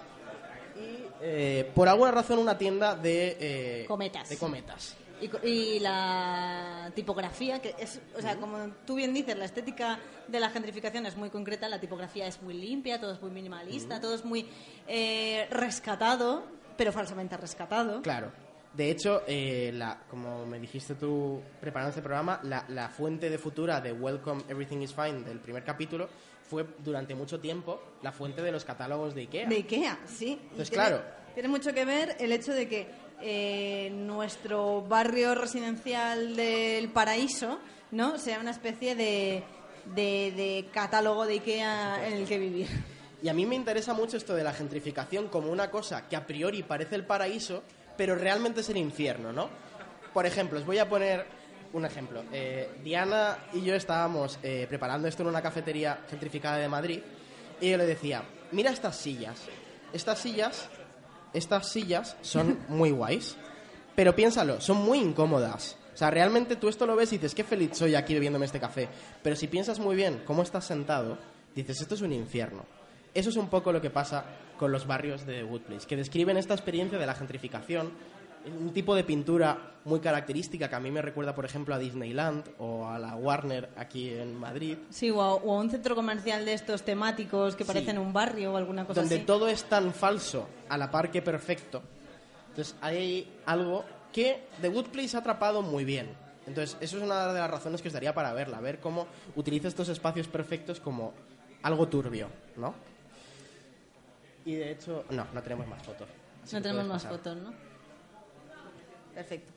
Y 0.76 1.06
eh, 1.22 1.72
por 1.74 1.88
alguna 1.88 2.10
razón 2.10 2.38
una 2.38 2.58
tienda 2.58 2.94
de... 2.94 3.38
eh, 3.40 3.84
Cometas. 3.88 4.28
De 4.28 4.36
cometas. 4.36 4.94
Y, 5.22 5.48
y 5.48 5.80
la 5.80 6.92
tipografía, 6.94 7.62
que 7.62 7.74
es, 7.78 7.98
o 8.14 8.20
sea, 8.20 8.36
como 8.36 8.58
tú 8.86 8.96
bien 8.96 9.14
dices, 9.14 9.38
la 9.38 9.46
estética 9.46 9.98
de 10.28 10.38
la 10.38 10.50
gentrificación 10.50 11.06
es 11.06 11.16
muy 11.16 11.30
concreta, 11.30 11.66
la 11.70 11.80
tipografía 11.80 12.26
es 12.26 12.42
muy 12.42 12.52
limpia, 12.52 13.00
todo 13.00 13.14
es 13.14 13.22
muy 13.22 13.30
minimalista, 13.30 14.02
todo 14.02 14.14
es 14.14 14.26
muy 14.26 14.46
eh, 14.86 15.46
rescatado, 15.50 16.44
pero 16.76 16.92
falsamente 16.92 17.38
rescatado. 17.38 18.02
Claro. 18.02 18.30
De 18.72 18.90
hecho, 18.90 19.22
eh, 19.26 19.72
la, 19.74 19.98
como 20.08 20.46
me 20.46 20.58
dijiste 20.60 20.94
tú 20.94 21.40
preparando 21.60 21.90
este 21.90 22.02
programa, 22.02 22.38
la, 22.44 22.64
la 22.68 22.88
fuente 22.88 23.28
de 23.28 23.36
futura 23.36 23.80
de 23.80 23.92
Welcome 23.92 24.44
Everything 24.48 24.78
is 24.82 24.94
Fine 24.94 25.22
del 25.24 25.40
primer 25.40 25.64
capítulo 25.64 26.08
fue 26.48 26.64
durante 26.78 27.14
mucho 27.14 27.40
tiempo 27.40 27.80
la 28.02 28.12
fuente 28.12 28.42
de 28.42 28.52
los 28.52 28.64
catálogos 28.64 29.14
de 29.14 29.22
Ikea. 29.22 29.48
De 29.48 29.56
Ikea, 29.56 29.98
sí. 30.06 30.38
Entonces, 30.42 30.70
tiene- 30.70 30.84
claro. 30.86 31.02
Tiene 31.34 31.48
mucho 31.48 31.72
que 31.72 31.84
ver 31.84 32.16
el 32.20 32.32
hecho 32.32 32.52
de 32.52 32.68
que 32.68 32.88
eh, 33.22 33.90
nuestro 33.92 34.82
barrio 34.82 35.34
residencial 35.34 36.34
del 36.36 36.88
paraíso, 36.90 37.58
¿no? 37.90 38.18
Sea 38.18 38.38
una 38.40 38.50
especie 38.52 38.94
de, 38.94 39.42
de, 39.94 40.32
de 40.36 40.66
catálogo 40.72 41.26
de 41.26 41.34
Ikea 41.34 42.06
en 42.08 42.14
el 42.14 42.26
que 42.26 42.38
vivir. 42.38 42.68
Y 43.22 43.28
a 43.28 43.34
mí 43.34 43.46
me 43.46 43.54
interesa 43.54 43.94
mucho 43.94 44.16
esto 44.16 44.34
de 44.34 44.42
la 44.42 44.52
gentrificación 44.52 45.28
como 45.28 45.50
una 45.52 45.70
cosa 45.70 46.08
que 46.08 46.16
a 46.16 46.26
priori 46.26 46.62
parece 46.62 46.94
el 46.94 47.04
paraíso, 47.04 47.62
pero 48.00 48.14
realmente 48.14 48.62
es 48.62 48.68
el 48.70 48.78
infierno, 48.78 49.30
¿no? 49.30 49.50
Por 50.14 50.24
ejemplo, 50.24 50.58
os 50.58 50.64
voy 50.64 50.78
a 50.78 50.88
poner 50.88 51.26
un 51.74 51.84
ejemplo. 51.84 52.24
Eh, 52.32 52.80
Diana 52.82 53.36
y 53.52 53.60
yo 53.60 53.74
estábamos 53.74 54.38
eh, 54.42 54.64
preparando 54.66 55.06
esto 55.06 55.22
en 55.22 55.28
una 55.28 55.42
cafetería 55.42 55.98
gentrificada 56.08 56.56
de 56.56 56.66
Madrid 56.66 57.00
y 57.60 57.68
yo 57.68 57.76
le 57.76 57.84
decía, 57.84 58.22
mira 58.52 58.70
estas 58.70 58.96
sillas. 58.96 59.42
Estas 59.92 60.18
sillas, 60.18 60.70
estas 61.34 61.68
sillas 61.68 62.16
son 62.22 62.60
muy 62.68 62.90
guays, 62.90 63.36
pero 63.94 64.16
piénsalo, 64.16 64.62
son 64.62 64.78
muy 64.78 64.98
incómodas. 64.98 65.76
O 65.92 65.96
sea, 65.98 66.10
realmente 66.10 66.56
tú 66.56 66.70
esto 66.70 66.86
lo 66.86 66.96
ves 66.96 67.12
y 67.12 67.18
dices, 67.18 67.34
qué 67.34 67.44
feliz 67.44 67.76
soy 67.76 67.96
aquí 67.96 68.14
bebiéndome 68.14 68.46
este 68.46 68.60
café. 68.60 68.88
Pero 69.22 69.36
si 69.36 69.46
piensas 69.46 69.78
muy 69.78 69.94
bien 69.94 70.22
cómo 70.24 70.40
estás 70.40 70.64
sentado, 70.64 71.18
dices, 71.54 71.82
esto 71.82 71.96
es 71.96 72.00
un 72.00 72.14
infierno. 72.14 72.79
Eso 73.14 73.30
es 73.30 73.36
un 73.36 73.48
poco 73.48 73.72
lo 73.72 73.80
que 73.80 73.90
pasa 73.90 74.24
con 74.58 74.70
los 74.72 74.86
barrios 74.86 75.26
de 75.26 75.42
Woodplace, 75.42 75.86
que 75.86 75.96
describen 75.96 76.36
esta 76.36 76.54
experiencia 76.54 76.98
de 76.98 77.06
la 77.06 77.14
gentrificación, 77.14 77.90
un 78.46 78.72
tipo 78.72 78.94
de 78.94 79.04
pintura 79.04 79.72
muy 79.84 80.00
característica 80.00 80.68
que 80.68 80.74
a 80.74 80.80
mí 80.80 80.90
me 80.90 81.02
recuerda, 81.02 81.34
por 81.34 81.44
ejemplo, 81.44 81.74
a 81.74 81.78
Disneyland 81.78 82.44
o 82.58 82.86
a 82.86 82.98
la 82.98 83.16
Warner 83.16 83.68
aquí 83.76 84.10
en 84.10 84.34
Madrid, 84.38 84.78
Sí, 84.90 85.10
o 85.10 85.20
a, 85.20 85.34
o 85.34 85.54
a 85.56 85.60
un 85.60 85.70
centro 85.70 85.94
comercial 85.94 86.44
de 86.44 86.54
estos 86.54 86.82
temáticos 86.82 87.54
que 87.56 87.64
Sí. 87.64 87.68
parecen 87.68 87.98
un 87.98 88.12
barrio 88.12 88.52
o 88.52 88.56
alguna 88.56 88.86
cosa 88.86 89.00
donde 89.00 89.16
así. 89.16 89.24
todo 89.24 89.48
es 89.48 89.64
tan 89.64 89.92
falso 89.92 90.46
a 90.68 90.78
la 90.78 90.90
par 90.90 91.10
que 91.10 91.20
perfecto. 91.22 91.82
Entonces 92.50 92.74
hay 92.80 93.28
algo 93.46 93.84
que 94.12 94.42
The 94.60 94.68
Good 94.68 94.86
Place 94.86 95.16
ha 95.16 95.20
atrapado 95.20 95.62
muy 95.62 95.84
bien. 95.84 96.08
Entonces 96.46 96.76
eso 96.80 96.96
es 96.98 97.02
una 97.02 97.32
de 97.32 97.38
las 97.38 97.50
razones 97.50 97.80
que 97.82 97.88
os 97.88 97.94
daría 97.94 98.14
para 98.14 98.32
verla, 98.32 98.60
ver 98.60 98.80
cómo 98.80 99.06
utiliza 99.36 99.68
estos 99.68 99.88
espacios 99.88 100.28
perfectos 100.28 100.80
como 100.80 101.12
algo 101.62 101.88
turbio, 101.88 102.28
¿no? 102.56 102.74
Y 104.44 104.54
de 104.54 104.72
hecho, 104.72 105.04
no, 105.10 105.26
no 105.32 105.42
tenemos 105.42 105.66
más 105.66 105.82
fotos. 105.82 106.08
No 106.52 106.62
tenemos 106.62 106.86
más 106.86 107.02
pasar. 107.02 107.18
fotos, 107.18 107.36
¿no? 107.36 107.52
Perfecto. 109.14 109.52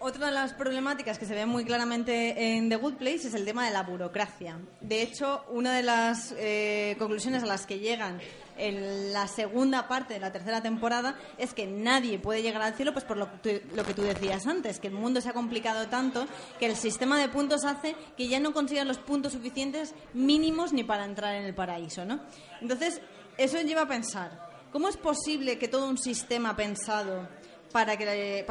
Otra 0.00 0.26
de 0.26 0.32
las 0.32 0.52
problemáticas 0.52 1.18
que 1.18 1.26
se 1.26 1.34
ve 1.34 1.44
muy 1.44 1.64
claramente 1.64 2.54
en 2.54 2.68
The 2.68 2.76
Good 2.76 2.94
Place 2.94 3.26
es 3.26 3.34
el 3.34 3.44
tema 3.44 3.66
de 3.66 3.72
la 3.72 3.82
burocracia. 3.82 4.56
De 4.80 5.02
hecho, 5.02 5.44
una 5.50 5.74
de 5.74 5.82
las 5.82 6.32
eh, 6.38 6.94
conclusiones 7.00 7.42
a 7.42 7.46
las 7.46 7.66
que 7.66 7.80
llegan 7.80 8.20
en 8.56 9.12
la 9.12 9.26
segunda 9.26 9.88
parte 9.88 10.14
de 10.14 10.20
la 10.20 10.30
tercera 10.30 10.62
temporada 10.62 11.16
es 11.36 11.52
que 11.52 11.66
nadie 11.66 12.20
puede 12.20 12.42
llegar 12.42 12.62
al 12.62 12.74
cielo, 12.74 12.92
pues 12.92 13.04
por 13.04 13.16
lo 13.16 13.28
que, 13.28 13.58
tú, 13.58 13.74
lo 13.74 13.84
que 13.84 13.92
tú 13.92 14.02
decías 14.02 14.46
antes, 14.46 14.78
que 14.78 14.86
el 14.86 14.94
mundo 14.94 15.20
se 15.20 15.30
ha 15.30 15.32
complicado 15.32 15.88
tanto 15.88 16.26
que 16.60 16.66
el 16.66 16.76
sistema 16.76 17.18
de 17.18 17.28
puntos 17.28 17.64
hace 17.64 17.96
que 18.16 18.28
ya 18.28 18.38
no 18.38 18.52
consigan 18.52 18.86
los 18.86 18.98
puntos 18.98 19.32
suficientes 19.32 19.96
mínimos 20.14 20.72
ni 20.72 20.84
para 20.84 21.06
entrar 21.06 21.34
en 21.34 21.44
el 21.44 21.54
paraíso, 21.54 22.04
¿no? 22.04 22.20
Entonces, 22.60 23.00
eso 23.38 23.60
lleva 23.62 23.82
a 23.82 23.88
pensar, 23.88 24.50
¿cómo 24.72 24.88
es 24.88 24.96
posible 24.96 25.58
que 25.58 25.68
todo 25.68 25.88
un 25.88 25.96
sistema 25.96 26.54
pensado 26.54 27.28
para, 27.72 27.96
que, 27.96 28.44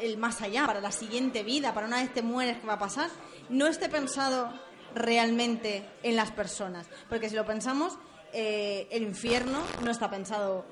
el 0.00 0.18
más 0.18 0.40
allá, 0.42 0.66
para 0.66 0.80
la 0.80 0.92
siguiente 0.92 1.42
vida, 1.42 1.72
para 1.72 1.86
una 1.86 2.00
vez 2.00 2.12
te 2.12 2.22
mueres, 2.22 2.58
¿qué 2.58 2.66
va 2.66 2.74
a 2.74 2.78
pasar? 2.78 3.10
No 3.48 3.66
esté 3.66 3.88
pensado 3.88 4.52
realmente 4.94 5.88
en 6.02 6.16
las 6.16 6.30
personas. 6.30 6.86
Porque 7.08 7.28
si 7.28 7.36
lo 7.36 7.46
pensamos, 7.46 7.98
eh, 8.32 8.88
el 8.90 9.02
infierno 9.02 9.60
no 9.82 9.90
está 9.90 10.10
pensado. 10.10 10.64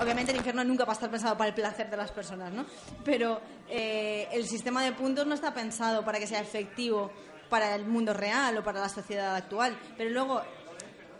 Obviamente 0.00 0.32
el 0.32 0.38
infierno 0.38 0.64
nunca 0.64 0.84
va 0.84 0.92
a 0.92 0.94
estar 0.94 1.10
pensado 1.10 1.36
para 1.36 1.48
el 1.48 1.54
placer 1.54 1.90
de 1.90 1.96
las 1.96 2.10
personas, 2.10 2.52
¿no? 2.52 2.64
Pero 3.04 3.40
eh, 3.68 4.28
el 4.32 4.46
sistema 4.46 4.82
de 4.82 4.92
puntos 4.92 5.26
no 5.26 5.34
está 5.34 5.52
pensado 5.52 6.04
para 6.04 6.18
que 6.18 6.26
sea 6.26 6.40
efectivo 6.40 7.10
para 7.48 7.74
el 7.74 7.84
mundo 7.84 8.14
real 8.14 8.56
o 8.56 8.64
para 8.64 8.80
la 8.80 8.88
sociedad 8.88 9.36
actual. 9.36 9.78
Pero 9.96 10.10
luego 10.10 10.42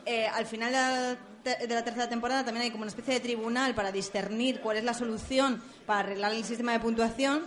eh, 0.06 0.26
al 0.26 0.46
final 0.46 1.18
de 1.44 1.74
la, 1.74 1.82
tercera 1.82 2.08
temporada 2.08 2.44
también 2.44 2.64
hay 2.64 2.70
como 2.70 2.82
una 2.82 2.90
especie 2.90 3.14
de 3.14 3.20
tribunal 3.20 3.74
para 3.74 3.90
discernir 3.90 4.60
cuál 4.60 4.76
es 4.76 4.84
la 4.84 4.94
solución 4.94 5.62
para 5.86 6.00
arreglar 6.00 6.32
el 6.32 6.44
sistema 6.44 6.72
de 6.72 6.80
puntuación. 6.80 7.42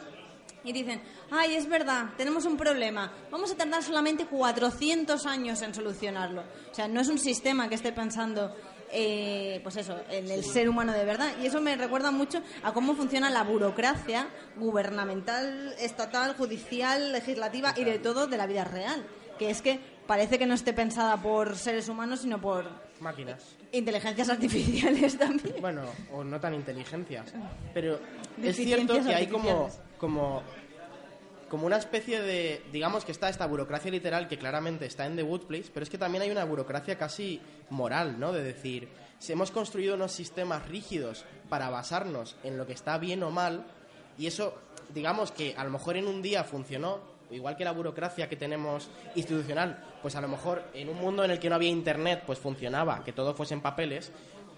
Y 0.64 0.74
dicen, 0.74 1.00
ay, 1.30 1.56
es 1.56 1.70
verdad, 1.70 2.08
tenemos 2.18 2.46
un 2.46 2.58
problema, 2.58 3.14
vamos 3.30 3.52
a 3.52 3.56
tardar 3.56 3.84
solamente 3.84 4.26
400 4.26 5.24
años 5.28 5.62
en 5.62 5.76
solucionarlo. 5.76 6.42
O 6.72 6.74
sea, 6.74 6.88
no 6.88 7.02
es 7.02 7.08
un 7.08 7.20
sistema 7.20 7.70
que 7.70 7.76
esté 7.76 7.92
pensando, 7.92 8.56
eh, 8.92 9.60
pues 9.62 9.78
eso, 9.78 9.96
en 10.10 10.30
el 10.32 10.44
ser 10.44 10.68
humano 10.68 10.92
de 10.92 11.06
verdad. 11.06 11.34
Y 11.40 11.46
eso 11.46 11.62
me 11.62 11.76
recuerda 11.76 12.10
mucho 12.10 12.42
a 12.64 12.74
cómo 12.74 12.96
funciona 12.96 13.30
la 13.30 13.44
burocracia 13.44 14.28
gubernamental, 14.56 15.76
estatal, 15.80 16.36
judicial, 16.36 17.12
legislativa 17.12 17.76
y 17.78 17.84
de 17.84 18.00
todo 18.00 18.26
de 18.26 18.38
la 18.38 18.48
vida 18.48 18.64
real. 18.64 19.06
Que 19.38 19.52
es 19.52 19.62
que 19.62 19.80
parece 20.08 20.40
que 20.40 20.48
no 20.48 20.56
esté 20.56 20.74
pensada 20.74 21.22
por 21.22 21.58
seres 21.58 21.90
humanos, 21.90 22.22
sino 22.22 22.42
por 22.42 22.85
Máquinas. 23.00 23.56
inteligencias 23.72 24.30
artificiales 24.30 25.18
también. 25.20 25.56
Bueno, 25.60 25.84
o 26.14 26.24
no 26.24 26.40
tan 26.40 26.54
inteligencias. 26.54 27.34
Pero 27.74 28.00
es 28.42 28.56
cierto 28.56 29.04
que 29.04 29.14
hay 29.14 29.28
como, 29.28 29.70
como, 29.98 30.44
como 31.50 31.66
una 31.66 31.78
especie 31.78 32.22
de. 32.22 32.64
Digamos 32.72 33.06
que 33.06 33.12
está 33.12 33.30
esta 33.30 33.46
burocracia 33.46 33.92
literal 33.92 34.28
que 34.28 34.38
claramente 34.38 34.86
está 34.86 35.06
en 35.06 35.16
The 35.16 35.24
Wood 35.24 35.42
Place, 35.42 35.70
pero 35.74 35.84
es 35.84 35.90
que 35.90 35.98
también 35.98 36.22
hay 36.24 36.32
una 36.32 36.46
burocracia 36.46 36.98
casi 36.98 37.42
moral, 37.70 38.20
¿no? 38.20 38.32
De 38.32 38.44
decir, 38.44 38.88
si 39.20 39.34
hemos 39.34 39.52
construido 39.52 39.96
unos 39.96 40.12
sistemas 40.12 40.68
rígidos 40.68 41.26
para 41.50 41.70
basarnos 41.70 42.38
en 42.44 42.58
lo 42.58 42.66
que 42.66 42.74
está 42.74 42.98
bien 42.98 43.24
o 43.24 43.32
mal, 43.32 43.66
y 44.18 44.28
eso, 44.28 44.56
digamos 44.94 45.32
que 45.32 45.56
a 45.58 45.64
lo 45.64 45.70
mejor 45.70 45.98
en 45.98 46.08
un 46.08 46.22
día 46.22 46.44
funcionó, 46.44 47.00
igual 47.32 47.58
que 47.58 47.64
la 47.64 47.72
burocracia 47.72 48.30
que 48.30 48.36
tenemos 48.36 48.90
institucional, 49.16 49.84
pues 50.06 50.16
a 50.16 50.22
lo 50.22 50.28
mejor 50.28 50.62
en 50.76 50.88
un 50.88 51.00
mundo 51.00 51.24
en 51.24 51.32
el 51.32 51.40
que 51.40 51.50
no 51.50 51.56
había 51.56 51.72
internet, 51.72 52.22
pues 52.28 52.38
funcionaba, 52.38 53.04
que 53.04 53.12
todo 53.12 53.34
fuese 53.34 53.56
en 53.56 53.62
papeles, 53.62 54.12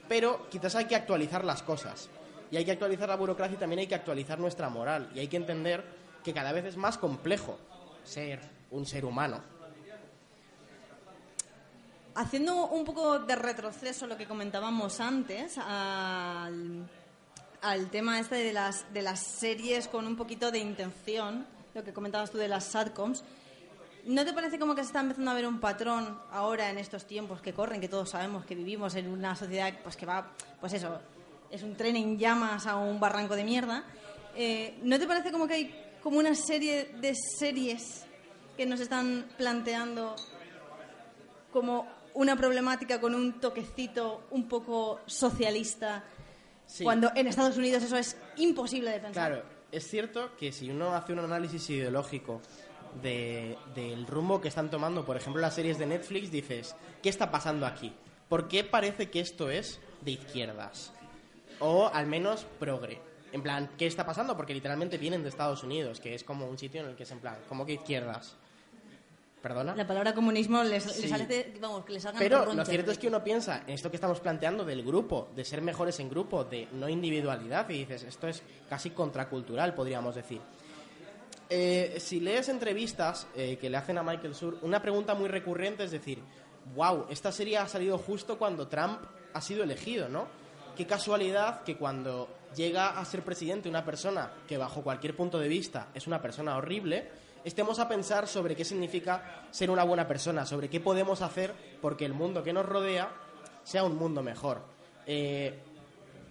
pero 0.09 0.49
quizás 0.49 0.75
hay 0.75 0.83
que 0.87 0.95
actualizar 0.97 1.45
las 1.45 1.63
cosas. 1.63 2.09
Y 2.51 2.57
hay 2.57 2.65
que 2.65 2.73
actualizar 2.73 3.07
la 3.07 3.15
burocracia 3.15 3.55
y 3.55 3.57
también 3.57 3.79
hay 3.79 3.87
que 3.87 3.95
actualizar 3.95 4.39
nuestra 4.39 4.67
moral. 4.67 5.09
Y 5.15 5.19
hay 5.19 5.29
que 5.29 5.37
entender 5.37 5.85
que 6.21 6.33
cada 6.33 6.51
vez 6.51 6.65
es 6.65 6.75
más 6.75 6.97
complejo 6.97 7.57
ser 8.03 8.41
un 8.71 8.85
ser 8.85 9.05
humano. 9.05 9.41
Haciendo 12.15 12.67
un 12.67 12.83
poco 12.83 13.19
de 13.19 13.37
retroceso 13.37 14.03
a 14.03 14.09
lo 14.09 14.17
que 14.17 14.27
comentábamos 14.27 14.99
antes, 14.99 15.57
al, 15.59 16.89
al 17.61 17.89
tema 17.89 18.19
este 18.19 18.35
de 18.35 18.51
las, 18.51 18.93
de 18.93 19.01
las 19.01 19.21
series 19.21 19.87
con 19.87 20.07
un 20.07 20.17
poquito 20.17 20.51
de 20.51 20.59
intención, 20.59 21.47
lo 21.73 21.85
que 21.85 21.93
comentabas 21.93 22.31
tú 22.31 22.37
de 22.37 22.49
las 22.49 22.65
satcoms, 22.65 23.23
¿no 24.07 24.25
te 24.25 24.33
parece 24.33 24.57
como 24.59 24.73
que 24.75 24.81
se 24.81 24.87
está 24.87 25.01
empezando 25.01 25.31
a 25.31 25.33
ver 25.33 25.45
un 25.47 25.59
patrón 25.59 26.19
ahora 26.31 26.69
en 26.69 26.77
estos 26.77 27.05
tiempos 27.05 27.41
que 27.41 27.53
corren, 27.53 27.79
que 27.81 27.87
todos 27.89 28.09
sabemos 28.09 28.45
que 28.45 28.55
vivimos 28.55 28.95
en 28.95 29.07
una 29.09 29.35
sociedad 29.35 29.73
pues 29.83 29.95
que 29.95 30.05
va, 30.05 30.31
pues 30.59 30.73
eso, 30.73 30.99
es 31.51 31.63
un 31.63 31.75
tren 31.75 31.95
en 31.95 32.17
llamas 32.17 32.65
a 32.67 32.75
un 32.77 32.99
barranco 32.99 33.35
de 33.35 33.43
mierda? 33.43 33.83
Eh, 34.35 34.77
¿No 34.83 34.97
te 34.99 35.07
parece 35.07 35.31
como 35.31 35.47
que 35.47 35.53
hay 35.53 35.83
como 36.01 36.19
una 36.19 36.35
serie 36.35 36.85
de 37.01 37.13
series 37.15 38.05
que 38.55 38.65
nos 38.65 38.79
están 38.79 39.25
planteando 39.37 40.15
como 41.51 41.87
una 42.13 42.35
problemática 42.35 42.99
con 42.99 43.13
un 43.13 43.39
toquecito 43.39 44.23
un 44.31 44.47
poco 44.47 45.01
socialista, 45.05 46.03
Sí. 46.65 46.83
cuando 46.83 47.11
en 47.15 47.27
Estados 47.27 47.57
Unidos 47.57 47.83
eso 47.83 47.95
es 47.95 48.17
imposible 48.37 48.91
de 48.91 48.99
pensar. 48.99 49.31
Claro, 49.31 49.45
es 49.71 49.87
cierto 49.87 50.35
que 50.35 50.51
si 50.51 50.69
uno 50.69 50.93
hace 50.93 51.13
un 51.13 51.19
análisis 51.19 51.69
ideológico 51.69 52.41
de- 53.01 53.57
del 53.75 54.05
rumbo 54.07 54.39
que 54.41 54.47
están 54.47 54.69
tomando, 54.69 55.05
por 55.05 55.17
ejemplo, 55.17 55.41
las 55.41 55.55
series 55.55 55.77
de 55.77 55.85
Netflix, 55.85 56.31
dices, 56.31 56.75
¿qué 57.01 57.09
está 57.09 57.29
pasando 57.31 57.65
aquí? 57.65 57.93
¿Por 58.29 58.47
qué 58.47 58.63
parece 58.63 59.09
que 59.09 59.19
esto 59.19 59.49
es 59.49 59.79
de 60.01 60.11
izquierdas? 60.11 60.91
O 61.59 61.89
al 61.93 62.05
menos 62.07 62.45
progre. 62.59 62.99
En 63.31 63.41
plan, 63.43 63.69
¿qué 63.77 63.87
está 63.87 64.05
pasando? 64.05 64.35
Porque 64.37 64.53
literalmente 64.53 64.97
vienen 64.97 65.23
de 65.23 65.29
Estados 65.29 65.63
Unidos, 65.63 65.99
que 65.99 66.15
es 66.15 66.23
como 66.23 66.47
un 66.47 66.57
sitio 66.57 66.81
en 66.81 66.87
el 66.89 66.95
que 66.95 67.03
es 67.03 67.11
en 67.11 67.19
plan, 67.19 67.37
¿cómo 67.49 67.65
que 67.65 67.73
izquierdas? 67.73 68.35
¿Perdona? 69.41 69.75
La 69.75 69.85
palabra 69.85 70.13
comunismo 70.13 70.63
les, 70.63 70.83
Sí. 70.83 71.03
les 71.03 71.11
hace, 71.13 71.53
vamos, 71.61 71.85
que 71.85 71.93
les 71.93 72.05
hagan 72.05 72.17
Pero 72.19 72.53
lo 72.53 72.65
cierto 72.65 72.91
es 72.91 72.97
que 72.97 73.07
uno 73.07 73.23
piensa 73.23 73.63
en 73.67 73.73
esto 73.75 73.89
que 73.89 73.95
estamos 73.97 74.19
planteando 74.19 74.65
del 74.65 74.83
grupo, 74.83 75.29
de 75.35 75.45
ser 75.45 75.61
mejores 75.61 75.99
en 75.99 76.09
grupo, 76.09 76.43
de 76.43 76.67
no 76.73 76.89
individualidad, 76.89 77.69
y 77.69 77.73
dices, 77.79 78.03
esto 78.03 78.27
es 78.27 78.41
casi 78.69 78.89
contracultural, 78.89 79.73
podríamos 79.75 80.15
decir. 80.15 80.41
Eh, 81.49 81.97
si 81.99 82.19
lees 82.19 82.49
entrevistas 82.49 83.27
eh, 83.35 83.57
que 83.59 83.69
le 83.69 83.77
hacen 83.77 83.97
a 83.97 84.03
Michael 84.03 84.35
Sur, 84.35 84.57
una 84.61 84.81
pregunta 84.81 85.15
muy 85.15 85.29
recurrente 85.29 85.83
es 85.83 85.91
decir, 85.91 86.19
wow, 86.75 87.05
esta 87.09 87.31
serie 87.31 87.57
ha 87.57 87.67
salido 87.67 87.97
justo 87.97 88.37
cuando 88.37 88.67
Trump 88.67 88.99
ha 89.33 89.41
sido 89.41 89.63
elegido, 89.63 90.09
¿no? 90.09 90.27
qué 90.77 90.85
casualidad 90.85 91.63
que 91.63 91.75
cuando 91.75 92.29
llega 92.55 92.99
a 92.99 93.03
ser 93.03 93.23
presidente 93.23 93.67
una 93.67 93.83
persona 93.83 94.31
que 94.47 94.57
bajo 94.57 94.83
cualquier 94.83 95.15
punto 95.15 95.39
de 95.39 95.47
vista 95.47 95.87
es 95.95 96.05
una 96.05 96.21
persona 96.21 96.55
horrible, 96.55 97.09
estemos 97.43 97.79
a 97.79 97.87
pensar 97.87 98.27
sobre 98.27 98.55
qué 98.55 98.63
significa 98.63 99.47
ser 99.49 99.71
una 99.71 99.83
buena 99.83 100.07
persona, 100.07 100.45
sobre 100.45 100.69
qué 100.69 100.79
podemos 100.79 101.23
hacer 101.23 101.51
porque 101.81 102.05
el 102.05 102.13
mundo 102.13 102.43
que 102.43 102.53
nos 102.53 102.65
rodea 102.65 103.09
sea 103.63 103.83
un 103.83 103.97
mundo 103.97 104.21
mejor. 104.21 104.61
Eh, 105.07 105.59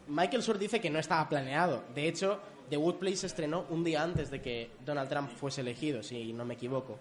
Michael 0.06 0.44
Sur 0.44 0.58
dice 0.58 0.80
que 0.80 0.90
no 0.90 1.00
estaba 1.00 1.28
planeado. 1.28 1.82
De 1.92 2.06
hecho, 2.06 2.38
The 2.70 2.76
Wood 2.76 2.96
Place 2.96 3.16
se 3.18 3.26
estrenó 3.28 3.64
un 3.70 3.84
día 3.84 4.02
antes 4.02 4.30
de 4.30 4.40
que 4.42 4.70
Donald 4.84 5.08
Trump 5.08 5.30
fuese 5.30 5.60
elegido, 5.60 6.02
si 6.02 6.32
no 6.32 6.44
me 6.44 6.54
equivoco. 6.54 6.98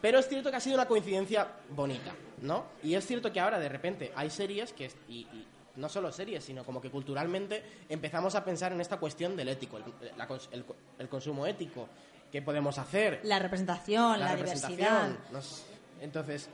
Pero 0.00 0.18
es 0.18 0.28
cierto 0.28 0.50
que 0.50 0.56
ha 0.56 0.60
sido 0.60 0.74
una 0.76 0.86
coincidencia 0.86 1.46
bonita, 1.70 2.12
¿no? 2.42 2.64
Y 2.82 2.94
es 2.94 3.06
cierto 3.06 3.32
que 3.32 3.40
ahora 3.40 3.58
de 3.58 3.68
repente 3.68 4.12
hay 4.14 4.30
series 4.30 4.72
que, 4.72 4.90
y, 5.08 5.20
y 5.20 5.46
no 5.76 5.88
solo 5.88 6.10
series, 6.12 6.44
sino 6.44 6.64
como 6.64 6.80
que 6.80 6.90
culturalmente 6.90 7.62
empezamos 7.88 8.34
a 8.34 8.44
pensar 8.44 8.72
en 8.72 8.80
esta 8.80 8.98
cuestión 8.98 9.36
del 9.36 9.48
ético, 9.48 9.78
el, 9.78 9.84
la 10.16 10.28
el- 10.52 10.64
el 10.98 11.08
consumo 11.08 11.46
ético, 11.46 11.88
qué 12.30 12.42
podemos 12.42 12.78
hacer, 12.78 13.20
La 13.24 13.38
representación, 13.38 14.20
la, 14.20 14.34
diversidad. 14.34 14.68
representación. 14.70 15.18
nos- 15.32 15.64
Entonces, 16.00 16.48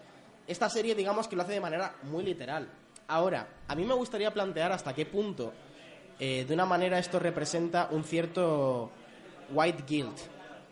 esta 0.46 0.68
serie, 0.68 0.94
digamos 0.94 1.28
que 1.28 1.36
lo 1.36 1.42
hace 1.42 1.52
de 1.52 1.60
manera 1.60 1.94
muy 2.04 2.22
literal. 2.24 2.68
Ahora, 3.08 3.46
a 3.68 3.74
mí 3.74 3.84
me 3.84 3.94
gustaría 3.94 4.32
plantear 4.32 4.72
hasta 4.72 4.94
qué 4.94 5.04
punto, 5.06 5.52
eh, 6.18 6.44
de 6.46 6.54
una 6.54 6.66
manera, 6.66 6.98
esto 6.98 7.18
representa 7.18 7.88
un 7.90 8.04
cierto 8.04 8.90
white 9.50 9.84
guilt. 9.86 10.18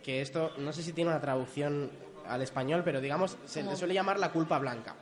Que 0.03 0.21
esto, 0.21 0.53
no 0.59 0.73
sé 0.73 0.83
si 0.83 0.93
tiene 0.93 1.11
una 1.11 1.21
traducción 1.21 1.91
al 2.27 2.43
español, 2.43 2.83
pero 2.85 3.01
digamos, 3.01 3.37
se 3.45 3.63
le 3.63 3.77
suele 3.77 3.95
llamar 3.95 4.19
la 4.19 4.33
culpa 4.33 4.59
blanca. 4.59 4.97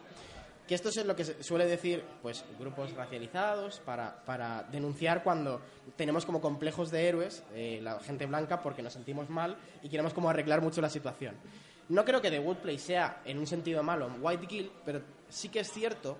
Que 0.66 0.74
esto 0.74 0.88
es 0.88 1.05
lo 1.05 1.16
que 1.16 1.24
se 1.24 1.43
suele 1.43 1.66
decir, 1.66 2.05
pues, 2.22 2.45
grupos 2.59 2.93
racializados 2.95 3.80
para, 3.80 4.24
para 4.24 4.62
denunciar 4.64 5.22
cuando 5.24 5.61
tenemos 5.97 6.24
como 6.24 6.41
complejos 6.41 6.91
de 6.91 7.09
héroes 7.09 7.43
eh, 7.55 7.80
la 7.82 7.99
gente 8.01 8.26
blanca 8.26 8.61
porque 8.62 8.82
nos 8.82 8.93
sentimos 8.93 9.28
mal 9.28 9.57
y 9.82 9.88
queremos 9.88 10.14
como 10.14 10.30
arreglar 10.30 10.61
mucho 10.61 10.80
la 10.80 10.88
situación. 10.88 11.34
No 11.88 12.05
creo 12.05 12.20
que 12.20 12.30
The 12.30 12.38
Good 12.38 12.59
Place 12.59 12.78
sea 12.78 13.20
en 13.24 13.38
un 13.38 13.49
sentido 13.49 13.82
malo 13.82 14.07
un 14.07 14.18
white 14.20 14.47
guilt, 14.47 14.70
pero 14.84 15.03
sí 15.28 15.49
que 15.49 15.61
es 15.61 15.72
cierto 15.72 16.18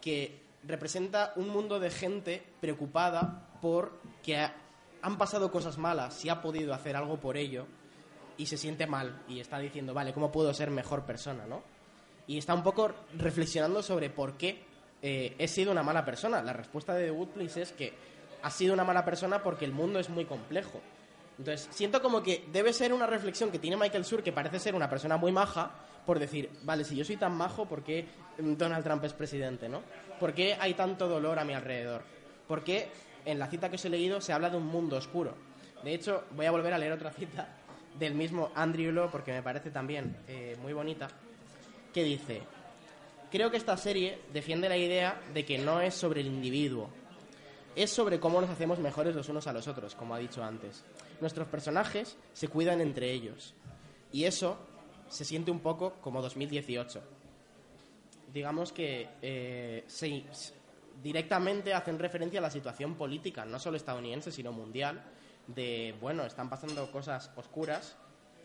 que 0.00 0.42
representa 0.66 1.32
un 1.36 1.48
mundo 1.48 1.78
de 1.78 1.90
gente 1.90 2.42
preocupada 2.60 3.46
por 3.64 3.92
que 4.22 4.36
ha- 4.36 4.54
han 5.00 5.16
pasado 5.16 5.50
cosas 5.50 5.78
malas, 5.78 6.12
si 6.12 6.28
ha 6.28 6.42
podido 6.42 6.74
hacer 6.74 6.96
algo 6.96 7.16
por 7.18 7.38
ello 7.38 7.66
y 8.36 8.44
se 8.44 8.58
siente 8.58 8.86
mal 8.86 9.22
y 9.26 9.40
está 9.40 9.58
diciendo, 9.58 9.94
vale, 9.94 10.12
¿cómo 10.12 10.30
puedo 10.30 10.52
ser 10.52 10.70
mejor 10.70 11.04
persona, 11.06 11.46
no? 11.46 11.62
Y 12.26 12.36
está 12.36 12.52
un 12.52 12.62
poco 12.62 12.92
reflexionando 13.16 13.82
sobre 13.82 14.10
por 14.10 14.36
qué 14.36 14.62
eh, 15.00 15.34
he 15.38 15.48
sido 15.48 15.72
una 15.72 15.82
mala 15.82 16.04
persona. 16.04 16.42
La 16.42 16.52
respuesta 16.52 16.92
de 16.94 17.06
The 17.06 17.10
Good 17.10 17.28
Place 17.28 17.62
es 17.62 17.72
que 17.72 17.94
ha 18.42 18.50
sido 18.50 18.74
una 18.74 18.84
mala 18.84 19.02
persona 19.02 19.42
porque 19.42 19.64
el 19.64 19.72
mundo 19.72 19.98
es 19.98 20.10
muy 20.10 20.26
complejo. 20.26 20.80
Entonces, 21.38 21.66
siento 21.70 22.02
como 22.02 22.22
que 22.22 22.44
debe 22.52 22.72
ser 22.74 22.92
una 22.92 23.06
reflexión 23.06 23.50
que 23.50 23.58
tiene 23.58 23.78
Michael 23.78 24.04
Sur, 24.04 24.22
que 24.22 24.32
parece 24.32 24.58
ser 24.58 24.74
una 24.74 24.90
persona 24.90 25.16
muy 25.16 25.32
maja, 25.32 25.70
por 26.04 26.18
decir, 26.18 26.50
vale, 26.64 26.84
si 26.84 26.96
yo 26.96 27.04
soy 27.04 27.16
tan 27.16 27.34
majo, 27.34 27.64
¿por 27.66 27.82
qué 27.82 28.06
Donald 28.38 28.84
Trump 28.84 29.02
es 29.04 29.14
presidente, 29.14 29.68
no? 29.70 29.80
¿Por 30.20 30.34
qué 30.34 30.54
hay 30.60 30.74
tanto 30.74 31.08
dolor 31.08 31.38
a 31.38 31.44
mi 31.44 31.54
alrededor? 31.54 32.02
¿Por 32.46 32.62
qué 32.62 32.88
en 33.24 33.38
la 33.38 33.46
cita 33.48 33.68
que 33.68 33.76
os 33.76 33.84
he 33.84 33.88
leído 33.90 34.20
se 34.20 34.32
habla 34.32 34.50
de 34.50 34.56
un 34.56 34.66
mundo 34.66 34.96
oscuro? 34.96 35.34
De 35.82 35.94
hecho, 35.94 36.24
voy 36.36 36.46
a 36.46 36.50
volver 36.50 36.72
a 36.72 36.78
leer 36.78 36.92
otra 36.92 37.10
cita 37.10 37.48
del 37.98 38.14
mismo 38.14 38.50
Andrew 38.54 38.90
Law, 38.92 39.10
porque 39.10 39.32
me 39.32 39.42
parece 39.42 39.70
también 39.70 40.16
eh, 40.28 40.56
muy 40.62 40.72
bonita, 40.72 41.08
que 41.92 42.02
dice, 42.02 42.42
creo 43.30 43.50
que 43.50 43.56
esta 43.56 43.76
serie 43.76 44.18
defiende 44.32 44.68
la 44.68 44.76
idea 44.76 45.20
de 45.32 45.44
que 45.44 45.58
no 45.58 45.80
es 45.80 45.94
sobre 45.94 46.20
el 46.22 46.26
individuo, 46.26 46.88
es 47.76 47.90
sobre 47.90 48.18
cómo 48.20 48.40
nos 48.40 48.50
hacemos 48.50 48.78
mejores 48.78 49.14
los 49.14 49.28
unos 49.28 49.46
a 49.46 49.52
los 49.52 49.68
otros, 49.68 49.94
como 49.94 50.14
ha 50.14 50.18
dicho 50.18 50.42
antes. 50.42 50.84
Nuestros 51.20 51.46
personajes 51.48 52.16
se 52.32 52.48
cuidan 52.48 52.80
entre 52.80 53.10
ellos. 53.12 53.52
Y 54.12 54.24
eso 54.24 54.58
se 55.08 55.24
siente 55.24 55.50
un 55.50 55.60
poco 55.60 55.94
como 56.00 56.22
2018. 56.22 57.02
Digamos 58.32 58.72
que 58.72 59.08
eh, 59.22 59.84
se- 59.86 60.24
directamente 61.02 61.74
hacen 61.74 61.98
referencia 61.98 62.38
a 62.38 62.42
la 62.42 62.50
situación 62.50 62.94
política, 62.94 63.44
no 63.44 63.58
solo 63.58 63.76
estadounidense, 63.76 64.30
sino 64.32 64.52
mundial, 64.52 65.02
de, 65.46 65.94
bueno, 66.00 66.24
están 66.24 66.48
pasando 66.48 66.90
cosas 66.90 67.30
oscuras, 67.36 67.96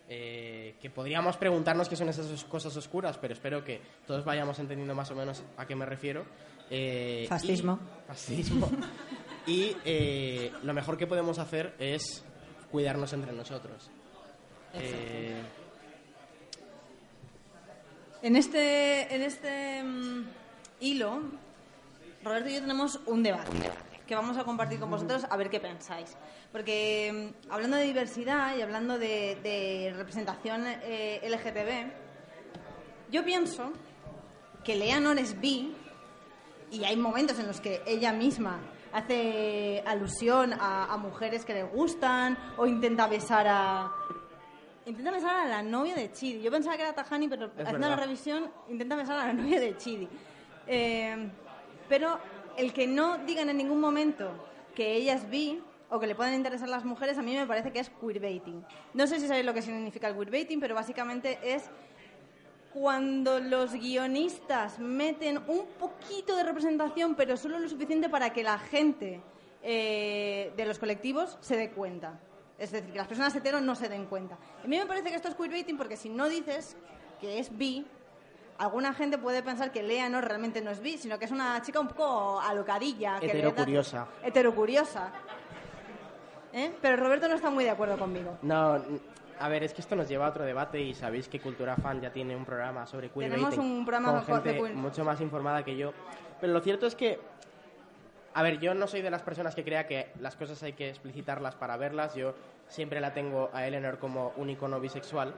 eh, 0.09 0.75
que 0.81 0.89
podríamos 0.89 1.37
preguntarnos 1.37 1.87
qué 1.87 1.95
son 1.95 2.09
esas 2.09 2.25
os- 2.25 2.43
cosas 2.45 2.75
oscuras, 2.75 3.17
pero 3.19 3.33
espero 3.33 3.63
que 3.63 3.79
todos 4.07 4.25
vayamos 4.25 4.57
entendiendo 4.59 4.95
más 4.95 5.11
o 5.11 5.15
menos 5.15 5.43
a 5.57 5.65
qué 5.67 5.75
me 5.75 5.85
refiero. 5.85 6.25
Eh, 6.69 7.21
y- 7.23 7.27
Fascismo. 7.27 7.79
fascismo. 8.07 8.69
y 9.47 9.75
eh, 9.85 10.51
lo 10.63 10.73
mejor 10.73 10.97
que 10.97 11.07
podemos 11.07 11.37
hacer 11.39 11.75
es 11.79 12.23
cuidarnos 12.71 13.13
entre 13.13 13.31
nosotros. 13.33 13.89
En 18.21 18.35
este, 18.35 19.15
en 19.15 19.21
este 19.21 19.83
mm, 19.83 20.23
hilo, 20.81 21.21
Roberto 22.23 22.49
y 22.49 22.53
yo 22.55 22.61
tenemos 22.61 22.99
un 23.05 23.23
debate 23.23 23.71
que 24.05 24.15
vamos 24.15 24.37
a 24.37 24.43
compartir 24.43 24.79
con 24.79 24.89
vosotros 24.89 25.25
a 25.29 25.37
ver 25.37 25.49
qué 25.49 25.59
pensáis. 25.59 26.17
Porque 26.51 27.33
mm, 27.47 27.51
hablando 27.51 27.77
de 27.77 27.83
diversidad 27.83 28.55
y 28.57 28.61
hablando 28.61 28.97
de, 28.97 29.37
de 29.43 29.93
representación 29.95 30.63
eh, 30.65 31.21
LGTB, 31.23 33.11
yo 33.11 33.23
pienso 33.23 33.71
que 34.63 34.75
Leonor 34.75 35.17
es 35.19 35.39
bi 35.39 35.75
y 36.71 36.83
hay 36.83 36.97
momentos 36.97 37.39
en 37.39 37.47
los 37.47 37.61
que 37.61 37.81
ella 37.85 38.11
misma 38.11 38.59
hace 38.91 39.83
alusión 39.85 40.53
a, 40.53 40.91
a 40.91 40.97
mujeres 40.97 41.45
que 41.45 41.53
le 41.53 41.63
gustan 41.63 42.37
o 42.57 42.65
intenta 42.65 43.07
besar 43.07 43.45
a 43.47 43.91
intenta 44.85 45.11
besar 45.11 45.35
a 45.35 45.47
la 45.47 45.61
novia 45.61 45.93
de 45.93 46.11
Chidi. 46.11 46.41
Yo 46.41 46.49
pensaba 46.49 46.75
que 46.75 46.81
era 46.81 46.93
Tajani, 46.93 47.27
pero 47.27 47.51
haciendo 47.57 47.89
la 47.89 47.95
revisión 47.95 48.51
intenta 48.69 48.95
besar 48.95 49.19
a 49.19 49.27
la 49.27 49.33
novia 49.33 49.59
de 49.59 49.77
Chidi. 49.77 50.09
Eh, 50.65 51.29
pero 51.89 52.19
el 52.55 52.71
que 52.71 52.87
no 52.87 53.17
digan 53.19 53.49
en 53.49 53.57
ningún 53.57 53.81
momento 53.81 54.31
que 54.75 54.93
ella 54.95 55.15
es 55.15 55.29
bi 55.29 55.61
o 55.89 55.99
que 55.99 56.07
le 56.07 56.15
puedan 56.15 56.35
interesar 56.35 56.69
las 56.69 56.85
mujeres, 56.85 57.17
a 57.17 57.21
mí 57.21 57.35
me 57.35 57.47
parece 57.47 57.71
que 57.71 57.79
es 57.79 57.89
queerbaiting. 57.89 58.63
No 58.93 59.07
sé 59.07 59.19
si 59.19 59.27
sabéis 59.27 59.45
lo 59.45 59.53
que 59.53 59.61
significa 59.61 60.07
el 60.07 60.15
queerbaiting, 60.15 60.59
pero 60.59 60.75
básicamente 60.75 61.39
es 61.41 61.69
cuando 62.73 63.39
los 63.39 63.73
guionistas 63.73 64.77
meten 64.77 65.39
un 65.47 65.65
poquito 65.79 66.35
de 66.35 66.43
representación, 66.43 67.15
pero 67.15 67.35
solo 67.35 67.57
lo 67.57 67.67
suficiente 67.67 68.09
para 68.09 68.31
que 68.31 68.43
la 68.43 68.59
gente 68.59 69.21
eh, 69.63 70.53
de 70.55 70.65
los 70.65 70.77
colectivos 70.77 71.37
se 71.41 71.57
dé 71.57 71.71
cuenta. 71.71 72.19
Es 72.59 72.71
decir, 72.71 72.91
que 72.91 72.97
las 72.97 73.07
personas 73.07 73.35
heteros 73.35 73.61
no 73.61 73.73
se 73.73 73.89
den 73.89 74.05
cuenta. 74.05 74.37
A 74.63 74.67
mí 74.67 74.77
me 74.77 74.85
parece 74.85 75.09
que 75.09 75.15
esto 75.15 75.29
es 75.29 75.35
queerbaiting 75.35 75.77
porque 75.77 75.97
si 75.97 76.09
no 76.09 76.29
dices 76.29 76.75
que 77.19 77.39
es 77.39 77.57
bi, 77.57 77.85
alguna 78.59 78.93
gente 78.93 79.17
puede 79.17 79.41
pensar 79.41 79.71
que 79.71 79.81
Lea 79.83 80.09
no 80.09 80.21
realmente 80.21 80.61
no 80.61 80.69
es 80.71 80.81
bi, 80.81 80.97
sino 80.97 81.17
que 81.17 81.25
es 81.25 81.31
una 81.31 81.61
chica 81.61 81.79
un 81.79 81.87
poco 81.87 82.39
alocadilla. 82.39 83.19
que 83.19 83.27
le 83.27 83.33
da- 83.33 83.39
Heterocuriosa. 83.39 84.07
Heterocuriosa. 84.23 85.11
¿Eh? 86.53 86.71
Pero 86.81 86.97
Roberto 86.97 87.27
no 87.27 87.35
está 87.35 87.49
muy 87.49 87.63
de 87.63 87.69
acuerdo 87.69 87.97
conmigo. 87.97 88.37
no, 88.41 88.81
a 89.41 89.47
ver, 89.47 89.63
es 89.63 89.73
que 89.73 89.79
esto 89.79 89.95
nos 89.95 90.09
lleva 90.09 90.25
a 90.25 90.29
otro 90.31 90.43
debate 90.43 90.81
y 90.81 90.93
sabéis 90.93 91.29
que 91.29 91.39
Cultura 91.39 91.77
Fan 91.77 92.01
ya 92.01 92.11
tiene 92.11 92.35
un 92.35 92.43
programa 92.43 92.85
sobre 92.85 93.07
queerbaiting. 93.09 93.49
Tenemos 93.49 93.57
un 93.57 93.85
programa 93.85 94.25
con 94.25 94.25
gente 94.43 94.59
queer- 94.59 94.73
mucho 94.73 95.05
más 95.05 95.21
informada 95.21 95.63
que 95.63 95.77
yo. 95.77 95.93
Pero 96.41 96.51
lo 96.51 96.59
cierto 96.59 96.85
es 96.87 96.95
que, 96.95 97.21
a 98.33 98.43
ver, 98.43 98.59
yo 98.59 98.73
no 98.73 98.85
soy 98.87 99.01
de 99.01 99.09
las 99.09 99.21
personas 99.21 99.55
que 99.55 99.63
crea 99.63 99.87
que 99.87 100.11
las 100.19 100.35
cosas 100.35 100.61
hay 100.63 100.73
que 100.73 100.89
explicitarlas 100.89 101.55
para 101.55 101.77
verlas. 101.77 102.15
Yo 102.15 102.33
siempre 102.67 102.99
la 102.99 103.13
tengo 103.13 103.49
a 103.53 103.65
Eleanor 103.65 103.97
como 103.99 104.33
un 104.35 104.49
icono 104.49 104.81
bisexual. 104.81 105.33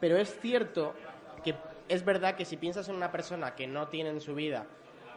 Pero 0.00 0.18
es 0.18 0.38
cierto 0.40 0.92
que 0.92 1.19
es 1.90 2.04
verdad 2.04 2.36
que 2.36 2.44
si 2.44 2.56
piensas 2.56 2.88
en 2.88 2.94
una 2.94 3.10
persona 3.10 3.56
que 3.56 3.66
no 3.66 3.88
tiene 3.88 4.10
en 4.10 4.20
su 4.20 4.34
vida 4.34 4.64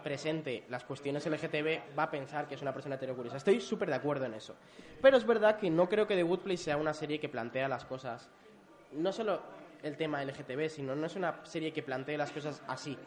presente 0.03 0.63
las 0.69 0.83
cuestiones 0.83 1.23
LGTB, 1.23 1.97
va 1.97 2.03
a 2.03 2.11
pensar 2.11 2.47
que 2.47 2.55
es 2.55 2.61
una 2.63 2.73
persona 2.73 2.95
heterocuriosa. 2.95 3.37
Estoy 3.37 3.61
súper 3.61 3.89
de 3.89 3.95
acuerdo 3.95 4.25
en 4.25 4.33
eso. 4.33 4.55
Pero 4.99 5.15
es 5.15 5.25
verdad 5.25 5.59
que 5.59 5.69
no 5.69 5.87
creo 5.87 6.07
que 6.07 6.15
The 6.15 6.23
Good 6.23 6.51
sea 6.55 6.77
una 6.77 6.95
serie 6.95 7.19
que 7.19 7.29
plantea 7.29 7.67
las 7.69 7.85
cosas, 7.85 8.27
no 8.91 9.13
solo 9.13 9.39
el 9.83 9.95
tema 9.97 10.25
LGTB, 10.25 10.67
sino 10.67 10.95
no 10.95 11.05
es 11.05 11.15
una 11.15 11.45
serie 11.45 11.71
que 11.71 11.83
plantee 11.83 12.17
las 12.17 12.31
cosas 12.31 12.63
así. 12.67 12.97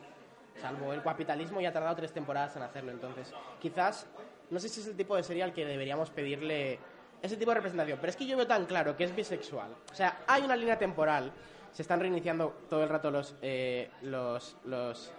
Salvo 0.60 0.92
el 0.92 1.02
capitalismo 1.02 1.60
y 1.60 1.66
ha 1.66 1.72
tardado 1.72 1.96
tres 1.96 2.12
temporadas 2.12 2.54
en 2.54 2.62
hacerlo. 2.62 2.92
Entonces, 2.92 3.34
quizás, 3.60 4.06
no 4.48 4.60
sé 4.60 4.68
si 4.68 4.80
es 4.80 4.86
el 4.86 4.96
tipo 4.96 5.16
de 5.16 5.24
serie 5.24 5.42
al 5.42 5.52
que 5.52 5.66
deberíamos 5.66 6.10
pedirle 6.10 6.78
ese 7.20 7.36
tipo 7.36 7.50
de 7.50 7.56
representación. 7.56 7.98
Pero 8.00 8.10
es 8.10 8.16
que 8.16 8.26
yo 8.26 8.36
veo 8.36 8.46
tan 8.46 8.64
claro 8.64 8.96
que 8.96 9.02
es 9.02 9.14
bisexual. 9.14 9.74
O 9.90 9.94
sea, 9.94 10.20
hay 10.28 10.42
una 10.42 10.54
línea 10.54 10.78
temporal. 10.78 11.32
Se 11.76 11.82
están 11.82 12.00
reiniciando 12.00 12.56
todo 12.70 12.82
el 12.82 12.88
rato 12.88 13.10
los, 13.10 13.36
eh, 13.42 13.90
los, 14.00 14.56
los, 14.64 15.12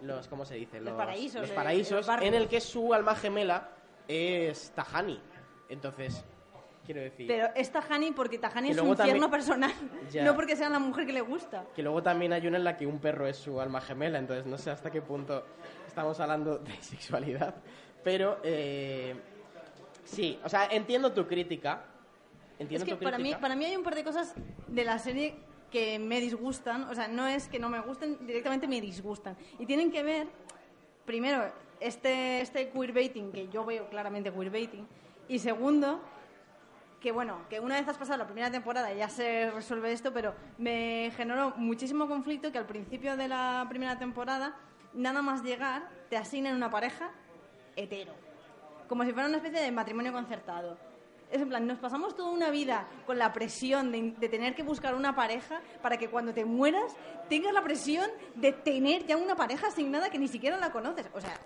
los, 0.00 0.28
¿cómo 0.28 0.44
se 0.44 0.54
dice? 0.54 0.80
Los 0.80 0.94
paraísos 0.94 1.40
Los 2.06 2.20
de 2.20 2.24
en 2.28 2.34
el 2.34 2.46
que 2.46 2.60
su 2.60 2.94
alma 2.94 3.16
gemela 3.16 3.70
es 4.06 4.70
Tahani. 4.76 5.20
Entonces, 5.68 6.24
quiero 6.86 7.00
decir... 7.00 7.26
Pero 7.26 7.48
es 7.52 7.72
Tajani 7.72 8.12
porque 8.12 8.38
Tajani 8.38 8.70
es 8.70 8.76
luego 8.76 8.92
infierno 8.92 9.28
personal, 9.28 9.72
Ya. 10.12 10.22
no 10.22 10.36
porque 10.36 10.54
sea 10.54 10.68
la 10.68 10.78
mujer 10.78 11.04
que 11.04 11.12
le 11.12 11.20
gusta. 11.20 11.64
Que 11.74 11.82
luego 11.82 12.00
también 12.00 12.32
hay 12.32 12.46
una 12.46 12.58
en 12.58 12.64
la 12.64 12.76
que 12.76 12.86
un 12.86 13.00
perro 13.00 13.26
es 13.26 13.36
su 13.36 13.60
alma 13.60 13.80
gemela, 13.80 14.20
entonces 14.20 14.46
no 14.46 14.56
sé 14.56 14.70
hasta 14.70 14.92
qué 14.92 15.02
punto 15.02 15.46
estamos 15.84 16.20
hablando 16.20 16.58
de 16.58 16.76
sexualidad. 16.80 17.56
Pero, 18.04 18.38
eh, 18.44 19.16
sí, 20.04 20.38
o 20.44 20.48
sea, 20.48 20.68
entiendo 20.70 21.12
tu 21.12 21.26
crítica. 21.26 21.86
Entiendo 22.56 22.86
es 22.86 22.92
que 22.96 23.04
para 23.04 23.18
mí, 23.18 23.34
para 23.34 23.56
mí 23.56 23.64
hay 23.64 23.76
un 23.76 23.82
par 23.82 23.96
de 23.96 24.04
cosas 24.04 24.32
de 24.68 24.84
la 24.84 25.00
serie 25.00 25.47
que 25.70 25.98
me 25.98 26.20
disgustan. 26.20 26.84
O 26.84 26.94
sea, 26.94 27.08
no 27.08 27.26
es 27.26 27.48
que 27.48 27.58
no 27.58 27.68
me 27.68 27.80
gusten, 27.80 28.26
directamente 28.26 28.66
me 28.66 28.80
disgustan. 28.80 29.36
Y 29.58 29.66
tienen 29.66 29.90
que 29.90 30.02
ver, 30.02 30.28
primero, 31.04 31.50
este, 31.80 32.40
este 32.40 32.70
queerbaiting, 32.70 33.32
que 33.32 33.48
yo 33.48 33.64
veo 33.64 33.88
claramente 33.88 34.32
queerbaiting. 34.32 34.86
Y 35.28 35.38
segundo, 35.38 36.00
que 37.00 37.12
bueno, 37.12 37.38
que 37.48 37.60
una 37.60 37.76
vez 37.76 37.86
has 37.86 37.98
pasado 37.98 38.18
la 38.18 38.26
primera 38.26 38.50
temporada 38.50 38.92
ya 38.92 39.08
se 39.08 39.50
resuelve 39.50 39.92
esto, 39.92 40.12
pero 40.12 40.34
me 40.56 41.12
generó 41.16 41.52
muchísimo 41.56 42.08
conflicto 42.08 42.50
que 42.50 42.58
al 42.58 42.66
principio 42.66 43.16
de 43.16 43.28
la 43.28 43.66
primera 43.68 43.98
temporada, 43.98 44.56
nada 44.94 45.22
más 45.22 45.42
llegar, 45.42 45.88
te 46.08 46.16
asignen 46.16 46.54
una 46.54 46.70
pareja 46.70 47.12
hetero. 47.76 48.14
Como 48.88 49.04
si 49.04 49.12
fuera 49.12 49.28
una 49.28 49.36
especie 49.36 49.60
de 49.60 49.70
matrimonio 49.70 50.12
concertado. 50.12 50.87
Es 51.30 51.40
en 51.42 51.48
plan, 51.48 51.66
nos 51.66 51.78
pasamos 51.78 52.16
toda 52.16 52.30
una 52.30 52.50
vida 52.50 52.86
con 53.06 53.18
la 53.18 53.32
presión 53.32 53.92
de, 53.92 54.12
de 54.18 54.28
tener 54.28 54.54
que 54.54 54.62
buscar 54.62 54.94
una 54.94 55.14
pareja 55.14 55.60
para 55.82 55.98
que 55.98 56.08
cuando 56.08 56.32
te 56.32 56.44
mueras 56.44 56.96
tengas 57.28 57.52
la 57.52 57.62
presión 57.62 58.10
de 58.34 58.52
tener 58.52 59.04
ya 59.06 59.16
una 59.16 59.36
pareja 59.36 59.66
asignada 59.66 60.08
que 60.10 60.18
ni 60.18 60.28
siquiera 60.28 60.56
la 60.58 60.72
conoces. 60.72 61.06
O 61.14 61.20
sea, 61.20 61.38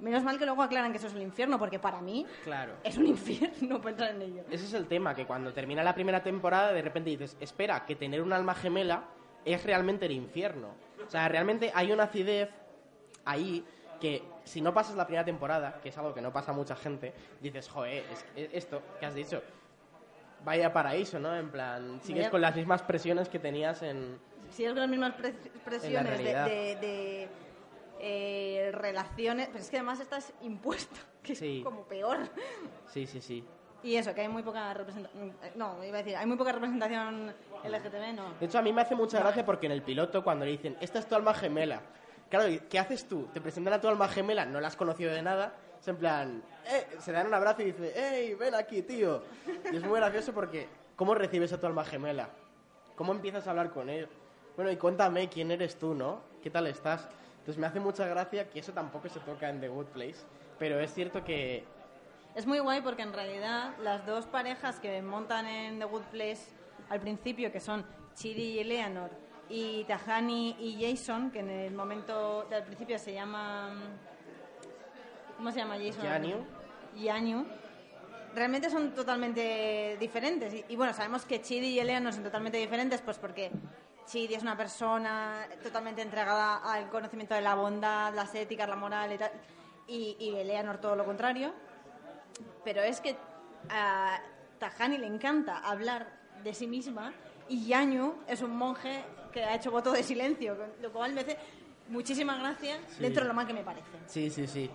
menos 0.00 0.24
mal 0.24 0.38
que 0.38 0.46
luego 0.46 0.62
aclaran 0.62 0.90
que 0.90 0.98
eso 0.98 1.06
es 1.06 1.14
el 1.14 1.22
infierno, 1.22 1.58
porque 1.58 1.78
para 1.78 2.00
mí 2.00 2.26
Claro. 2.42 2.72
es 2.82 2.96
un 2.96 3.06
infierno 3.06 3.80
pensar 3.82 4.10
en 4.16 4.22
ello. 4.22 4.42
Ese 4.50 4.64
es 4.64 4.74
el 4.74 4.86
tema, 4.88 5.14
que 5.14 5.26
cuando 5.26 5.52
termina 5.52 5.82
la 5.84 5.94
primera 5.94 6.22
temporada, 6.22 6.72
de 6.72 6.82
repente 6.82 7.10
dices, 7.10 7.36
espera, 7.38 7.84
que 7.86 7.94
tener 7.94 8.22
un 8.22 8.32
alma 8.32 8.54
gemela 8.54 9.04
es 9.44 9.62
realmente 9.64 10.06
el 10.06 10.12
infierno. 10.12 10.68
O 11.06 11.10
sea, 11.10 11.28
realmente 11.28 11.70
hay 11.74 11.92
una 11.92 12.04
acidez 12.04 12.48
ahí 13.24 13.64
que 14.00 14.22
si 14.44 14.60
no 14.60 14.72
pasas 14.74 14.96
la 14.96 15.04
primera 15.06 15.24
temporada, 15.24 15.78
que 15.82 15.90
es 15.90 15.98
algo 15.98 16.14
que 16.14 16.20
no 16.20 16.32
pasa 16.32 16.50
a 16.52 16.54
mucha 16.54 16.74
gente, 16.74 17.12
dices, 17.40 17.68
joder, 17.68 18.04
es, 18.10 18.24
es 18.34 18.50
esto 18.54 18.82
que 18.98 19.06
has 19.06 19.14
dicho, 19.14 19.42
vaya 20.44 20.72
paraíso, 20.72 21.18
¿no? 21.18 21.36
En 21.36 21.50
plan, 21.50 22.00
sigues 22.02 22.22
Vaya- 22.22 22.30
con 22.30 22.40
las 22.40 22.56
mismas 22.56 22.82
presiones 22.82 23.28
que 23.28 23.38
tenías 23.38 23.82
en... 23.82 24.18
Si 24.50 24.64
es 24.64 24.72
con 24.72 24.80
las 24.80 24.88
mismas 24.88 25.12
pre- 25.14 25.34
presiones 25.64 26.18
de, 26.18 26.24
de- 26.34 26.76
de, 26.76 27.28
eh, 28.00 28.70
relaciones, 28.72 29.48
pero 29.48 29.58
es 29.60 29.70
que 29.70 29.76
además 29.76 30.00
estás 30.00 30.32
impuesto, 30.42 30.96
que 31.22 31.34
es 31.34 31.38
Sí. 31.38 31.60
como 31.62 31.82
peor. 31.84 32.18
Sí, 32.86 33.06
sí, 33.06 33.20
sí. 33.20 33.44
Y 33.82 33.96
eso, 33.96 34.14
que 34.14 34.20
hay 34.22 34.28
muy 34.28 34.42
poca 34.42 34.74
representación. 34.74 35.34
No, 35.54 35.82
iba 35.84 35.98
a 35.98 36.02
decir, 36.02 36.16
hay 36.16 36.26
muy 36.26 36.36
poca 36.36 36.52
representación 36.52 37.32
LGTB, 37.64 38.14
no. 38.14 38.34
De 38.38 38.46
hecho, 38.46 38.58
a 38.58 38.62
mí 38.62 38.72
me 38.74 38.82
hace 38.82 38.94
mucha 38.94 39.18
gracia 39.20 39.44
porque 39.46 39.66
en 39.66 39.72
el 39.72 39.82
piloto, 39.82 40.22
cuando 40.22 40.44
le 40.44 40.50
dicen, 40.52 40.76
esta 40.80 40.98
es 40.98 41.06
tu 41.08 41.14
alma 41.14 41.32
gemela, 41.32 41.80
claro, 42.30 42.48
¿y 42.48 42.60
¿qué 42.60 42.78
haces 42.78 43.06
tú? 43.06 43.28
Te 43.34 43.40
presentan 43.40 43.74
a 43.74 43.80
tu 43.80 43.88
alma 43.88 44.08
gemela, 44.08 44.46
no 44.46 44.60
la 44.60 44.68
has 44.68 44.76
conocido 44.76 45.12
de 45.12 45.20
nada, 45.20 45.52
es 45.78 45.88
en 45.88 45.96
plan, 45.96 46.42
eh, 46.66 46.86
se 47.00 47.12
dan 47.12 47.26
un 47.26 47.34
abrazo 47.34 47.62
y 47.62 47.66
dice, 47.66 47.92
hey, 47.94 48.34
ven 48.38 48.54
aquí, 48.54 48.82
tío. 48.82 49.22
Y 49.70 49.76
es 49.76 49.82
muy 49.84 49.98
gracioso 49.98 50.32
porque, 50.32 50.68
¿cómo 50.96 51.14
recibes 51.14 51.52
a 51.52 51.60
tu 51.60 51.66
alma 51.66 51.84
gemela? 51.84 52.30
¿Cómo 52.96 53.12
empiezas 53.12 53.46
a 53.46 53.50
hablar 53.50 53.70
con 53.70 53.88
él? 53.88 54.08
Bueno, 54.56 54.70
y 54.70 54.76
cuéntame 54.76 55.28
quién 55.28 55.50
eres 55.50 55.78
tú, 55.78 55.94
¿no? 55.94 56.20
¿Qué 56.42 56.50
tal 56.50 56.66
estás? 56.66 57.08
Entonces 57.38 57.58
me 57.58 57.66
hace 57.66 57.80
mucha 57.80 58.06
gracia 58.06 58.48
que 58.50 58.60
eso 58.60 58.72
tampoco 58.72 59.08
se 59.08 59.20
toca 59.20 59.48
en 59.48 59.60
The 59.60 59.68
Good 59.68 59.86
Place, 59.86 60.18
pero 60.58 60.78
es 60.78 60.92
cierto 60.92 61.24
que 61.24 61.64
Es 62.34 62.46
muy 62.46 62.58
guay 62.58 62.82
porque 62.82 63.02
en 63.02 63.12
realidad 63.12 63.74
las 63.82 64.04
dos 64.06 64.26
parejas 64.26 64.78
que 64.78 65.00
montan 65.00 65.46
en 65.46 65.78
The 65.78 65.86
Good 65.86 66.02
Place 66.12 66.42
al 66.90 67.00
principio, 67.00 67.50
que 67.50 67.60
son 67.60 67.86
Chidi 68.14 68.42
y 68.42 68.58
Eleanor, 68.58 69.10
y 69.50 69.84
Tahani 69.84 70.56
y 70.60 70.80
Jason, 70.80 71.30
que 71.30 71.40
en 71.40 71.50
el 71.50 71.74
momento 71.74 72.44
del 72.48 72.62
principio 72.62 72.98
se 72.98 73.12
llama... 73.12 73.72
¿Cómo 75.36 75.50
se 75.50 75.58
llama 75.58 75.76
Jason? 75.76 76.04
Yanyu. 76.04 76.36
Yanyu. 76.96 77.46
Realmente 78.32 78.70
son 78.70 78.94
totalmente 78.94 79.96
diferentes. 79.98 80.54
Y, 80.54 80.64
y 80.68 80.76
bueno, 80.76 80.92
sabemos 80.92 81.24
que 81.24 81.42
Chidi 81.42 81.70
y 81.70 81.78
Eleanor 81.80 82.12
son 82.12 82.22
totalmente 82.22 82.58
diferentes, 82.58 83.00
pues 83.00 83.18
porque 83.18 83.50
Chidi 84.06 84.34
es 84.34 84.42
una 84.42 84.56
persona 84.56 85.48
totalmente 85.62 86.02
entregada 86.02 86.58
al 86.58 86.88
conocimiento 86.88 87.34
de 87.34 87.40
la 87.40 87.56
bondad, 87.56 88.14
las 88.14 88.32
éticas, 88.36 88.68
la 88.68 88.76
moral 88.76 89.12
y 89.12 89.18
tal. 89.18 89.32
Y, 89.88 90.16
y 90.20 90.36
Eleanor 90.36 90.78
todo 90.78 90.94
lo 90.94 91.04
contrario. 91.04 91.52
Pero 92.62 92.82
es 92.82 93.00
que 93.00 93.16
a 93.68 94.20
Tajani 94.60 94.98
le 94.98 95.08
encanta 95.08 95.58
hablar 95.58 96.06
de 96.44 96.54
sí 96.54 96.68
misma 96.68 97.12
y 97.48 97.66
Yaño 97.66 98.14
es 98.28 98.42
un 98.42 98.56
monje 98.56 99.04
que 99.30 99.42
ha 99.44 99.54
hecho 99.54 99.70
voto 99.70 99.92
de 99.92 100.02
silencio, 100.02 100.56
lo 100.80 100.92
cual 100.92 101.12
me 101.12 101.20
hace 101.22 101.36
muchísima 101.88 102.36
gracia 102.38 102.76
Sí. 102.88 103.02
dentro 103.02 103.22
de 103.22 103.28
lo 103.28 103.34
mal 103.34 103.46
que 103.46 103.52
me 103.54 103.62
parece. 103.62 103.86
sí, 104.06 104.30
sí, 104.30 104.46
sí. 104.46 104.70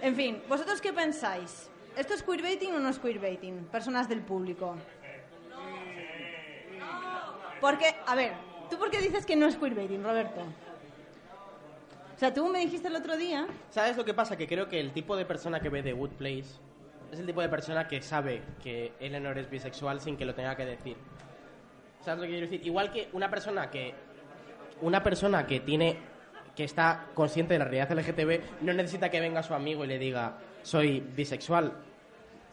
En 0.00 0.16
fin, 0.16 0.42
¿vosotros 0.48 0.80
qué 0.80 0.92
pensáis? 0.92 1.68
¿Esto 1.96 2.14
es 2.14 2.22
queerbaiting 2.22 2.74
o 2.74 2.80
no 2.80 2.88
es 2.88 2.98
queerbaiting? 2.98 3.66
Personas 3.66 4.08
del 4.08 4.20
público. 4.20 4.74
Porque, 7.60 7.94
a 8.06 8.14
ver, 8.16 8.32
¿tú 8.70 8.78
por 8.78 8.90
qué 8.90 8.98
dices 9.00 9.24
que 9.24 9.36
no 9.36 9.46
es 9.46 9.56
queerbaiting, 9.56 10.02
Roberto? 10.02 10.40
O 12.16 12.18
sea, 12.18 12.32
tú 12.34 12.48
me 12.48 12.60
dijiste 12.60 12.86
el 12.88 12.94
otro 12.96 13.16
día 13.16 13.46
¿Sabes 13.70 13.96
lo 13.96 14.04
que 14.04 14.14
pasa? 14.14 14.36
Que 14.36 14.46
creo 14.46 14.68
que 14.68 14.78
el 14.80 14.92
tipo 14.92 15.16
de 15.16 15.24
persona 15.24 15.60
que 15.60 15.68
ve 15.68 15.82
The 15.82 15.92
Good 15.92 16.10
Place 16.10 16.50
es 17.12 17.18
el 17.18 17.26
tipo 17.26 17.40
de 17.42 17.48
persona 17.48 17.86
que 17.88 18.00
sabe 18.00 18.42
que 18.62 18.92
Eleanor 19.00 19.38
es 19.38 19.50
bisexual 19.50 20.00
sin 20.00 20.16
que 20.16 20.24
lo 20.24 20.34
tenga 20.34 20.56
que 20.56 20.64
decir. 20.64 20.96
¿Sabes 22.04 22.20
lo 22.20 22.22
que 22.22 22.30
quiero 22.30 22.46
decir? 22.46 22.66
Igual 22.66 22.90
que 22.90 23.08
una 23.12 23.30
persona 23.30 23.70
que 23.70 23.94
una 24.80 25.02
persona 25.02 25.46
que 25.46 25.60
tiene 25.60 25.96
que 26.56 26.64
está 26.64 27.06
consciente 27.14 27.54
de 27.54 27.58
la 27.60 27.64
realidad 27.64 27.92
LGTB 27.92 28.62
no 28.62 28.72
necesita 28.72 29.10
que 29.10 29.20
venga 29.20 29.42
su 29.42 29.54
amigo 29.54 29.84
y 29.84 29.88
le 29.88 29.98
diga 29.98 30.38
soy 30.62 31.00
bisexual. 31.00 31.72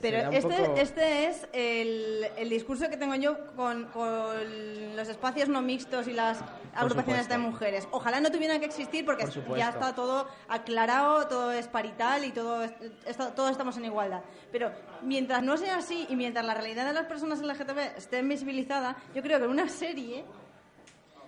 Pero 0.02 0.32
este, 0.32 0.56
poco- 0.56 0.76
este 0.78 1.26
es 1.28 1.48
el, 1.52 2.26
el 2.38 2.50
discurso 2.50 2.90
que 2.90 2.96
tengo 2.96 3.16
yo 3.16 3.36
con, 3.56 3.86
con 3.88 4.96
los 4.96 5.10
espacios 5.10 5.50
no 5.50 5.62
mixtos 5.62 6.08
y 6.08 6.14
las 6.14 6.40
agrupaciones 6.74 7.28
de 7.28 7.38
mujeres. 7.38 7.86
Ojalá 7.92 8.22
no 8.22 8.32
tuvieran 8.32 8.60
que 8.62 8.66
existir 8.66 9.04
porque 9.06 9.26
Por 9.28 9.58
ya 9.58 9.70
está 9.70 9.94
todo 9.96 10.28
aclarado, 10.48 11.28
todo 11.28 11.52
es 11.52 11.68
parital 11.68 12.24
y 12.24 12.32
todo, 12.32 12.64
es- 12.64 12.72
está- 13.06 13.36
todos 13.36 13.52
estamos 13.52 13.76
en 13.78 13.86
igualdad. 13.86 14.22
Pero 14.54 14.72
mientras 15.02 15.44
no 15.44 15.58
sea 15.58 15.78
así 15.80 16.06
y 16.10 16.16
mientras 16.16 16.46
la 16.46 16.54
realidad 16.54 16.86
de 16.86 16.94
las 16.94 17.06
personas 17.06 17.42
LGTB 17.42 17.98
esté 17.98 18.20
invisibilizada, 18.20 18.96
yo 19.14 19.22
creo 19.22 19.40
que 19.40 19.48
una 19.48 19.68
serie 19.68 20.24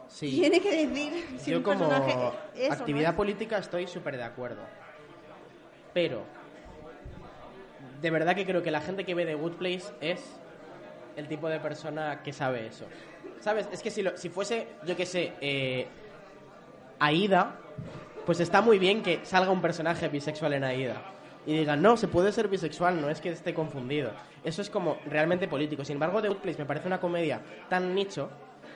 Sí. 0.08 0.30
tiene 0.32 0.60
que 0.62 0.88
decir 0.88 1.40
si 1.40 1.52
Yo 1.52 1.58
un 1.58 1.64
como 1.64 1.80
personaje 1.90 2.16
no 2.16 2.74
actividad 2.74 3.16
política 3.16 3.58
estoy 3.58 3.88
súper 3.88 4.18
de 4.18 4.24
acuerdo. 4.24 4.62
Pero, 5.94 6.24
de 8.02 8.10
verdad 8.12 8.36
que 8.36 8.46
creo 8.46 8.62
que 8.64 8.72
la 8.72 8.82
gente 8.82 9.04
que 9.06 9.14
ve 9.16 9.26
The 9.26 9.36
Good 9.36 9.54
Place 9.54 9.92
es 10.02 10.22
el 11.16 11.28
tipo 11.28 11.48
de 11.50 11.60
persona 11.60 12.22
que 12.24 12.34
sabe 12.34 12.68
eso. 12.68 12.86
¿Sabes? 13.40 13.68
Es 13.72 13.82
que 13.82 13.92
si, 13.92 14.02
lo- 14.02 14.18
si 14.18 14.30
fuese, 14.30 14.68
yo 14.86 14.96
qué 14.96 15.06
sé, 15.06 15.34
eh, 15.42 15.88
Aida, 17.00 17.56
pues 18.26 18.40
está 18.40 18.62
muy 18.62 18.78
bien 18.80 19.02
que 19.02 19.20
salga 19.24 19.52
un 19.52 19.62
personaje 19.62 20.08
bisexual 20.10 20.54
en 20.54 20.64
Aida. 20.64 21.02
Y 21.46 21.58
digan, 21.58 21.82
no, 21.82 21.98
se 21.98 22.08
puede 22.08 22.32
ser 22.32 22.48
bisexual, 22.48 23.02
no 23.02 23.10
es 23.10 23.20
que 23.20 23.30
esté 23.30 23.54
confundido. 23.54 24.12
Eso 24.44 24.62
es 24.62 24.70
como 24.70 24.98
realmente 25.08 25.48
político. 25.48 25.84
Sin 25.84 25.96
embargo, 25.96 26.22
The 26.22 26.28
Good 26.30 26.38
Place 26.38 26.60
me 26.60 26.66
parece 26.66 26.88
una 26.88 27.00
comedia 27.00 27.42
tan 27.70 27.96
nicho 27.96 28.30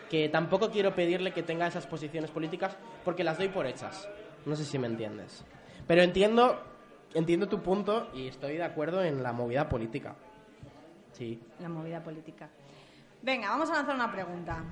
que 0.09 0.29
tampoco 0.29 0.71
quiero 0.71 0.95
pedirle 0.95 1.31
que 1.31 1.43
tenga 1.43 1.67
esas 1.67 1.85
posiciones 1.85 2.31
políticas 2.31 2.75
porque 3.03 3.23
las 3.23 3.37
doy 3.37 3.49
por 3.49 3.67
hechas. 3.67 4.07
No 4.45 4.55
sé 4.55 4.65
si 4.65 4.79
me 4.79 4.87
entiendes. 4.87 5.43
Pero 5.87 6.01
entiendo, 6.01 6.59
entiendo 7.15 7.47
tu 7.47 7.63
punto 7.63 8.09
y 8.13 8.27
estoy 8.27 8.57
de 8.57 8.63
acuerdo 8.63 9.03
en 9.03 9.23
la 9.23 9.31
movida 9.31 9.67
política. 9.67 10.15
Sí. 11.13 11.41
la 11.59 11.69
movida 11.69 12.03
política. 12.03 12.49
Venga, 13.21 13.49
vamos 13.49 13.69
a 13.69 13.75
lanzar 13.75 13.95
una 13.95 14.11
pregunta 14.11 14.63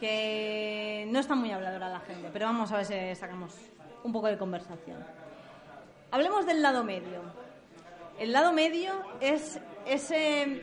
que 0.00 1.06
no 1.08 1.20
está 1.20 1.36
muy 1.36 1.52
habladora 1.52 1.88
la 1.88 2.00
gente, 2.00 2.28
pero 2.32 2.46
vamos 2.46 2.72
a 2.72 2.78
ver 2.78 2.86
si 2.86 3.14
sacamos 3.14 3.54
un 4.02 4.12
poco 4.12 4.26
de 4.26 4.36
conversación. 4.36 4.98
Hablemos 6.10 6.44
del 6.44 6.60
lado 6.60 6.82
medio. 6.82 7.22
El 8.18 8.32
lado 8.32 8.52
medio 8.52 8.92
es 9.20 9.60
ese, 9.86 10.62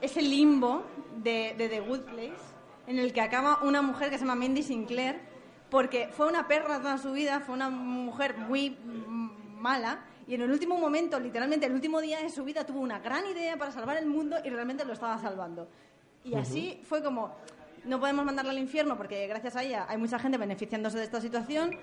ese 0.00 0.20
limbo 0.20 0.84
de, 1.16 1.54
The 1.56 1.80
Good 1.80 2.00
Place 2.00 2.54
en 2.88 2.98
el 2.98 3.12
que 3.12 3.20
acaba 3.20 3.62
una 3.62 3.82
mujer 3.82 4.10
que 4.10 4.18
se 4.18 4.24
llama 4.24 4.34
Mindy 4.34 4.64
Sinclair 4.64 5.20
porque 5.70 6.08
fue 6.08 6.26
una 6.26 6.48
perra 6.48 6.80
toda 6.80 6.98
su 6.98 7.12
vida, 7.12 7.40
fue 7.40 7.54
una 7.54 7.70
mujer 7.70 8.36
muy 8.36 8.76
mala 9.56 10.04
y 10.26 10.34
en 10.34 10.42
el 10.42 10.50
último 10.50 10.78
momento, 10.78 11.20
literalmente 11.20 11.66
el 11.66 11.72
último 11.72 12.00
día 12.00 12.20
de 12.20 12.30
su 12.30 12.44
vida, 12.44 12.64
tuvo 12.64 12.80
una 12.80 12.98
gran 12.98 13.26
idea 13.26 13.56
para 13.56 13.70
salvar 13.72 13.96
el 13.96 14.06
mundo 14.06 14.36
y 14.42 14.50
realmente 14.50 14.84
lo 14.84 14.92
estaba 14.92 15.18
salvando. 15.18 15.68
Y 16.24 16.34
así 16.34 16.80
fue 16.84 17.02
como, 17.02 17.36
no 17.84 18.00
podemos 18.00 18.24
mandarla 18.24 18.52
al 18.52 18.58
infierno 18.58 18.96
porque 18.96 19.26
gracias 19.26 19.56
a 19.56 19.62
ella 19.62 19.86
hay 19.88 19.98
mucha 19.98 20.18
gente 20.18 20.38
beneficiándose 20.38 20.96
de 20.96 21.04
esta 21.04 21.20
situación, 21.20 21.78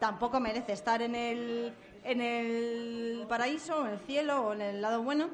tampoco 0.00 0.40
merece 0.40 0.72
estar 0.72 1.00
en 1.02 1.14
el, 1.14 1.72
en 2.02 2.20
el 2.20 3.26
paraíso, 3.28 3.86
en 3.86 3.92
el 3.92 4.00
cielo 4.00 4.48
o 4.48 4.52
en 4.52 4.62
el 4.62 4.82
lado 4.82 5.02
bueno. 5.02 5.28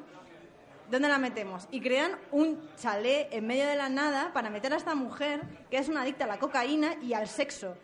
¿Dónde 0.91 1.09
la 1.09 1.17
metemos? 1.17 1.67
Y 1.71 1.81
crean 1.81 2.11
un 2.31 2.61
chalet 2.77 3.27
en 3.31 3.47
medio 3.47 3.65
de 3.65 3.75
la 3.75 3.89
nada 3.89 4.31
para 4.33 4.51
meter 4.51 4.71
a 4.71 4.77
esta 4.77 4.93
mujer 4.93 5.41
que 5.71 5.77
es 5.77 5.89
una 5.89 6.03
adicta 6.03 6.25
a 6.25 6.27
la 6.27 6.37
cocaína 6.37 6.95
y 7.01 7.13
al 7.13 7.27
sexo. 7.27 7.75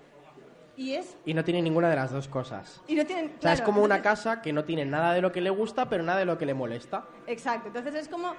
Y 0.78 0.94
es... 0.94 1.16
Y 1.26 1.34
no 1.34 1.44
tiene 1.44 1.62
ninguna 1.62 1.90
de 1.90 1.96
las 1.96 2.12
dos 2.12 2.28
cosas. 2.28 2.82
Y 2.88 2.96
no 2.96 3.06
tienen... 3.06 3.26
O 3.38 3.42
sea, 3.42 3.54
es 3.54 3.60
claro, 3.60 3.66
como 3.66 3.84
una 3.84 3.98
entonces- 3.98 4.24
casa 4.24 4.42
que 4.42 4.54
no 4.54 4.64
tiene 4.64 4.86
nada 4.86 5.14
de 5.14 5.22
lo 5.22 5.32
que 5.32 5.42
le 5.42 5.50
gusta, 5.50 5.90
pero 5.90 6.04
nada 6.04 6.20
de 6.20 6.26
lo 6.26 6.38
que 6.38 6.46
le 6.46 6.54
molesta. 6.54 7.06
Exacto, 7.28 7.68
entonces 7.68 7.94
es 7.96 8.08
como, 8.08 8.34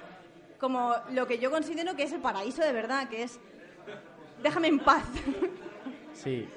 como 0.59 0.93
lo 1.11 1.27
que 1.27 1.37
yo 1.39 1.51
considero 1.51 1.95
que 1.95 2.03
es 2.03 2.11
el 2.11 2.21
paraíso 2.21 2.61
de 2.63 2.73
verdad, 2.73 3.07
que 3.07 3.23
es... 3.23 3.39
Déjame 4.41 4.67
en 4.69 4.79
paz. 4.79 5.03
Sí. 6.13 6.47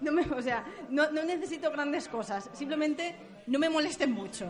No 0.00 0.10
me, 0.10 0.22
o 0.22 0.40
sea, 0.42 0.64
no, 0.88 1.10
no 1.10 1.22
necesito 1.22 1.70
grandes 1.70 2.08
cosas, 2.08 2.48
simplemente 2.54 3.14
no 3.46 3.58
me 3.58 3.68
molesten 3.68 4.10
mucho. 4.10 4.46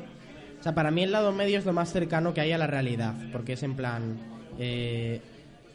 O 0.61 0.62
sea, 0.62 0.72
para 0.74 0.91
mí 0.93 1.03
el 1.03 1.11
lado 1.12 1.32
medio 1.32 1.59
es 1.59 1.66
lo 1.66 1.72
más 1.72 1.93
cercano 1.93 2.32
que 2.32 2.41
hay 2.41 2.53
a 2.53 2.59
la 2.59 2.66
realidad, 2.68 3.12
porque 3.32 3.55
es 3.55 3.62
en 3.64 3.74
plan... 3.76 4.16
eh, 4.59 5.20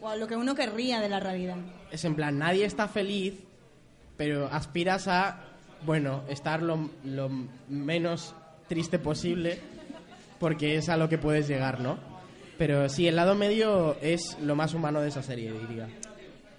O 0.01 0.07
a 0.07 0.15
lo 0.15 0.25
que 0.27 0.35
uno 0.37 0.55
querría 0.55 0.99
de 1.01 1.09
la 1.09 1.19
realidad. 1.19 1.57
es 1.91 2.03
en 2.05 2.15
plan, 2.15 2.37
nadie 2.39 2.63
está 2.65 2.87
feliz, 2.87 3.35
pero 4.19 4.49
aspiras 4.51 5.07
a, 5.07 5.39
bueno, 5.85 6.25
estar 6.27 6.61
lo, 6.61 6.89
lo 7.05 7.29
menos 7.69 8.35
triste 8.67 8.99
posible, 8.99 9.61
porque 10.41 10.75
es 10.75 10.89
a 10.89 10.97
lo 10.97 11.07
que 11.07 11.17
puedes 11.17 11.47
llegar, 11.47 11.79
¿no? 11.79 11.97
Pero 12.57 12.89
sí, 12.89 13.07
el 13.07 13.15
lado 13.15 13.33
medio 13.33 13.95
es 14.01 14.37
lo 14.41 14.57
más 14.57 14.73
humano 14.73 14.99
de 14.99 15.07
esa 15.07 15.23
serie, 15.23 15.53
diría. 15.53 15.87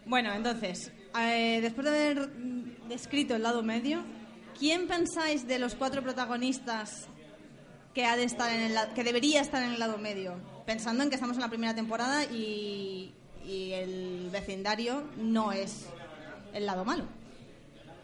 Bueno, 0.06 0.32
entonces, 0.32 0.90
eh, 1.20 1.58
después 1.60 1.84
de 1.84 1.90
haber 1.90 2.30
descrito 2.88 3.36
el 3.36 3.42
lado 3.42 3.62
medio, 3.62 4.04
¿quién 4.58 4.88
pensáis 4.88 5.46
de 5.46 5.58
los 5.58 5.74
cuatro 5.74 6.02
protagonistas 6.02 7.08
que 7.92 8.06
ha 8.06 8.16
de 8.16 8.24
estar 8.24 8.50
en 8.54 8.62
el 8.62 8.94
que 8.94 9.04
debería 9.04 9.42
estar 9.42 9.62
en 9.62 9.72
el 9.72 9.80
lado 9.80 9.98
medio? 9.98 10.36
Pensando 10.64 11.02
en 11.02 11.10
que 11.10 11.16
estamos 11.16 11.36
en 11.36 11.42
la 11.42 11.50
primera 11.50 11.74
temporada 11.74 12.24
y, 12.24 13.12
y 13.44 13.72
el 13.72 14.30
vecindario 14.32 15.04
no 15.18 15.52
es 15.52 15.90
el 16.54 16.64
lado 16.64 16.86
malo. 16.86 17.19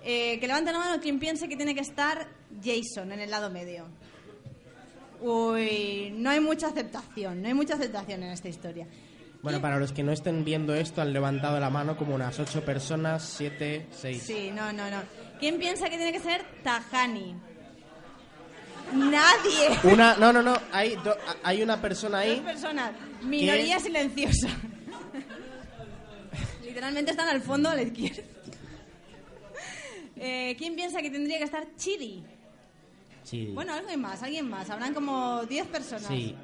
Eh, 0.09 0.39
que 0.39 0.47
levante 0.47 0.71
la 0.71 0.79
mano 0.79 1.03
quien 1.03 1.19
piense 1.19 1.49
que 1.49 1.57
tiene 1.57 1.75
que 1.75 1.81
estar 1.81 2.29
Jason 2.65 3.11
en 3.11 3.19
el 3.21 3.29
lado 3.31 3.51
medio. 3.51 3.89
Uy, 5.21 6.13
no 6.17 6.31
hay 6.31 6.39
mucha 6.41 6.69
aceptación, 6.69 7.43
no 7.43 7.49
hay 7.49 7.55
mucha 7.55 7.75
aceptación 7.75 8.23
en 8.23 8.31
esta 8.31 8.49
historia. 8.49 8.87
Bueno, 9.43 9.61
para 9.61 9.79
los 9.79 9.93
que 9.93 10.03
no 10.03 10.13
estén 10.13 10.45
viendo 10.45 10.75
esto, 10.75 11.03
han 11.03 11.13
levantado 11.13 11.59
la 11.59 11.71
mano 11.71 11.97
como 11.97 12.15
unas 12.15 12.39
ocho 12.39 12.65
personas, 12.65 13.23
siete, 13.37 13.87
seis. 13.91 14.23
Sí, 14.23 14.51
no, 14.55 14.73
no, 14.73 14.89
no. 14.91 14.99
¿Quién 15.41 15.59
piensa 15.59 15.89
que 15.89 15.97
tiene 15.97 16.13
que 16.13 16.21
ser 16.21 16.45
Tajani? 16.63 17.35
Nadie. 18.93 19.79
Una, 19.93 20.17
no, 20.17 20.33
no, 20.33 20.43
no, 20.43 20.57
hay, 20.73 20.95
do- 20.97 21.17
hay 21.43 21.63
una 21.63 21.81
persona 21.81 22.19
Dos 22.19 22.27
ahí. 22.27 22.41
personas. 22.41 22.93
Minoría 23.23 23.79
silenciosa. 23.81 24.49
Literalmente 26.65 27.11
están 27.11 27.29
al 27.29 27.41
fondo 27.43 27.69
a 27.71 27.75
la 27.75 27.83
izquierda. 27.83 28.23
Eh, 30.17 30.55
¿Quién 30.59 30.75
piensa 30.75 31.03
que 31.03 31.11
tendría 31.11 31.39
que 31.39 31.45
estar 31.45 31.67
Chidi? 31.77 32.23
Sí, 33.23 33.51
Bueno, 33.55 33.75
alguien 33.75 34.01
más, 34.01 34.23
alguien 34.23 34.49
más. 34.49 34.71
Habrán 34.71 34.95
como 34.95 35.45
10 35.47 35.67
personas. 35.67 36.07
sí. 36.07 36.35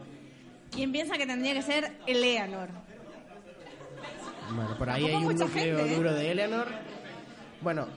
¿Quién 0.70 0.90
piensa 0.90 1.18
que 1.18 1.26
tendría 1.26 1.52
que 1.52 1.60
ser 1.60 1.92
Eleanor? 2.06 2.70
Bueno, 4.54 4.76
por 4.78 4.88
ahí 4.88 5.04
hay 5.06 5.14
un 5.16 5.24
núcleo 5.24 5.48
gente, 5.48 5.92
¿eh? 5.92 5.96
duro 5.96 6.14
de 6.14 6.30
Eleanor. 6.30 6.66
Bueno, 7.60 7.88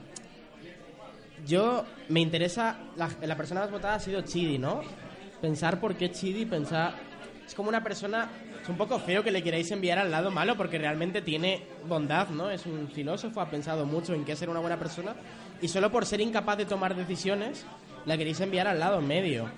yo 1.46 1.84
me 2.10 2.20
interesa. 2.20 2.76
La, 2.96 3.08
la 3.22 3.34
persona 3.36 3.62
más 3.62 3.70
votada 3.70 3.94
ha 3.94 4.00
sido 4.00 4.20
Chidi, 4.20 4.58
¿no? 4.58 4.82
Pensar 5.40 5.80
por 5.80 5.96
qué 5.96 6.10
Chidi, 6.10 6.44
pensar. 6.44 6.94
Es 7.46 7.54
como 7.54 7.70
una 7.70 7.82
persona. 7.82 8.28
Es 8.62 8.68
un 8.68 8.76
poco 8.76 8.98
feo 8.98 9.22
que 9.22 9.30
le 9.30 9.42
queráis 9.42 9.70
enviar 9.70 9.98
al 9.98 10.10
lado 10.10 10.30
malo 10.30 10.54
porque 10.56 10.76
realmente 10.76 11.22
tiene 11.22 11.62
bondad, 11.88 12.28
¿no? 12.28 12.50
Es 12.50 12.66
un 12.66 12.88
filósofo, 12.88 13.40
ha 13.40 13.48
pensado 13.48 13.86
mucho 13.86 14.12
en 14.12 14.24
qué 14.24 14.36
ser 14.36 14.50
una 14.50 14.60
buena 14.60 14.78
persona 14.78 15.14
y 15.60 15.68
solo 15.68 15.90
por 15.90 16.06
ser 16.06 16.20
incapaz 16.20 16.56
de 16.58 16.66
tomar 16.66 16.94
decisiones 16.94 17.64
la 18.04 18.16
queréis 18.16 18.40
enviar 18.40 18.66
al 18.68 18.78
lado 18.78 19.00
medio. 19.00 19.50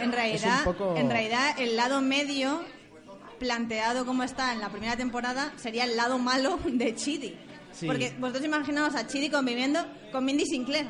En 0.00 0.12
realidad, 0.12 0.64
poco- 0.64 0.96
en 0.96 1.08
realidad, 1.10 1.54
el 1.58 1.76
lado 1.76 2.00
medio, 2.00 2.62
planteado 3.38 4.04
como 4.06 4.22
está 4.22 4.52
en 4.52 4.60
la 4.60 4.68
primera 4.70 4.96
temporada, 4.96 5.52
sería 5.56 5.84
el 5.84 5.96
lado 5.96 6.18
malo 6.18 6.58
de 6.64 6.94
Chidi. 6.94 7.36
Sí. 7.72 7.86
Porque 7.86 8.14
vosotros 8.18 8.44
imaginaos 8.44 8.94
a 8.94 9.06
Chidi 9.06 9.30
conviviendo 9.30 9.80
con 10.12 10.24
Mindy 10.24 10.46
Sinclair. 10.46 10.86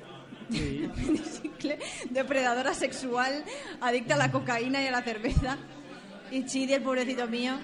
Mindy 0.50 1.18
Sinclair, 1.18 1.78
depredadora 2.10 2.74
sexual, 2.74 3.44
adicta 3.80 4.14
a 4.14 4.18
la 4.18 4.30
cocaína 4.30 4.82
y 4.82 4.86
a 4.88 4.90
la 4.90 5.02
cerveza. 5.02 5.56
Y 6.30 6.44
Chidi, 6.44 6.74
el 6.74 6.82
pobrecito 6.82 7.26
mío. 7.26 7.54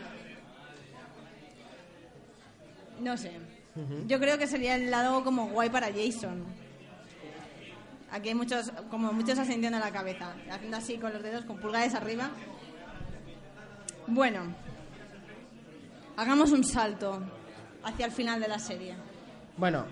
No 3.01 3.16
sé. 3.16 3.33
Yo 4.07 4.20
creo 4.20 4.39
que 4.39 4.47
sería 4.47 4.77
el 4.77 4.91
lado 4.91 5.25
como 5.25 5.49
guay 5.49 5.68
para 5.70 5.89
Jason. 5.93 6.45
Aquí 8.12 8.29
hay 8.29 8.35
muchos, 8.37 8.70
como 8.91 9.12
muchos 9.12 9.37
asintiendo 9.39 9.79
la 9.81 9.91
cabeza, 9.91 10.35
haciendo 10.51 10.77
así 10.77 10.99
con 10.99 11.12
los 11.12 11.22
dedos, 11.22 11.45
con 11.45 11.57
pulgares 11.59 11.95
arriba. 11.95 12.31
Bueno, 14.07 14.55
hagamos 16.16 16.53
un 16.53 16.62
salto 16.64 17.20
hacia 17.83 18.07
el 18.07 18.12
final 18.12 18.41
de 18.41 18.49
la 18.49 18.59
serie. 18.59 18.95
Bueno, 19.57 19.85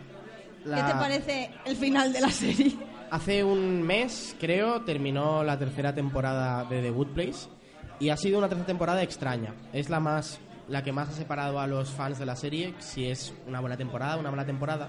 la- 0.64 0.76
¿Qué 0.76 0.92
te 0.92 0.98
parece 0.98 1.50
el 1.64 1.76
final 1.76 2.12
de 2.12 2.20
la 2.20 2.30
serie? 2.30 2.76
Hace 3.10 3.42
un 3.44 3.82
mes, 3.82 4.36
creo, 4.40 4.82
terminó 4.82 5.42
la 5.42 5.58
tercera 5.58 5.94
temporada 5.94 6.64
de 6.64 6.80
The 6.80 6.90
Good 6.90 7.08
Place 7.08 7.48
y 8.00 8.08
ha 8.10 8.16
sido 8.16 8.38
una 8.38 8.48
tercera 8.48 8.66
temporada 8.66 9.02
extraña. 9.02 9.52
Es 9.72 9.90
la 9.90 10.00
más 10.00 10.38
la 10.72 10.82
que 10.82 10.90
más 10.90 11.08
ha 11.10 11.12
separado 11.12 11.60
a 11.60 11.66
los 11.66 11.90
fans 11.90 12.18
de 12.18 12.24
la 12.26 12.34
serie, 12.34 12.74
si 12.78 13.06
es 13.06 13.32
una 13.46 13.60
buena 13.60 13.76
temporada, 13.76 14.16
una 14.16 14.30
mala 14.30 14.46
temporada. 14.46 14.88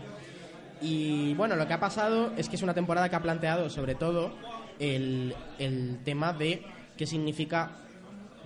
Y 0.81 1.33
bueno, 1.35 1.55
lo 1.55 1.67
que 1.67 1.73
ha 1.73 1.79
pasado 1.79 2.31
es 2.37 2.49
que 2.49 2.55
es 2.55 2.61
una 2.63 2.73
temporada 2.73 3.09
que 3.09 3.15
ha 3.15 3.21
planteado 3.21 3.69
sobre 3.69 3.93
todo 3.95 4.31
el, 4.79 5.35
el 5.59 5.99
tema 6.03 6.33
de 6.33 6.63
qué 6.97 7.05
significa 7.05 7.71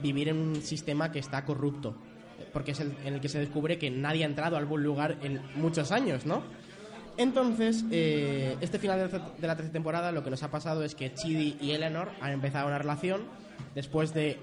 vivir 0.02 0.30
en 0.30 0.38
un 0.38 0.56
sistema 0.62 1.12
que 1.12 1.20
está 1.20 1.46
corrupto. 1.46 1.96
Porque 2.54 2.72
es 2.72 2.80
el, 2.80 2.94
en 3.06 3.14
el 3.16 3.22
que 3.22 3.30
se 3.30 3.40
descubre 3.40 3.78
que 3.78 3.90
nadie 3.92 4.24
ha 4.24 4.28
entrado 4.28 4.56
a 4.56 4.60
algún 4.60 4.84
lugar 4.84 5.18
en 5.22 5.42
muchos 5.56 5.92
años, 5.92 6.26
¿no? 6.26 6.42
Entonces, 7.18 7.84
eh, 7.92 8.56
este 8.62 8.78
final 8.78 9.00
de 9.10 9.20
la- 9.48 9.56
tercera 9.56 9.72
temporada 9.72 10.12
lo 10.12 10.24
que 10.24 10.30
nos 10.30 10.44
ha 10.44 10.52
pasado 10.52 10.84
es 10.84 10.94
que 10.94 11.14
Chidi 11.14 11.58
y 11.60 11.72
Eleanor 11.72 12.10
han 12.22 12.32
empezado 12.32 12.68
una 12.68 12.78
relación 12.78 13.22
después 13.74 14.14
de 14.14 14.38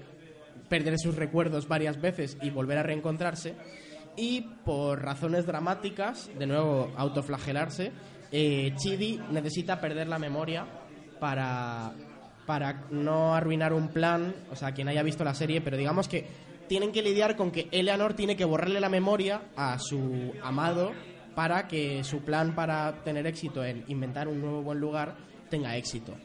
perder 0.69 0.97
sus 0.97 1.15
recuerdos 1.15 1.67
varias 1.67 1.99
veces 1.99 2.37
y 2.41 2.49
volver 2.49 2.77
a 2.77 2.83
reencontrarse. 2.83 3.55
Y 4.17 4.41
por 4.63 5.01
razones 5.01 5.45
dramáticas, 5.45 6.29
de 6.37 6.47
nuevo 6.47 6.91
autoflagelarse, 6.95 7.91
eh, 8.31 8.73
Chidi 8.75 9.19
necesita 9.31 9.79
perder 9.79 10.07
la 10.07 10.19
memoria 10.19 10.65
para, 11.19 11.93
para 12.45 12.85
no 12.91 13.35
arruinar 13.35 13.73
un 13.73 13.89
plan. 13.89 14.33
O 14.51 14.55
sea, 14.55 14.73
quien 14.73 14.87
haya 14.87 15.03
visto 15.03 15.23
la 15.23 15.33
serie, 15.33 15.61
pero 15.61 15.77
digamos 15.77 16.07
que 16.07 16.25
tienen 16.67 16.91
que 16.91 17.01
lidiar 17.01 17.35
con 17.35 17.51
que 17.51 17.67
Eleanor 17.71 18.13
tiene 18.13 18.35
que 18.35 18.45
borrarle 18.45 18.79
la 18.79 18.89
memoria 18.89 19.41
a 19.55 19.77
su 19.79 20.33
amado 20.41 20.91
para 21.35 21.67
que 21.67 22.03
su 22.03 22.21
plan 22.21 22.55
para 22.55 23.03
tener 23.03 23.27
éxito 23.27 23.63
en 23.63 23.83
inventar 23.87 24.27
un 24.27 24.41
nuevo 24.41 24.63
buen 24.63 24.79
lugar 24.79 25.15
tenga 25.49 25.75
éxito. 25.75 26.15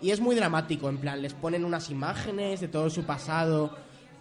Y 0.00 0.10
es 0.10 0.20
muy 0.20 0.36
dramático, 0.36 0.88
en 0.88 0.98
plan, 0.98 1.22
les 1.22 1.32
ponen 1.34 1.64
unas 1.64 1.90
imágenes 1.90 2.60
de 2.60 2.68
todo 2.68 2.90
su 2.90 3.04
pasado 3.04 3.76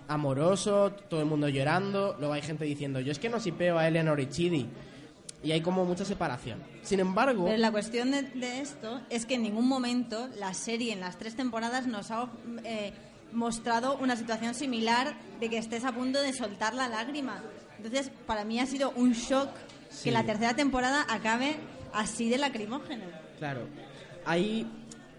amoroso, 0.07 0.91
todo 1.09 1.19
el 1.21 1.25
mundo 1.25 1.49
llorando, 1.49 2.15
luego 2.19 2.33
hay 2.33 2.41
gente 2.41 2.63
diciendo, 2.65 2.99
yo 2.99 3.11
es 3.11 3.19
que 3.19 3.29
no 3.29 3.39
sipeo 3.39 3.77
a 3.77 3.87
Eleanor 3.87 4.19
y 4.19 4.29
Chidi. 4.29 4.67
Y 5.43 5.51
hay 5.51 5.61
como 5.61 5.85
mucha 5.85 6.05
separación. 6.05 6.59
Sin 6.81 6.99
embargo, 6.99 7.45
Pero 7.45 7.57
la 7.57 7.71
cuestión 7.71 8.11
de, 8.11 8.23
de 8.23 8.61
esto 8.61 9.01
es 9.09 9.25
que 9.25 9.35
en 9.35 9.43
ningún 9.43 9.67
momento 9.67 10.27
la 10.39 10.53
serie 10.53 10.91
en 10.93 10.99
las 11.01 11.17
tres 11.17 11.35
temporadas 11.35 11.85
nos 11.87 12.09
ha 12.09 12.29
eh, 12.63 12.93
mostrado 13.31 13.97
una 13.97 14.15
situación 14.15 14.55
similar 14.55 15.13
de 15.39 15.49
que 15.49 15.57
estés 15.57 15.83
a 15.85 15.91
punto 15.91 16.21
de 16.21 16.33
soltar 16.33 16.73
la 16.73 16.87
lágrima. 16.87 17.43
Entonces, 17.77 18.09
para 18.25 18.43
mí 18.43 18.59
ha 18.59 18.65
sido 18.65 18.91
un 18.95 19.11
shock 19.13 19.49
Sí. 19.89 20.05
que 20.05 20.11
la 20.11 20.23
tercera 20.25 20.55
temporada 20.55 21.05
acabe 21.09 21.55
así 21.93 22.27
de 22.27 22.37
lacrimógeno. 22.37 23.05
Claro. 23.37 23.61
Hay. 24.25 24.67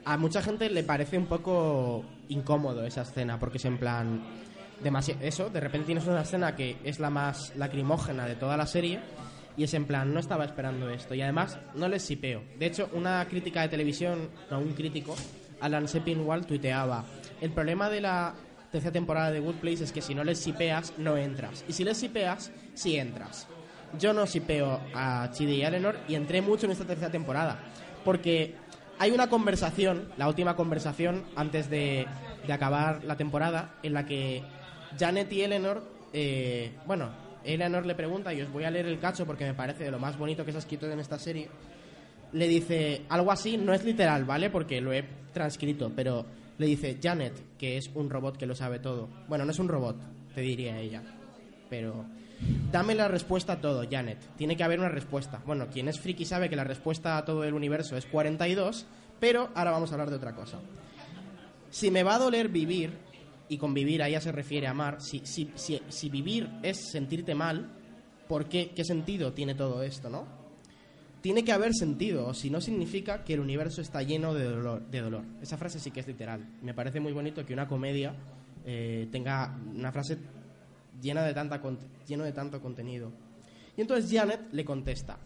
A 0.06 0.16
mucha 0.16 0.40
gente 0.40 0.70
le 0.70 0.82
parece 0.84 1.18
un 1.18 1.26
poco 1.26 2.04
incómodo 2.28 2.84
esa 2.86 3.02
escena, 3.02 3.38
porque 3.38 3.58
es 3.58 3.64
en 3.64 3.76
plan. 3.78 4.22
demasi- 4.82 5.16
Eso, 5.20 5.48
de 5.50 5.58
repente 5.60 5.86
tienes 5.86 6.06
una 6.06 6.20
escena 6.20 6.54
que 6.54 6.76
es 6.84 7.00
la 7.00 7.08
más 7.10 7.52
lacrimógena 7.56 8.26
de 8.26 8.36
toda 8.36 8.56
la 8.56 8.66
serie, 8.66 9.00
y 9.56 9.64
es 9.64 9.72
en 9.74 9.86
plan, 9.86 10.12
no 10.12 10.20
estaba 10.20 10.44
esperando 10.44 10.90
esto. 10.90 11.14
Y 11.14 11.22
además, 11.22 11.58
no 11.74 11.88
les 11.88 12.02
sipeo. 12.02 12.42
De 12.58 12.66
hecho, 12.66 12.88
una 12.92 13.24
crítica 13.26 13.62
de 13.62 13.68
televisión, 13.68 14.28
no, 14.50 14.58
un 14.58 14.74
crítico, 14.74 15.16
Alan 15.60 15.88
Sepinwall, 15.88 16.44
tuiteaba: 16.46 17.04
El 17.40 17.50
problema 17.52 17.88
de 17.88 18.00
la 18.02 18.34
tercera 18.70 18.92
temporada 18.92 19.30
de 19.30 19.40
Good 19.40 19.54
Place 19.56 19.84
es 19.84 19.92
que 19.92 20.02
si 20.02 20.14
no 20.14 20.22
les 20.24 20.38
sipeas, 20.38 20.92
no 20.98 21.16
entras. 21.16 21.64
Y 21.68 21.72
si 21.72 21.82
les 21.82 21.96
sipeas, 21.96 22.52
sí 22.74 22.96
entras. 22.96 23.48
Yo 23.98 24.12
no 24.12 24.26
sipeo 24.26 24.78
a 24.94 25.30
Chidi 25.32 25.54
y 25.54 25.62
Eleanor 25.62 25.96
y 26.06 26.14
entré 26.16 26.42
mucho 26.42 26.66
en 26.66 26.72
esta 26.72 26.84
tercera 26.84 27.10
temporada. 27.10 27.58
Porque 28.04 28.54
hay 28.98 29.10
una 29.10 29.28
conversación, 29.28 30.08
la 30.16 30.28
última 30.28 30.56
conversación 30.56 31.24
antes 31.36 31.68
de, 31.70 32.06
de 32.46 32.52
acabar 32.52 33.04
la 33.04 33.16
temporada, 33.16 33.74
en 33.82 33.92
la 33.92 34.06
que 34.06 34.42
Janet 34.98 35.32
y 35.32 35.42
Eleanor, 35.42 35.82
eh, 36.12 36.72
bueno, 36.86 37.10
Eleanor 37.44 37.86
le 37.86 37.94
pregunta, 37.94 38.32
y 38.32 38.40
os 38.42 38.50
voy 38.50 38.64
a 38.64 38.70
leer 38.70 38.86
el 38.86 38.98
cacho 38.98 39.26
porque 39.26 39.44
me 39.44 39.54
parece 39.54 39.84
de 39.84 39.90
lo 39.90 39.98
más 39.98 40.18
bonito 40.18 40.44
que 40.44 40.52
se 40.52 40.58
ha 40.58 40.60
escrito 40.60 40.90
en 40.90 40.98
esta 40.98 41.18
serie. 41.18 41.48
le 42.32 42.48
dice 42.48 43.02
algo 43.08 43.30
así, 43.30 43.56
no 43.56 43.72
es 43.72 43.84
literal, 43.84 44.24
¿vale? 44.24 44.50
Porque 44.50 44.80
lo 44.80 44.92
he 44.92 45.04
transcrito, 45.32 45.92
pero 45.94 46.26
le 46.58 46.66
dice 46.66 46.98
Janet, 47.02 47.56
que 47.58 47.76
es 47.76 47.90
un 47.94 48.10
robot 48.10 48.36
que 48.36 48.46
lo 48.46 48.54
sabe 48.54 48.78
todo. 48.78 49.08
Bueno, 49.28 49.44
no 49.44 49.52
es 49.52 49.58
un 49.58 49.68
robot, 49.68 49.96
te 50.34 50.40
diría 50.40 50.78
ella, 50.78 51.02
pero 51.70 52.04
dame 52.72 52.94
la 52.94 53.08
respuesta 53.08 53.54
a 53.54 53.60
todo, 53.60 53.84
Janet. 53.90 54.18
Tiene 54.36 54.56
que 54.56 54.64
haber 54.64 54.78
una 54.78 54.88
respuesta. 54.88 55.42
Bueno, 55.46 55.68
quien 55.68 55.88
es 55.88 56.00
friki 56.00 56.24
sabe 56.24 56.48
que 56.48 56.56
la 56.56 56.64
respuesta 56.64 57.16
a 57.16 57.24
todo 57.24 57.44
el 57.44 57.54
universo 57.54 57.96
es 57.96 58.06
42, 58.06 58.86
pero 59.20 59.50
ahora 59.54 59.70
vamos 59.70 59.90
a 59.90 59.94
hablar 59.94 60.10
de 60.10 60.16
otra 60.16 60.34
cosa. 60.34 60.58
Si 61.70 61.90
me 61.90 62.02
va 62.02 62.16
a 62.16 62.18
doler 62.18 62.48
vivir, 62.48 62.92
y 63.48 63.58
con 63.58 63.74
vivir 63.74 64.02
a 64.02 64.08
ella 64.08 64.20
se 64.20 64.32
refiere 64.32 64.66
a 64.66 64.70
amar, 64.70 65.00
si, 65.00 65.20
si, 65.24 65.50
si, 65.54 65.80
si 65.88 66.10
vivir 66.10 66.48
es 66.62 66.90
sentirte 66.90 67.34
mal, 67.34 67.68
¿por 68.28 68.48
qué? 68.48 68.72
¿Qué 68.74 68.84
sentido 68.84 69.32
tiene 69.32 69.54
todo 69.54 69.82
esto, 69.82 70.10
no? 70.10 70.26
Tiene 71.20 71.44
que 71.44 71.52
haber 71.52 71.74
sentido, 71.74 72.28
o 72.28 72.34
si 72.34 72.50
no 72.50 72.60
significa 72.60 73.24
que 73.24 73.34
el 73.34 73.40
universo 73.40 73.80
está 73.80 74.02
lleno 74.02 74.32
de 74.32 75.00
dolor. 75.00 75.22
Esa 75.42 75.56
frase 75.56 75.80
sí 75.80 75.90
que 75.90 76.00
es 76.00 76.06
literal. 76.06 76.46
Me 76.62 76.74
parece 76.74 77.00
muy 77.00 77.12
bonito 77.12 77.44
que 77.44 77.52
una 77.52 77.66
comedia 77.66 78.14
eh, 78.68 79.08
tenga 79.12 79.56
una 79.74 79.92
frase 79.92 80.18
llena 81.00 81.24
de 81.24 81.34
tanta, 81.34 81.60
lleno 82.06 82.24
de 82.24 82.32
tanto 82.32 82.60
contenido. 82.60 83.10
Y 83.76 83.80
entonces 83.80 84.10
Janet 84.10 84.40
le 84.52 84.64
contesta 84.64 85.18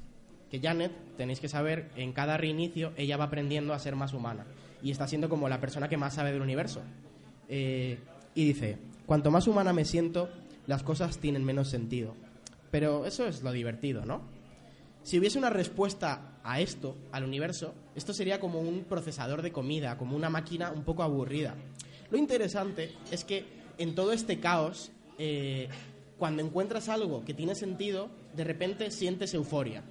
que 0.50 0.60
Janet, 0.60 0.92
tenéis 1.16 1.40
que 1.40 1.48
saber, 1.48 1.90
en 1.96 2.12
cada 2.12 2.36
reinicio 2.36 2.92
ella 2.96 3.16
va 3.16 3.24
aprendiendo 3.24 3.72
a 3.72 3.78
ser 3.78 3.94
más 3.94 4.12
humana 4.12 4.46
y 4.82 4.90
está 4.90 5.06
siendo 5.06 5.28
como 5.28 5.48
la 5.48 5.60
persona 5.60 5.88
que 5.88 5.96
más 5.96 6.14
sabe 6.14 6.32
del 6.32 6.42
universo. 6.42 6.82
Eh, 7.48 7.98
y 8.34 8.44
dice, 8.44 8.78
cuanto 9.06 9.30
más 9.30 9.46
humana 9.46 9.72
me 9.72 9.84
siento, 9.84 10.28
las 10.66 10.82
cosas 10.82 11.18
tienen 11.18 11.44
menos 11.44 11.68
sentido. 11.68 12.14
Pero 12.70 13.06
eso 13.06 13.26
es 13.26 13.42
lo 13.42 13.52
divertido, 13.52 14.04
¿no? 14.04 14.22
Si 15.02 15.18
hubiese 15.18 15.38
una 15.38 15.50
respuesta 15.50 16.38
a 16.44 16.60
esto, 16.60 16.96
al 17.12 17.24
universo, 17.24 17.74
esto 17.94 18.12
sería 18.12 18.38
como 18.38 18.60
un 18.60 18.84
procesador 18.84 19.42
de 19.42 19.52
comida, 19.52 19.96
como 19.96 20.16
una 20.16 20.30
máquina 20.30 20.70
un 20.72 20.84
poco 20.84 21.02
aburrida. 21.02 21.54
Lo 22.10 22.18
interesante 22.18 22.92
es 23.10 23.24
que 23.24 23.44
en 23.78 23.94
todo 23.94 24.12
este 24.12 24.40
caos, 24.40 24.92
eh, 25.22 25.68
cuando 26.18 26.42
encuentras 26.42 26.88
algo 26.88 27.22
que 27.26 27.34
tiene 27.34 27.54
sentido, 27.54 28.08
de 28.34 28.42
repente 28.42 28.90
sientes 28.90 29.34
euforia. 29.34 29.82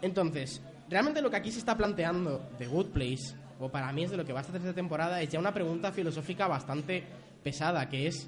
Entonces, 0.00 0.62
realmente 0.88 1.20
lo 1.20 1.30
que 1.30 1.36
aquí 1.36 1.52
se 1.52 1.58
está 1.58 1.76
planteando 1.76 2.48
de 2.58 2.66
Good 2.66 2.86
Place 2.86 3.34
o 3.60 3.68
para 3.68 3.92
mí 3.92 4.04
es 4.04 4.10
de 4.10 4.16
lo 4.16 4.24
que 4.24 4.32
va 4.32 4.40
a 4.40 4.42
hacer 4.42 4.56
esta 4.56 4.72
temporada, 4.72 5.20
es 5.20 5.28
ya 5.28 5.38
una 5.38 5.52
pregunta 5.52 5.92
filosófica 5.92 6.46
bastante 6.46 7.04
pesada, 7.44 7.90
que 7.90 8.06
es, 8.06 8.26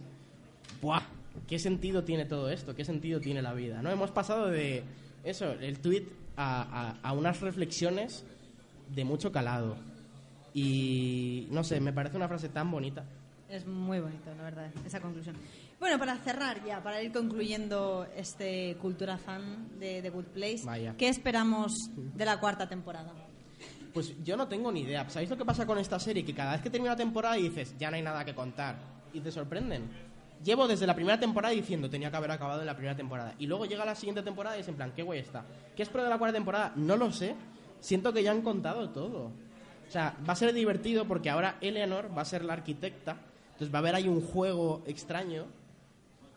¡buah! 0.82 1.00
¿Qué 1.48 1.58
sentido 1.58 2.04
tiene 2.04 2.26
todo 2.26 2.50
esto? 2.50 2.74
¿Qué 2.74 2.84
sentido 2.84 3.18
tiene 3.18 3.40
la 3.40 3.54
vida? 3.54 3.80
¿No? 3.80 3.90
Hemos 3.90 4.10
pasado 4.10 4.48
de 4.48 4.82
eso, 5.24 5.52
el 5.52 5.78
tweet, 5.78 6.04
a, 6.36 6.96
a, 7.02 7.12
unas 7.12 7.40
reflexiones 7.40 8.24
de 8.94 9.04
mucho 9.04 9.32
calado. 9.32 9.76
Y 10.52 11.46
no 11.50 11.64
sé, 11.64 11.80
me 11.80 11.92
parece 11.92 12.16
una 12.16 12.28
frase 12.28 12.48
tan 12.48 12.70
bonita. 12.70 13.04
Es 13.48 13.66
muy 13.66 14.00
bonito, 14.00 14.34
la 14.36 14.42
verdad, 14.42 14.70
esa 14.84 15.00
conclusión. 15.00 15.36
Bueno, 15.80 15.98
para 15.98 16.18
cerrar 16.18 16.62
ya, 16.62 16.82
para 16.82 17.02
ir 17.02 17.10
concluyendo 17.10 18.06
este 18.14 18.76
Cultura 18.82 19.16
Fan 19.16 19.78
de 19.78 20.02
The 20.02 20.10
Good 20.10 20.26
Place, 20.26 20.62
¿qué 20.98 21.08
esperamos 21.08 21.72
de 21.96 22.24
la 22.26 22.38
cuarta 22.38 22.68
temporada? 22.68 23.10
Pues 23.94 24.14
yo 24.22 24.36
no 24.36 24.46
tengo 24.46 24.70
ni 24.70 24.82
idea. 24.82 25.08
¿Sabéis 25.08 25.30
lo 25.30 25.38
que 25.38 25.44
pasa 25.46 25.64
con 25.64 25.78
esta 25.78 25.98
serie? 25.98 26.22
Que 26.22 26.34
cada 26.34 26.52
vez 26.52 26.60
que 26.60 26.68
termina 26.68 26.92
la 26.92 26.98
temporada 26.98 27.38
y 27.38 27.48
dices, 27.48 27.74
ya 27.78 27.90
no 27.90 27.96
hay 27.96 28.02
nada 28.02 28.26
que 28.26 28.34
contar. 28.34 28.76
Y 29.14 29.20
te 29.20 29.32
sorprenden. 29.32 29.88
Llevo 30.44 30.68
desde 30.68 30.86
la 30.86 30.94
primera 30.94 31.18
temporada 31.18 31.54
diciendo, 31.54 31.88
tenía 31.88 32.10
que 32.10 32.16
haber 32.18 32.30
acabado 32.30 32.60
en 32.60 32.66
la 32.66 32.74
primera 32.74 32.94
temporada. 32.94 33.34
Y 33.38 33.46
luego 33.46 33.64
llega 33.64 33.86
la 33.86 33.94
siguiente 33.94 34.22
temporada 34.22 34.58
y 34.58 34.60
es 34.60 34.68
en 34.68 34.74
plan, 34.74 34.92
qué 34.94 35.02
guay 35.02 35.20
está. 35.20 35.46
¿Qué 35.74 35.82
espero 35.82 36.04
de 36.04 36.10
la 36.10 36.18
cuarta 36.18 36.36
temporada? 36.36 36.74
No 36.76 36.98
lo 36.98 37.10
sé. 37.10 37.34
Siento 37.80 38.12
que 38.12 38.22
ya 38.22 38.32
han 38.32 38.42
contado 38.42 38.90
todo. 38.90 39.32
O 39.88 39.90
sea, 39.90 40.14
va 40.28 40.34
a 40.34 40.36
ser 40.36 40.52
divertido 40.52 41.06
porque 41.06 41.30
ahora 41.30 41.56
Eleanor 41.62 42.10
va 42.16 42.20
a 42.20 42.26
ser 42.26 42.44
la 42.44 42.52
arquitecta. 42.52 43.16
Entonces 43.52 43.72
va 43.74 43.78
a 43.78 43.80
haber 43.80 43.94
ahí 43.94 44.08
un 44.08 44.20
juego 44.20 44.82
extraño. 44.86 45.46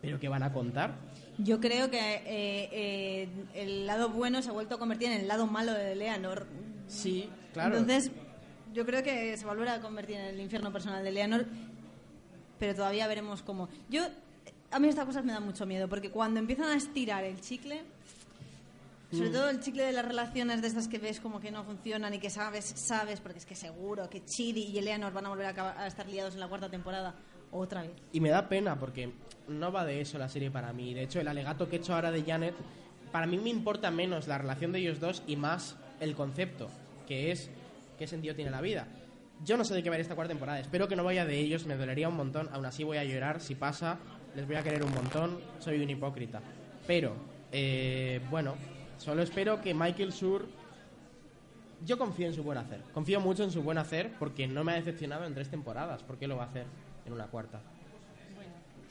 Pero 0.03 0.19
que 0.19 0.27
van 0.27 0.43
a 0.43 0.51
contar. 0.51 0.95
Yo 1.37 1.61
creo 1.61 1.89
que 1.89 1.97
eh, 1.97 2.69
eh, 2.73 3.29
el 3.53 3.87
lado 3.87 4.09
bueno 4.09 4.41
se 4.41 4.49
ha 4.49 4.51
vuelto 4.51 4.75
a 4.75 4.77
convertir 4.77 5.07
en 5.07 5.21
el 5.21 5.29
lado 5.29 5.47
malo 5.47 5.71
de 5.71 5.93
Eleanor. 5.93 6.45
Sí, 6.89 7.29
claro. 7.53 7.77
Entonces, 7.77 8.11
yo 8.73 8.85
creo 8.85 9.01
que 9.01 9.37
se 9.37 9.45
volverá 9.45 9.75
a 9.75 9.79
convertir 9.79 10.17
en 10.17 10.25
el 10.25 10.41
infierno 10.41 10.73
personal 10.73 11.05
de 11.05 11.11
Leonor, 11.13 11.45
pero 12.59 12.75
todavía 12.75 13.07
veremos 13.07 13.43
cómo. 13.43 13.69
Yo, 13.89 14.03
a 14.71 14.79
mí 14.79 14.89
estas 14.89 15.05
cosas 15.05 15.23
me 15.23 15.31
dan 15.31 15.45
mucho 15.45 15.65
miedo, 15.65 15.87
porque 15.87 16.11
cuando 16.11 16.41
empiezan 16.41 16.65
a 16.65 16.75
estirar 16.75 17.23
el 17.23 17.39
chicle, 17.39 17.83
sobre 19.09 19.29
mm. 19.29 19.33
todo 19.33 19.49
el 19.49 19.61
chicle 19.61 19.85
de 19.85 19.93
las 19.93 20.03
relaciones 20.03 20.61
de 20.61 20.67
estas 20.67 20.89
que 20.89 20.97
ves 20.97 21.21
como 21.21 21.39
que 21.39 21.49
no 21.49 21.63
funcionan 21.63 22.13
y 22.13 22.19
que 22.19 22.29
sabes, 22.29 22.73
sabes, 22.75 23.21
porque 23.21 23.39
es 23.39 23.45
que 23.45 23.55
seguro 23.55 24.09
que 24.09 24.25
Chidi 24.25 24.63
y 24.65 24.77
Eleanor 24.79 25.13
van 25.13 25.27
a 25.27 25.29
volver 25.29 25.57
a, 25.57 25.81
a 25.81 25.87
estar 25.87 26.05
liados 26.09 26.33
en 26.33 26.41
la 26.41 26.49
cuarta 26.49 26.69
temporada 26.69 27.15
otra 27.53 27.83
vez. 27.83 27.91
Y 28.11 28.19
me 28.19 28.29
da 28.29 28.49
pena 28.49 28.77
porque 28.77 29.11
no 29.47 29.71
va 29.71 29.85
de 29.85 30.01
eso 30.01 30.17
la 30.17 30.29
serie 30.29 30.51
para 30.51 30.73
mí. 30.73 30.93
De 30.93 31.03
hecho, 31.03 31.19
el 31.19 31.27
alegato 31.27 31.69
que 31.69 31.77
he 31.77 31.79
hecho 31.79 31.93
ahora 31.93 32.11
de 32.11 32.23
Janet, 32.23 32.55
para 33.11 33.27
mí 33.27 33.37
me 33.37 33.49
importa 33.49 33.91
menos 33.91 34.27
la 34.27 34.37
relación 34.37 34.71
de 34.71 34.79
ellos 34.79 34.99
dos 34.99 35.23
y 35.27 35.35
más 35.35 35.75
el 35.99 36.15
concepto, 36.15 36.69
que 37.07 37.31
es 37.31 37.49
qué 37.97 38.07
sentido 38.07 38.35
tiene 38.35 38.51
la 38.51 38.61
vida. 38.61 38.87
Yo 39.43 39.57
no 39.57 39.65
sé 39.65 39.73
de 39.73 39.83
qué 39.83 39.89
va 39.89 39.95
a 39.95 39.99
ir 39.99 40.01
esta 40.01 40.15
cuarta 40.15 40.31
temporada, 40.31 40.59
espero 40.59 40.87
que 40.87 40.95
no 40.95 41.03
vaya 41.03 41.25
de 41.25 41.37
ellos, 41.37 41.65
me 41.65 41.75
dolería 41.75 42.07
un 42.07 42.15
montón, 42.15 42.49
aún 42.53 42.65
así 42.65 42.83
voy 42.83 42.97
a 42.97 43.03
llorar, 43.03 43.41
si 43.41 43.55
pasa, 43.55 43.97
les 44.35 44.47
voy 44.47 44.55
a 44.55 44.63
querer 44.63 44.83
un 44.83 44.93
montón, 44.93 45.39
soy 45.59 45.81
un 45.81 45.89
hipócrita. 45.89 46.41
Pero, 46.87 47.13
eh, 47.51 48.21
bueno, 48.29 48.55
solo 48.97 49.21
espero 49.21 49.61
que 49.61 49.73
Michael 49.73 50.13
Sur... 50.13 50.47
Yo 51.85 51.97
confío 51.97 52.27
en 52.27 52.33
su 52.33 52.43
buen 52.43 52.57
hacer, 52.57 52.81
confío 52.93 53.19
mucho 53.19 53.43
en 53.43 53.51
su 53.51 53.61
buen 53.61 53.77
hacer 53.77 54.13
porque 54.17 54.47
no 54.47 54.63
me 54.63 54.71
ha 54.71 54.75
decepcionado 54.75 55.25
en 55.25 55.33
tres 55.33 55.49
temporadas, 55.49 56.01
¿por 56.01 56.17
qué 56.17 56.27
lo 56.27 56.37
va 56.37 56.43
a 56.43 56.47
hacer 56.47 56.65
en 57.05 57.13
una 57.13 57.27
cuarta? 57.27 57.59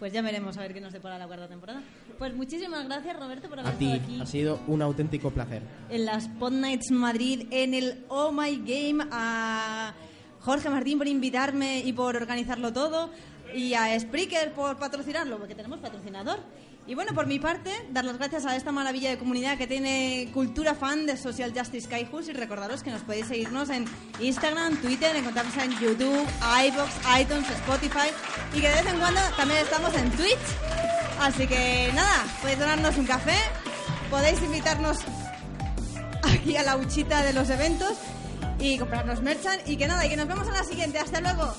pues 0.02 0.12
ya 0.12 0.20
veremos 0.20 0.58
a 0.58 0.62
ver 0.62 0.74
qué 0.74 0.80
nos 0.80 0.92
depara 0.92 1.16
la 1.16 1.28
cuarta 1.28 1.46
temporada. 1.46 1.80
Pues 2.18 2.34
muchísimas 2.34 2.84
gracias, 2.86 3.16
Roberto, 3.16 3.48
por 3.48 3.60
haber 3.60 3.72
estado 3.74 3.92
aquí. 3.92 4.20
Ha 4.20 4.26
sido 4.26 4.58
un 4.66 4.82
auténtico 4.82 5.30
placer. 5.30 5.62
En 5.90 6.06
las 6.06 6.26
Pod 6.26 6.50
Nights 6.50 6.90
Madrid, 6.90 7.46
en 7.52 7.72
el 7.72 8.04
Oh 8.08 8.32
My 8.32 8.56
Game, 8.66 9.06
a 9.12 9.94
Jorge 10.40 10.70
Martín 10.70 10.98
por 10.98 11.06
invitarme 11.06 11.82
y 11.84 11.92
por 11.92 12.16
organizarlo 12.16 12.72
todo, 12.72 13.10
y 13.54 13.74
a 13.74 13.96
Spreaker 13.96 14.52
por 14.54 14.76
patrocinarlo, 14.76 15.38
porque 15.38 15.54
tenemos 15.54 15.78
patrocinador. 15.78 16.40
Y 16.84 16.96
bueno, 16.96 17.14
por 17.14 17.26
mi 17.26 17.38
parte, 17.38 17.70
dar 17.90 18.04
las 18.04 18.18
gracias 18.18 18.44
a 18.44 18.56
esta 18.56 18.72
maravilla 18.72 19.10
de 19.10 19.18
comunidad 19.18 19.56
que 19.56 19.68
tiene 19.68 20.28
Cultura 20.34 20.74
Fan 20.74 21.06
de 21.06 21.16
Social 21.16 21.52
Justice 21.56 21.88
Kaijus 21.88 22.28
y 22.28 22.32
recordaros 22.32 22.82
que 22.82 22.90
nos 22.90 23.02
podéis 23.02 23.26
seguirnos 23.26 23.70
en 23.70 23.84
Instagram, 24.20 24.76
Twitter, 24.78 25.14
encontrarnos 25.14 25.56
en 25.58 25.70
YouTube, 25.78 26.26
iBox, 26.66 26.90
iTunes, 27.20 27.48
Spotify 27.50 28.08
y 28.52 28.60
que 28.60 28.68
de 28.68 28.74
vez 28.74 28.86
en 28.86 28.98
cuando 28.98 29.20
también 29.36 29.60
estamos 29.60 29.94
en 29.94 30.10
Twitch. 30.10 30.36
Así 31.20 31.46
que 31.46 31.92
nada, 31.94 32.24
podéis 32.40 32.58
donarnos 32.58 32.96
un 32.96 33.06
café, 33.06 33.36
podéis 34.10 34.42
invitarnos 34.42 34.98
aquí 36.24 36.56
a 36.56 36.64
la 36.64 36.76
huchita 36.76 37.22
de 37.22 37.32
los 37.32 37.48
eventos 37.48 37.96
y 38.58 38.76
comprarnos 38.76 39.22
merchan 39.22 39.58
y 39.66 39.76
que 39.76 39.86
nada, 39.86 40.04
y 40.04 40.08
que 40.08 40.16
nos 40.16 40.26
vemos 40.26 40.48
en 40.48 40.54
la 40.54 40.64
siguiente. 40.64 40.98
Hasta 40.98 41.20
luego. 41.20 41.54